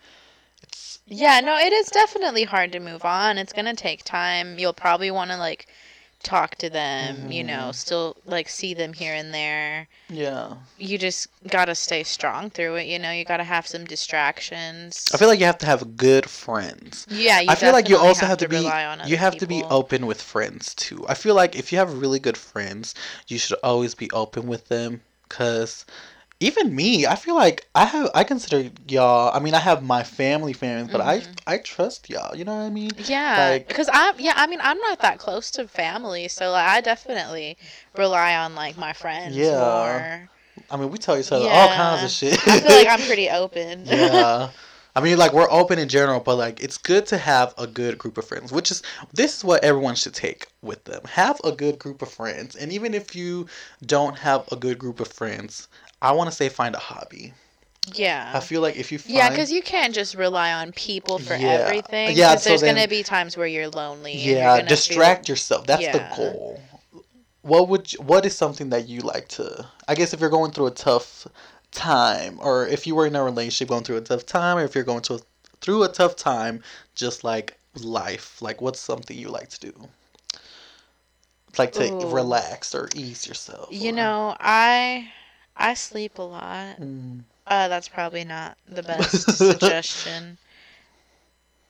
It's 0.63 1.01
Yeah, 1.07 1.41
no, 1.41 1.59
it 1.59 1.73
is 1.73 1.89
definitely 1.89 2.45
hard 2.45 2.73
to 2.73 2.81
move 2.81 3.05
on. 3.05 3.37
It's 3.37 3.53
gonna 3.53 3.75
take 3.75 4.05
time. 4.05 4.59
You'll 4.59 4.73
probably 4.73 5.11
want 5.11 5.33
to 5.33 5.37
like 5.37 5.67
talk 6.23 6.57
to 6.57 6.71
them, 6.71 7.31
you 7.31 7.45
know, 7.45 7.71
Mhm. 7.71 7.75
still 7.75 8.17
like 8.27 8.49
see 8.49 8.75
them 8.75 8.93
here 8.93 9.15
and 9.15 9.33
there. 9.35 9.89
yeah. 10.09 10.55
You 10.79 10.99
just 10.99 11.29
gotta 11.49 11.75
stay 11.75 12.03
strong 12.03 12.51
through 12.51 12.77
it, 12.77 12.87
you 12.87 12.99
know. 12.99 13.11
You 13.11 13.25
gotta 13.25 13.45
have 13.45 13.67
some 13.67 13.85
distractions. 13.85 15.09
I 15.13 15.17
feel 15.17 15.29
like 15.29 15.41
you 15.41 15.47
have 15.47 15.59
to 15.59 15.67
have 15.67 15.97
good 15.97 16.29
friends. 16.29 17.07
yeah, 17.09 17.41
you 17.41 17.51
I 17.51 17.55
feel 17.55 17.73
like 17.73 17.89
you 17.89 17.97
also 17.97 18.27
have 18.27 18.39
to, 18.39 18.49
be 18.49 18.57
rely 18.57 18.85
on 18.85 19.01
you 19.09 19.17
have 19.17 19.37
to 19.39 19.47
be 19.47 19.63
open 19.71 20.07
with 20.07 20.21
friends 20.21 20.75
too. 20.75 21.05
I 21.09 21.15
feel 21.15 21.35
like 21.35 21.57
if 21.57 21.73
you 21.73 21.79
have 21.79 22.01
really 22.01 22.19
good 22.19 22.37
friends, 22.37 22.95
you 23.29 23.39
should 23.39 23.59
always 23.63 23.95
be 23.95 24.11
open 24.13 24.47
with 24.47 24.69
them 24.69 25.01
cuz 25.29 25.85
even 26.41 26.75
me, 26.75 27.07
I 27.07 27.17
feel 27.17 27.35
like 27.35 27.67
I 27.75 27.85
have 27.87 28.11
I 28.15 28.25
consider 28.25 28.71
y'all, 28.89 29.35
I 29.35 29.41
mean 29.41 29.55
I 29.55 29.59
have 29.61 29.83
my 29.83 30.03
family 30.03 30.53
friends, 30.53 30.91
but 30.93 31.01
I 31.01 31.21
Mhm. 31.21 31.27
I 31.47 31.59
trust 31.59 32.11
y'all, 32.11 32.37
you 32.37 32.45
know 32.45 32.55
what 32.57 32.63
I 32.65 32.71
mean? 32.71 32.91
Yeah, 33.07 33.51
Like- 33.53 33.69
because 33.69 33.89
I'm 33.93 34.15
yeah. 34.19 34.35
I 34.37 34.47
mean, 34.47 34.61
I'm 34.63 34.79
not 34.79 35.01
that 35.01 35.19
close 35.19 35.51
to 35.53 35.67
family, 35.67 36.29
so 36.29 36.51
like, 36.51 36.69
I 36.69 36.81
definitely 36.81 37.57
rely 37.97 38.37
on 38.37 38.55
like 38.55 38.77
my 38.77 38.93
friends 38.93 39.35
Yeah. 39.37 39.59
more. 39.59 40.31
I 40.71 40.77
mean, 40.77 40.91
we 40.91 40.99
tell 40.99 41.19
each 41.19 41.31
other 41.33 41.49
all 41.49 41.69
kinds 41.69 42.03
of 42.05 42.11
shit. 42.11 42.35
I 42.49 42.61
feel 42.61 42.77
like 42.77 42.89
I'm 42.89 43.01
pretty 43.07 43.31
open. 43.43 43.83
yeah. 43.87 44.51
I 44.95 45.01
mean, 45.03 45.19
like 45.19 45.35
we're 45.35 45.51
open 45.51 45.79
in 45.79 45.91
general, 45.91 46.21
but 46.21 46.37
like 46.37 46.59
it's 46.63 46.79
good 46.79 47.05
to 47.09 47.19
have 47.19 47.53
a 47.59 47.67
good 47.67 47.99
group 47.99 48.17
of 48.17 48.25
friends, 48.27 48.51
which 48.51 48.71
is 48.71 48.83
this 49.13 49.37
is 49.37 49.45
what 49.45 49.63
everyone 49.63 49.95
should 49.95 50.15
take 50.15 50.47
with 50.63 50.85
them. 50.85 51.03
Have 51.05 51.39
a 51.45 51.53
good 51.53 51.79
group 51.79 52.01
of 52.01 52.11
friends, 52.11 52.57
and 52.57 52.73
even 52.73 52.95
if 52.95 53.15
you 53.15 53.47
don't 53.85 54.19
have 54.19 54.45
a 54.51 54.57
good 54.57 54.79
group 54.79 54.99
of 55.01 55.09
friends, 55.09 55.69
I 56.03 56.13
want 56.13 56.31
to 56.31 56.37
say 56.37 56.49
find 56.49 56.75
a 56.75 56.79
hobby. 56.79 57.33
Yeah. 57.95 58.33
I 58.35 58.41
feel 58.41 58.61
like 58.61 58.77
if 58.77 58.91
you 58.91 58.99
find 58.99 59.15
Yeah, 59.15 59.31
because 59.31 59.53
you 59.53 59.63
can't 59.63 59.95
just 59.95 60.15
rely 60.17 60.53
on 60.53 60.73
people 60.73 61.19
for 61.19 61.35
Yeah. 61.37 61.49
everything. 61.49 62.17
Yeah, 62.17 62.33
because 62.33 62.43
so 62.43 62.51
there's 62.51 62.63
gonna 62.63 62.89
be 62.89 63.03
times 63.03 63.37
where 63.37 63.47
you're 63.47 63.69
lonely. 63.69 64.13
and 64.13 64.21
you're 64.23 64.37
yeah 64.37 64.63
distract 64.63 65.27
feel- 65.27 65.33
yourself. 65.35 65.67
That's 65.67 65.87
the 65.87 66.05
goal. 66.17 66.61
What 67.43 67.69
would 67.69 67.93
you, 67.93 68.01
what 68.03 68.27
is 68.27 68.37
something 68.37 68.71
that 68.71 68.89
you 68.89 69.01
like 69.01 69.29
to? 69.29 69.69
I 69.87 69.95
guess 69.95 70.13
if 70.13 70.19
you're 70.21 70.31
going 70.31 70.51
through 70.51 70.67
a 70.67 70.73
tough 70.73 71.29
time, 71.71 72.39
or 72.41 72.67
if 72.67 72.89
you 72.89 72.97
were 72.97 73.07
in 73.07 73.15
a 73.15 73.23
relationship 73.23 73.69
going 73.69 73.85
through 73.85 73.99
a 73.99 74.01
tough 74.01 74.27
time, 74.27 74.59
or 74.59 74.65
if 74.65 74.75
you're 74.75 74.83
going 74.83 75.03
to 75.03 75.21
through 75.61 75.85
a 75.85 75.89
tough 75.89 76.17
time, 76.17 76.63
just 76.97 77.23
like 77.23 77.57
life, 77.81 78.43
like 78.43 78.61
what's 78.61 78.81
something 78.81 79.17
you 79.17 79.29
like 79.29 79.49
to 79.51 79.61
do? 79.61 79.89
Like 81.57 81.73
to 81.75 81.85
Ooh. 81.91 82.11
relax 82.11 82.75
or 82.75 82.89
ease 82.97 83.27
yourself. 83.29 83.69
You 83.71 83.91
or- 83.91 83.95
know, 83.95 84.37
I 84.41 85.09
I 85.57 85.75
sleep 85.75 86.19
a 86.19 86.23
lot. 86.23 86.81
Mm. 86.81 87.25
Uh, 87.47 87.69
that's 87.69 87.89
probably 87.89 88.25
not 88.25 88.59
the 88.69 88.83
best 88.83 89.29
suggestion. 89.31 90.39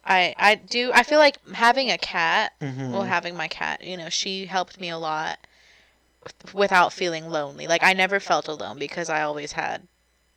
I 0.04 0.34
I 0.38 0.54
do 0.54 0.90
I 0.94 1.02
feel 1.02 1.18
like 1.18 1.36
having 1.50 1.90
a 1.90 1.98
cat 1.98 2.52
Mhm. 2.60 2.92
well 2.92 3.02
having 3.04 3.36
my 3.36 3.48
cat 3.48 3.82
you 3.84 3.96
know 3.96 4.08
she 4.08 4.46
helped 4.46 4.80
me 4.80 4.88
a 4.88 4.98
lot 4.98 5.38
without 6.52 6.92
feeling 6.92 7.28
lonely 7.28 7.66
like 7.66 7.82
i 7.82 7.92
never 7.92 8.20
felt 8.20 8.48
alone 8.48 8.78
because 8.78 9.08
i 9.08 9.22
always 9.22 9.52
had 9.52 9.82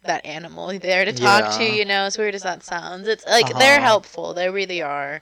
that 0.04 0.26
animal 0.26 0.68
there 0.80 1.06
to 1.06 1.14
talk 1.14 1.50
to 1.50 1.64
you 1.64 1.86
know 1.86 2.04
as 2.06 2.18
weird 2.18 2.36
as 2.36 2.44
that 2.44 2.64
sounds 2.64 3.08
it's 3.08 3.26
like 3.26 3.48
they're 3.58 3.80
Uh-huh. 3.80 3.86
helpful 3.86 4.34
they 4.34 4.50
really 4.50 4.82
are 4.82 5.22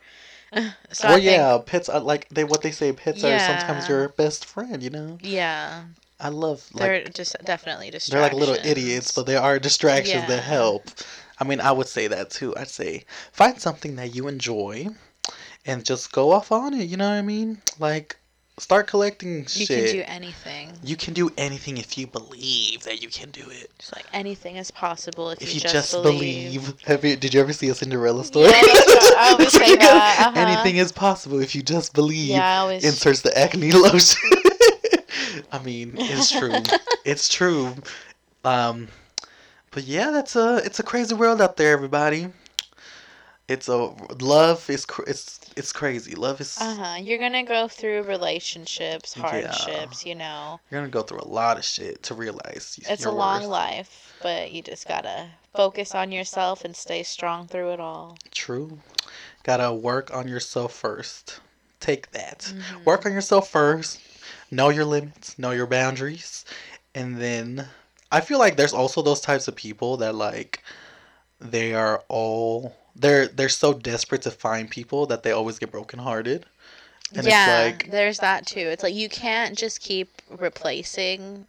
so 0.91 1.09
well, 1.09 1.17
think, 1.17 1.25
yeah, 1.25 1.57
pets 1.65 1.89
are 1.89 1.99
like 1.99 2.27
they 2.29 2.43
what 2.43 2.61
they 2.61 2.71
say. 2.71 2.91
Pets 2.93 3.23
are 3.23 3.37
sometimes 3.39 3.87
your 3.89 4.09
best 4.09 4.45
friend. 4.45 4.81
You 4.81 4.89
know, 4.89 5.17
yeah 5.21 5.83
I 6.19 6.29
love 6.29 6.63
like 6.73 6.81
they're 6.81 7.03
just 7.05 7.35
definitely 7.45 7.91
distractions. 7.91 8.11
They're 8.11 8.21
like 8.21 8.33
little 8.33 8.69
idiots, 8.69 9.11
but 9.11 9.25
they 9.27 9.35
are 9.35 9.59
distractions 9.59 10.21
Yeah. 10.23 10.27
that 10.27 10.43
help. 10.43 10.83
I 11.39 11.43
mean, 11.43 11.59
I 11.61 11.71
would 11.71 11.87
say 11.87 12.07
that 12.07 12.31
too. 12.31 12.55
I'd 12.57 12.69
say 12.69 13.05
find 13.31 13.61
something 13.61 13.95
that 13.97 14.15
you 14.15 14.27
enjoy 14.27 14.87
and 15.65 15.85
just 15.85 16.11
go 16.11 16.31
off 16.31 16.51
on 16.51 16.73
it. 16.73 16.85
You 16.85 16.97
know 16.97 17.07
what 17.07 17.15
I 17.17 17.21
mean? 17.21 17.61
Like, 17.77 18.17
start 18.57 18.87
collecting 18.87 19.45
shit. 19.45 19.69
you 19.69 19.75
can 19.77 19.85
do 19.93 20.03
anything 20.07 20.71
You 20.83 20.95
can 20.95 21.13
do 21.13 21.29
anything 21.37 21.77
if 21.77 21.95
you 21.95 22.07
believe 22.07 22.81
that 22.85 23.03
you 23.03 23.09
can 23.09 23.29
do 23.29 23.43
it. 23.51 23.69
just 23.77 23.95
like 23.95 24.05
anything 24.13 24.55
is 24.55 24.71
possible 24.71 25.29
if, 25.29 25.41
If 25.43 25.49
you, 25.49 25.61
you 25.61 25.69
just 25.69 25.91
believe. 25.91 26.73
Have 26.85 27.05
you, 27.05 27.15
did 27.15 27.35
you 27.35 27.39
ever 27.41 27.53
see 27.53 27.69
a 27.69 27.75
Cinderella 27.75 28.23
story? 28.23 28.45
Yeah, 28.47 28.53
I 28.55 29.29
always 29.33 29.51
say 29.61 29.75
that, 29.75 30.25
uh-huh. 30.29 30.39
Anything 30.39 30.77
is 30.77 30.91
possible 30.91 31.39
if 31.39 31.53
you 31.53 31.61
just 31.61 31.93
believe. 31.93 32.29
yeah 32.29 32.55
i 32.55 32.57
always 32.57 32.83
Inserts 32.83 33.21
the 33.21 33.37
acne 33.37 33.71
lotion. 33.73 34.31
I 35.51 35.59
mean, 35.59 35.93
it's 35.97 36.31
true. 36.31 36.63
it's 37.05 37.29
true. 37.29 37.75
Um, 38.43 38.87
but 39.71 39.83
yeah, 39.83 40.11
that's 40.11 40.35
a 40.35 40.57
it's 40.63 40.79
a 40.79 40.83
crazy 40.83 41.15
world 41.15 41.41
out 41.41 41.57
there, 41.57 41.73
everybody. 41.73 42.27
It's 43.47 43.69
a 43.69 43.77
love 44.21 44.69
is 44.69 44.85
cr- 44.85 45.03
it's 45.07 45.39
it's 45.55 45.71
crazy. 45.71 46.15
Love 46.15 46.41
is 46.41 46.57
Uh-huh. 46.59 46.97
You're 46.99 47.17
gonna 47.17 47.45
go 47.45 47.69
through 47.69 48.03
relationships, 48.03 49.15
Yeah. 49.15 49.23
hardships, 49.47 50.05
you 50.05 50.15
know. 50.15 50.59
you're 50.69 50.81
gonna 50.81 50.91
go 50.91 51.01
through 51.01 51.21
a 51.21 51.27
lot 51.29 51.57
of 51.57 51.63
shit 51.63 52.03
to 52.03 52.13
realize 52.13 52.77
It's 52.89 53.05
a 53.05 53.11
long 53.11 53.41
worth. 53.43 53.49
life, 53.49 54.13
but 54.21 54.51
you 54.51 54.61
just 54.61 54.85
gotta 54.87 55.29
focus 55.55 55.95
on 55.95 56.11
yourself 56.11 56.65
and 56.65 56.75
stay 56.75 57.03
strong 57.03 57.47
through 57.47 57.71
it 57.71 57.79
all. 57.79 58.17
True. 58.31 58.79
Gotta 59.43 59.71
work 59.71 60.13
on 60.13 60.27
yourself 60.27 60.73
first. 60.73 61.39
Take 61.79 62.11
that. 62.11 62.39
Mhm. 62.53 62.83
Work 62.83 63.05
on 63.05 63.13
yourself 63.13 63.49
first. 63.49 63.99
Know 64.51 64.69
your 64.69 64.85
limits. 64.85 65.37
Know 65.37 65.51
your 65.51 65.67
boundaries. 65.67 66.45
And 66.95 67.17
then 67.17 67.67
I 68.11 68.21
feel 68.21 68.39
like 68.39 68.55
there's 68.55 68.73
also 68.73 69.01
those 69.01 69.21
types 69.21 69.47
of 69.47 69.55
people 69.55 69.97
that 69.97 70.15
like 70.15 70.63
they 71.39 71.73
are 71.73 72.03
all 72.07 72.75
they're 72.95 73.27
they're 73.27 73.49
so 73.49 73.73
desperate 73.73 74.21
to 74.23 74.31
find 74.31 74.69
people 74.69 75.05
that 75.07 75.23
they 75.23 75.31
always 75.31 75.59
get 75.59 75.71
brokenhearted. 75.71 76.45
And 77.15 77.25
yeah, 77.25 77.65
it's 77.65 77.81
like 77.81 77.91
there's 77.91 78.19
that 78.19 78.45
too. 78.45 78.59
It's 78.59 78.83
like 78.83 78.95
you 78.95 79.09
can't 79.09 79.57
just 79.57 79.81
keep 79.81 80.21
replacing 80.29 81.45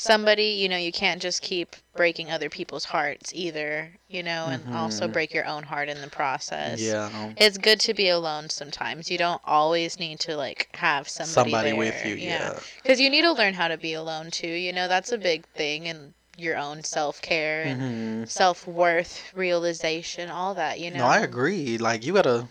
somebody, 0.00 0.44
you 0.62 0.68
know, 0.68 0.76
you 0.76 0.92
can't 0.92 1.22
just 1.22 1.42
keep 1.42 1.76
breaking 1.94 2.30
other 2.30 2.48
people's 2.50 2.86
hearts 2.86 3.32
either, 3.34 3.92
you 4.08 4.22
know, 4.22 4.48
and 4.48 4.66
also 4.72 5.06
Mhm. 5.06 5.12
break 5.12 5.34
your 5.34 5.46
own 5.46 5.64
heart 5.64 5.88
in 5.88 6.00
the 6.00 6.08
process. 6.08 6.80
yeah. 6.80 7.08
It's 7.36 7.58
good 7.58 7.80
to 7.80 7.94
be 7.94 8.08
alone 8.08 8.50
sometimes. 8.50 9.10
You 9.10 9.18
don't 9.18 9.40
always 9.44 9.98
need 9.98 10.20
to 10.20 10.36
like 10.36 10.68
have 10.76 11.08
somebody, 11.08 11.50
Somebody 11.52 11.70
there. 11.72 11.78
with 11.78 12.04
you, 12.06 12.14
yeah. 12.16 12.58
Because 12.82 13.00
you 13.00 13.10
need 13.10 13.22
to 13.22 13.32
learn 13.32 13.54
how 13.54 13.68
to 13.68 13.76
be 13.76 13.94
alone 13.94 14.30
too. 14.30 14.48
You 14.48 14.72
know, 14.72 14.88
that's 14.88 15.12
a 15.12 15.18
big 15.18 15.46
thing 15.48 15.86
in 15.86 16.14
your 16.36 16.56
own 16.56 16.82
self 16.84 17.20
care 17.20 17.64
and 17.64 17.80
hmm 17.80 18.24
self 18.24 18.66
worth 18.66 19.32
realization, 19.34 20.30
all 20.30 20.54
that, 20.54 20.80
you 20.80 20.90
know. 20.90 20.98
No, 20.98 21.06
I 21.06 21.18
agree. 21.18 21.78
Like 21.78 22.04
you 22.06 22.14
gotta 22.14 22.48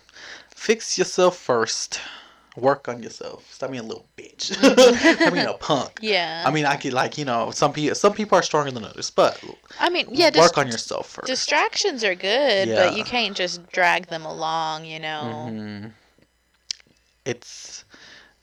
fix 0.53 0.97
yourself 0.97 1.37
first. 1.37 1.99
Work 2.61 2.87
on 2.87 3.01
yourself. 3.03 3.51
Stop 3.51 3.71
being 3.71 3.83
a 3.83 3.87
little 3.87 4.05
bitch. 4.17 4.41
Stop 5.17 5.33
being 5.33 5.45
a 5.47 5.53
punk. 5.53 5.99
Yeah. 6.01 6.43
I 6.45 6.51
mean, 6.51 6.65
I 6.65 6.75
could 6.75 6.93
like 6.93 7.17
you 7.17 7.25
know 7.25 7.51
some 7.51 7.73
people 7.73 7.95
some 7.95 8.13
people 8.13 8.37
are 8.37 8.41
stronger 8.43 8.71
than 8.71 8.83
others, 8.85 9.09
but 9.09 9.41
I 9.79 9.89
mean, 9.89 10.07
yeah. 10.11 10.31
work 10.37 10.57
on 10.57 10.67
yourself 10.67 11.09
first. 11.09 11.27
distractions 11.27 12.03
are 12.03 12.15
good, 12.15 12.67
Yeah. 12.69 12.75
but 12.75 12.97
you 12.97 13.03
can't 13.03 13.35
just 13.35 13.69
drag 13.71 14.07
them 14.07 14.25
along. 14.25 14.85
You 14.85 14.99
know. 14.99 15.47
Mhm. 15.49 15.91
It's 17.25 17.83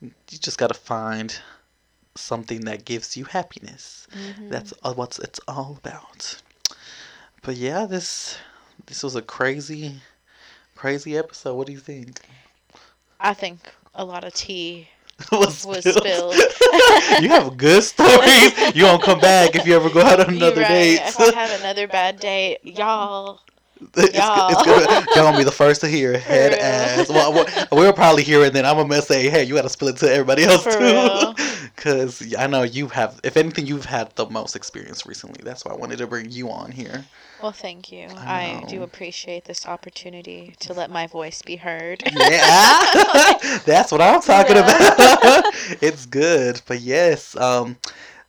you 0.00 0.38
just 0.38 0.58
gotta 0.58 0.74
find 0.74 1.36
something 2.14 2.60
that 2.62 2.84
gives 2.84 3.16
you 3.16 3.24
happiness. 3.24 4.06
Mhm. 4.14 4.50
That's 4.50 4.72
what 4.82 5.18
it's 5.22 5.40
all 5.48 5.76
about. 5.78 6.40
But 7.42 7.56
yeah, 7.56 7.86
this 7.86 8.38
this 8.86 9.02
was 9.02 9.16
a 9.16 9.22
crazy, 9.22 10.00
crazy 10.74 11.16
episode. 11.16 11.54
What 11.54 11.66
do 11.66 11.72
you 11.72 11.78
think? 11.80 12.20
I 13.20 13.34
think 13.34 13.58
a 13.96 14.04
lot 14.04 14.24
of 14.24 14.34
tea 14.34 14.88
was 15.32 15.64
was 15.66 15.80
spilled. 15.80 16.34
spilled. 16.34 16.34
you 17.22 17.28
have 17.30 17.56
good 17.56 17.82
stories. 17.82 18.74
You 18.76 18.84
won't 18.84 19.02
come 19.02 19.18
back 19.18 19.54
if 19.56 19.66
you 19.66 19.74
ever 19.74 19.88
go 19.90 20.02
out 20.02 20.20
on 20.20 20.28
another 20.36 20.60
right. 20.62 20.68
date. 20.68 21.00
If 21.02 21.18
I 21.20 21.32
have 21.34 21.60
another 21.60 21.88
bad 21.88 22.20
date, 22.20 22.58
y'all. 22.62 23.40
it's, 23.96 24.14
Y'all. 24.16 24.50
it's 24.50 24.62
gonna, 24.62 25.06
y'all 25.14 25.24
gonna 25.24 25.38
be 25.38 25.44
the 25.44 25.50
first 25.52 25.80
to 25.82 25.88
hear 25.88 26.12
it. 26.12 26.20
Head 26.20 26.52
ass. 26.54 27.08
Well, 27.08 27.32
we'll, 27.32 27.46
we'll 27.72 27.92
probably 27.94 28.22
hear 28.24 28.42
it, 28.44 28.52
then 28.52 28.66
I'm 28.66 28.76
gonna 28.76 29.02
say, 29.02 29.28
hey, 29.30 29.44
you 29.44 29.54
gotta 29.54 29.70
spill 29.70 29.88
it 29.88 29.96
to 29.98 30.10
everybody 30.12 30.44
else 30.44 30.62
For 30.64 30.72
too. 30.72 31.34
Because 31.74 32.34
I 32.36 32.46
know 32.46 32.62
you 32.62 32.88
have, 32.88 33.20
if 33.24 33.36
anything, 33.36 33.66
you've 33.66 33.84
had 33.86 34.14
the 34.16 34.26
most 34.28 34.56
experience 34.56 35.06
recently. 35.06 35.40
That's 35.42 35.64
why 35.64 35.72
I 35.72 35.76
wanted 35.76 35.98
to 35.98 36.06
bring 36.06 36.30
you 36.30 36.50
on 36.50 36.72
here. 36.72 37.04
Well, 37.42 37.52
thank 37.52 37.92
you. 37.92 38.08
I 38.16 38.62
I, 38.62 38.64
do 38.66 38.82
appreciate 38.82 39.44
this 39.44 39.66
opportunity 39.66 40.54
to 40.60 40.72
let 40.72 40.90
my 40.90 41.06
voice 41.06 41.42
be 41.42 41.56
heard. 41.56 42.02
Yeah, 42.12 42.78
that's 43.66 43.92
what 43.92 44.00
I'm 44.00 44.20
talking 44.22 44.56
Yeah. 44.56 44.62
about. 44.62 45.44
it's 45.82 46.06
good, 46.06 46.62
but 46.66 46.80
yes. 46.80 47.36
Um, 47.36 47.76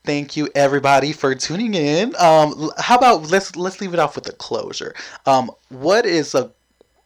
thank 0.04 0.36
you 0.36 0.50
everybody 0.56 1.14
for 1.14 1.34
tuning 1.36 1.74
in. 1.74 2.16
Um, 2.18 2.70
how 2.78 2.98
about 2.98 3.30
let's 3.32 3.56
let's 3.56 3.80
leave 3.82 3.94
it 3.94 4.00
off 4.00 4.16
with 4.16 4.28
a 4.28 4.34
closure. 4.34 4.94
Um, 5.26 5.52
what 5.70 6.06
is 6.06 6.36
a 6.36 6.52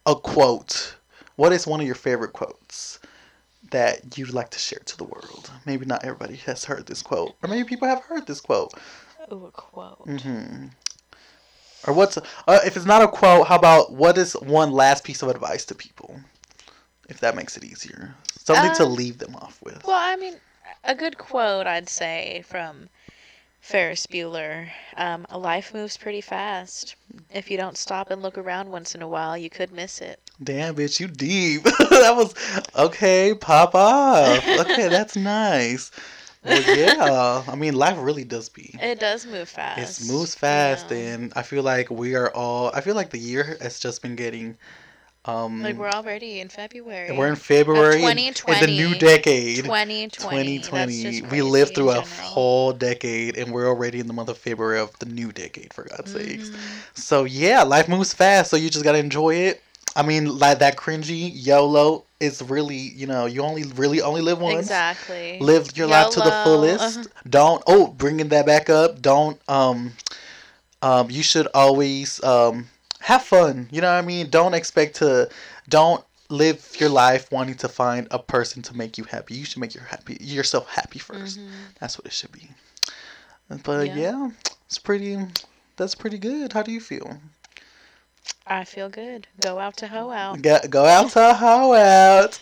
a 0.06 0.16
quote? 0.16 0.96
What 1.36 1.52
is 1.52 1.66
one 1.66 1.80
of 1.80 1.86
your 1.86 1.94
favorite 1.94 2.32
quotes 2.32 2.98
that 3.70 4.18
you'd 4.18 4.34
like 4.34 4.50
to 4.50 4.58
share 4.58 4.80
to 4.84 4.96
the 4.98 5.04
world? 5.04 5.50
Maybe 5.66 5.86
not 5.86 6.04
everybody 6.04 6.36
has 6.46 6.64
heard 6.64 6.86
this 6.86 7.00
quote, 7.02 7.34
or 7.42 7.48
maybe 7.48 7.68
people 7.68 7.88
have 7.88 8.02
heard 8.02 8.26
this 8.26 8.40
quote. 8.40 8.72
Ooh, 9.32 9.46
a 9.46 9.50
quote. 9.52 10.08
hmm 10.22 10.66
Or 11.86 11.92
what's 11.94 12.16
uh, 12.16 12.22
if 12.64 12.76
it's 12.76 12.86
not 12.86 13.02
a 13.02 13.08
quote? 13.08 13.48
How 13.48 13.56
about 13.56 13.92
what 13.92 14.16
is 14.18 14.34
one 14.34 14.72
last 14.72 15.04
piece 15.04 15.22
of 15.22 15.28
advice 15.28 15.64
to 15.66 15.74
people? 15.74 16.20
If 17.08 17.20
that 17.20 17.34
makes 17.36 17.56
it 17.56 17.64
easier, 17.64 18.14
something 18.38 18.72
to 18.74 18.84
Um, 18.84 18.94
leave 18.94 19.18
them 19.18 19.34
off 19.36 19.58
with. 19.62 19.84
Well, 19.84 19.98
I 19.98 20.16
mean, 20.16 20.36
a 20.84 20.94
good 20.94 21.18
quote 21.18 21.66
I'd 21.66 21.88
say 21.88 22.44
from 22.46 22.88
Ferris 23.60 24.06
Bueller 24.06 24.68
um, 24.96 25.26
A 25.30 25.38
life 25.38 25.74
moves 25.74 25.96
pretty 25.96 26.20
fast. 26.20 26.94
If 27.32 27.50
you 27.50 27.56
don't 27.56 27.76
stop 27.76 28.10
and 28.10 28.22
look 28.22 28.38
around 28.38 28.70
once 28.70 28.94
in 28.94 29.02
a 29.02 29.08
while, 29.08 29.36
you 29.36 29.50
could 29.50 29.72
miss 29.72 30.00
it. 30.00 30.20
Damn, 30.42 30.74
bitch, 30.74 30.98
you 31.00 31.08
deep. 31.08 31.62
that 31.64 32.14
was 32.16 32.34
okay. 32.76 33.34
Pop 33.34 33.74
off. 33.74 34.44
Okay, 34.60 34.88
that's 34.88 35.16
nice. 35.16 35.90
Well, 36.44 36.76
yeah. 36.76 37.42
I 37.46 37.54
mean, 37.54 37.74
life 37.74 37.96
really 38.00 38.24
does 38.24 38.48
be. 38.48 38.74
It 38.80 38.98
does 38.98 39.26
move 39.26 39.48
fast. 39.48 40.02
It 40.02 40.12
moves 40.12 40.34
fast, 40.34 40.90
know. 40.90 40.96
and 40.96 41.32
I 41.36 41.42
feel 41.42 41.62
like 41.62 41.90
we 41.90 42.14
are 42.14 42.30
all. 42.34 42.70
I 42.74 42.80
feel 42.80 42.94
like 42.94 43.10
the 43.10 43.18
year 43.18 43.56
has 43.60 43.78
just 43.78 44.02
been 44.02 44.16
getting. 44.16 44.56
Um, 45.24 45.62
Like, 45.62 45.76
we're 45.76 45.88
already 45.88 46.40
in 46.40 46.48
February. 46.48 47.16
we're 47.16 47.28
in 47.28 47.36
February. 47.36 48.00
Twenty 48.00 48.32
twenty. 48.32 48.66
The 48.66 48.72
new 48.72 48.98
decade. 48.98 49.64
2020. 49.64 50.58
2020. 50.58 51.22
We 51.30 51.42
lived 51.42 51.76
through 51.76 51.90
a 51.90 52.00
whole 52.00 52.72
decade, 52.72 53.36
and 53.38 53.52
we're 53.52 53.68
already 53.68 54.00
in 54.00 54.08
the 54.08 54.12
month 54.12 54.28
of 54.28 54.36
February 54.36 54.80
of 54.80 54.98
the 54.98 55.06
new 55.06 55.30
decade. 55.30 55.72
For 55.72 55.84
God's 55.84 56.10
sakes. 56.12 56.48
Mhm. 56.48 56.56
So 56.94 57.22
yeah, 57.22 57.62
life 57.62 57.88
moves 57.88 58.12
fast, 58.12 58.50
so 58.50 58.56
you 58.56 58.68
just 58.68 58.82
gotta 58.84 58.98
enjoy 58.98 59.34
it. 59.36 59.62
I 59.94 60.02
mean, 60.02 60.38
like 60.38 60.58
that 60.58 60.76
cringy 60.76 61.30
YOLO 61.32 62.04
is 62.22 62.40
really, 62.40 62.76
you 62.76 63.06
know, 63.06 63.26
you 63.26 63.42
only 63.42 63.64
really 63.74 64.00
only 64.00 64.22
live 64.22 64.40
once. 64.40 64.60
Exactly. 64.60 65.38
Live 65.40 65.76
your 65.76 65.88
life 65.88 66.10
to 66.10 66.20
the 66.20 66.30
fullest. 66.44 66.98
uh-huh. 66.98 67.04
Don't. 67.28 67.62
Oh, 67.66 67.88
bringing 67.88 68.28
that 68.28 68.46
back 68.46 68.70
up. 68.70 69.02
Don't. 69.02 69.38
Um. 69.48 69.92
Um. 70.80 71.10
You 71.10 71.22
should 71.22 71.48
always 71.54 72.22
um 72.24 72.68
have 73.00 73.22
fun. 73.22 73.68
You 73.72 73.80
know 73.80 73.92
what 73.92 73.98
I 73.98 74.06
mean. 74.06 74.30
Don't 74.30 74.54
expect 74.54 74.96
to. 74.96 75.28
Don't 75.68 76.04
live 76.28 76.66
your 76.78 76.88
life 76.88 77.30
wanting 77.30 77.56
to 77.56 77.68
find 77.68 78.08
a 78.10 78.18
person 78.18 78.62
to 78.62 78.76
make 78.76 78.96
you 78.96 79.04
happy. 79.04 79.34
You 79.34 79.44
should 79.44 79.60
make 79.60 79.74
your 79.74 79.84
happy 79.84 80.16
yourself 80.20 80.66
happy 80.70 80.98
1st 80.98 81.38
Mhm. 81.38 81.48
That's 81.78 81.98
what 81.98 82.06
it 82.06 82.12
should 82.12 82.32
be. 82.32 82.48
But 83.64 83.88
Yeah. 83.88 83.96
yeah, 83.96 84.30
it's 84.66 84.78
pretty. 84.78 85.18
That's 85.76 85.94
pretty 85.94 86.18
good. 86.18 86.52
How 86.54 86.62
do 86.62 86.70
you 86.72 86.80
feel? 86.80 87.18
I 88.46 88.64
feel 88.64 88.88
good. 88.88 89.28
Go 89.40 89.58
out 89.60 89.76
to 89.78 89.86
hoe 89.88 90.10
out. 90.10 90.42
Go, 90.42 90.58
go 90.68 90.84
out 90.84 91.10
to 91.10 91.32
hoe 91.34 91.74
out. 91.74 92.38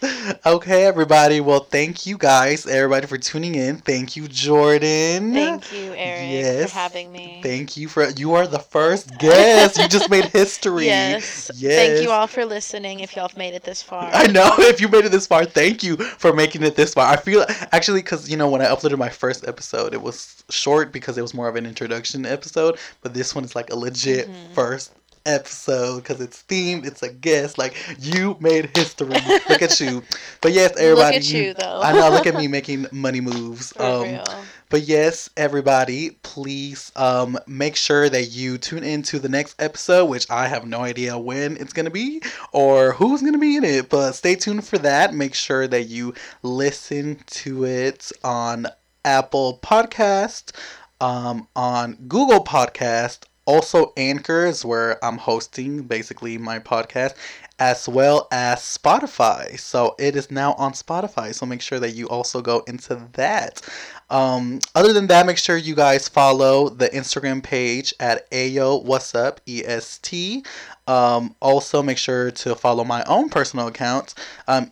Okay, 0.46 0.84
everybody. 0.86 1.40
Well, 1.40 1.60
thank 1.60 2.06
you 2.06 2.16
guys, 2.16 2.66
everybody, 2.66 3.06
for 3.06 3.18
tuning 3.18 3.54
in. 3.54 3.76
Thank 3.76 4.16
you, 4.16 4.26
Jordan. 4.26 5.34
Thank 5.34 5.72
you, 5.72 5.92
Eric, 5.94 6.30
Yes. 6.30 6.70
for 6.70 6.78
having 6.78 7.12
me. 7.12 7.40
Thank 7.42 7.76
you 7.76 7.86
for 7.88 8.08
you 8.10 8.32
are 8.34 8.46
the 8.46 8.58
first 8.58 9.16
guest. 9.18 9.76
you 9.78 9.88
just 9.88 10.10
made 10.10 10.24
history. 10.26 10.86
Yes. 10.86 11.50
Yes. 11.60 11.74
Thank 11.76 12.02
you 12.02 12.10
all 12.10 12.26
for 12.26 12.44
listening 12.46 13.00
if 13.00 13.14
y'all 13.14 13.28
have 13.28 13.36
made 13.36 13.52
it 13.54 13.64
this 13.64 13.82
far. 13.82 14.08
I 14.12 14.26
know 14.28 14.54
if 14.58 14.80
you 14.80 14.88
made 14.88 15.04
it 15.04 15.12
this 15.12 15.26
far, 15.26 15.44
thank 15.44 15.82
you 15.82 15.96
for 15.96 16.32
making 16.32 16.62
it 16.62 16.74
this 16.76 16.94
far. 16.94 17.06
I 17.12 17.16
feel 17.16 17.44
actually 17.72 18.00
because 18.00 18.30
you 18.30 18.36
know 18.38 18.48
when 18.48 18.62
I 18.62 18.66
uploaded 18.66 18.96
my 18.96 19.10
first 19.10 19.46
episode, 19.46 19.92
it 19.92 20.00
was 20.00 20.42
short 20.48 20.92
because 20.92 21.18
it 21.18 21.22
was 21.22 21.34
more 21.34 21.48
of 21.48 21.56
an 21.56 21.66
introduction 21.66 22.24
episode, 22.24 22.78
but 23.02 23.12
this 23.12 23.34
one 23.34 23.44
is 23.44 23.54
like 23.54 23.68
a 23.70 23.76
legit 23.76 24.28
Mhm. 24.28 24.54
first 24.54 24.92
episode 25.26 25.96
because 25.96 26.20
it's 26.20 26.42
themed, 26.44 26.86
it's 26.86 27.02
a 27.02 27.12
guest. 27.12 27.58
Like 27.58 27.76
you 27.98 28.36
made 28.40 28.70
history. 28.76 29.08
look 29.48 29.62
at 29.62 29.80
you. 29.80 30.02
But 30.40 30.52
yes, 30.52 30.76
everybody. 30.76 31.16
Look 31.16 31.24
at 31.24 31.32
you, 31.32 31.54
though. 31.54 31.80
I 31.82 31.92
know. 31.92 32.10
Look 32.10 32.26
at 32.26 32.34
me 32.34 32.48
making 32.48 32.86
money 32.92 33.20
moves. 33.20 33.72
For 33.72 33.82
um, 33.82 34.02
real. 34.02 34.24
but 34.68 34.82
yes, 34.82 35.30
everybody, 35.36 36.10
please 36.22 36.92
um, 36.96 37.38
make 37.46 37.76
sure 37.76 38.08
that 38.08 38.26
you 38.26 38.58
tune 38.58 38.84
into 38.84 39.18
the 39.18 39.28
next 39.28 39.60
episode, 39.60 40.06
which 40.06 40.30
I 40.30 40.48
have 40.48 40.66
no 40.66 40.80
idea 40.80 41.18
when 41.18 41.56
it's 41.56 41.72
going 41.72 41.86
to 41.86 41.90
be 41.90 42.22
or 42.52 42.92
who's 42.92 43.20
going 43.20 43.34
to 43.34 43.38
be 43.38 43.56
in 43.56 43.64
it. 43.64 43.88
But 43.88 44.12
stay 44.12 44.34
tuned 44.34 44.66
for 44.66 44.78
that. 44.78 45.14
Make 45.14 45.34
sure 45.34 45.66
that 45.68 45.84
you 45.84 46.14
listen 46.42 47.18
to 47.26 47.64
it 47.64 48.10
on 48.24 48.66
Apple 49.04 49.58
Podcast, 49.62 50.52
um, 51.00 51.48
on 51.56 51.94
Google 52.06 52.44
Podcast, 52.44 53.20
also 53.50 53.92
Anchors, 53.96 54.64
where 54.64 55.04
I'm 55.04 55.18
hosting 55.18 55.82
basically 55.82 56.38
my 56.38 56.60
podcast, 56.60 57.14
as 57.58 57.88
well 57.88 58.28
as 58.30 58.60
Spotify. 58.60 59.58
So 59.58 59.96
it 59.98 60.14
is 60.14 60.30
now 60.30 60.52
on 60.52 60.72
Spotify. 60.72 61.34
So 61.34 61.46
make 61.46 61.60
sure 61.60 61.80
that 61.80 61.90
you 61.90 62.08
also 62.08 62.40
go 62.42 62.62
into 62.68 63.08
that. 63.14 63.60
Um, 64.08 64.60
other 64.76 64.92
than 64.92 65.08
that, 65.08 65.26
make 65.26 65.36
sure 65.36 65.56
you 65.56 65.74
guys 65.74 66.08
follow 66.08 66.68
the 66.68 66.88
Instagram 66.90 67.42
page 67.42 67.92
at 67.98 68.30
Ayo 68.30 68.84
What's 68.84 69.16
Up 69.16 69.40
EST. 69.48 70.46
Um, 70.86 71.34
also, 71.42 71.82
make 71.82 71.98
sure 71.98 72.30
to 72.30 72.54
follow 72.54 72.84
my 72.84 73.02
own 73.04 73.28
personal 73.28 73.66
account, 73.66 74.14
um. 74.46 74.70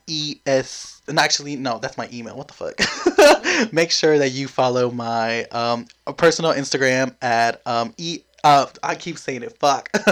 And 1.09 1.19
actually, 1.19 1.57
no, 1.57 1.79
that's 1.79 1.97
my 1.97 2.09
email. 2.13 2.37
What 2.37 2.49
the 2.49 2.55
fuck? 2.55 3.73
make 3.73 3.91
sure 3.91 4.19
that 4.19 4.31
you 4.31 4.47
follow 4.47 4.91
my 4.91 5.45
um, 5.45 5.87
personal 6.19 6.53
Instagram 6.53 7.17
at 7.23 7.67
um, 7.67 7.95
E. 7.97 8.21
Uh, 8.45 8.67
I 8.83 8.95
keep 8.95 9.19
saying 9.19 9.43
it. 9.43 9.59
Fuck. 9.59 9.91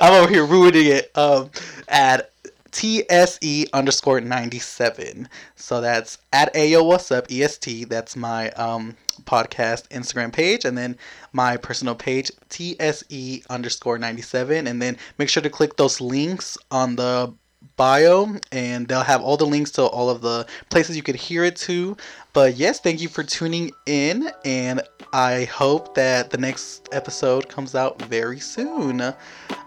I'm 0.00 0.14
over 0.14 0.28
here 0.28 0.46
ruining 0.46 0.86
it. 0.86 1.10
Um, 1.16 1.50
at 1.88 2.30
TSE 2.72 3.66
underscore 3.72 4.20
97. 4.20 5.28
So 5.56 5.80
that's 5.80 6.18
at 6.32 6.52
Ayo 6.54 6.84
What's 6.84 7.10
Up 7.10 7.26
EST. 7.30 7.88
That's 7.88 8.16
my 8.16 8.50
um, 8.50 8.96
podcast 9.24 9.88
Instagram 9.88 10.32
page. 10.32 10.64
And 10.64 10.76
then 10.76 10.96
my 11.32 11.56
personal 11.56 11.94
page, 11.94 12.30
TSE 12.50 13.42
underscore 13.50 13.98
97. 13.98 14.66
And 14.66 14.80
then 14.80 14.96
make 15.18 15.28
sure 15.28 15.42
to 15.42 15.50
click 15.50 15.76
those 15.76 16.00
links 16.00 16.58
on 16.70 16.96
the 16.96 17.32
bio 17.76 18.36
and 18.52 18.86
they'll 18.88 19.02
have 19.02 19.22
all 19.22 19.36
the 19.36 19.46
links 19.46 19.70
to 19.72 19.82
all 19.82 20.10
of 20.10 20.20
the 20.20 20.46
places 20.70 20.96
you 20.96 21.02
could 21.02 21.14
hear 21.16 21.44
it 21.44 21.56
to. 21.56 21.96
But 22.32 22.56
yes, 22.56 22.80
thank 22.80 23.00
you 23.00 23.08
for 23.08 23.22
tuning 23.22 23.70
in. 23.86 24.30
And 24.44 24.82
I 25.12 25.44
hope 25.44 25.94
that 25.94 26.30
the 26.30 26.38
next 26.38 26.88
episode 26.92 27.48
comes 27.48 27.74
out 27.74 28.00
very 28.02 28.40
soon. 28.40 29.00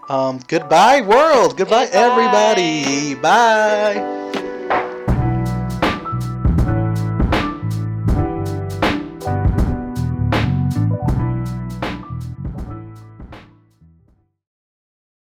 Um, 0.08 0.40
goodbye, 0.48 1.00
world. 1.02 1.56
Goodbye, 1.56 1.86
Goodbye. 1.86 1.98
everybody. 1.98 3.14
Bye. 3.14 4.40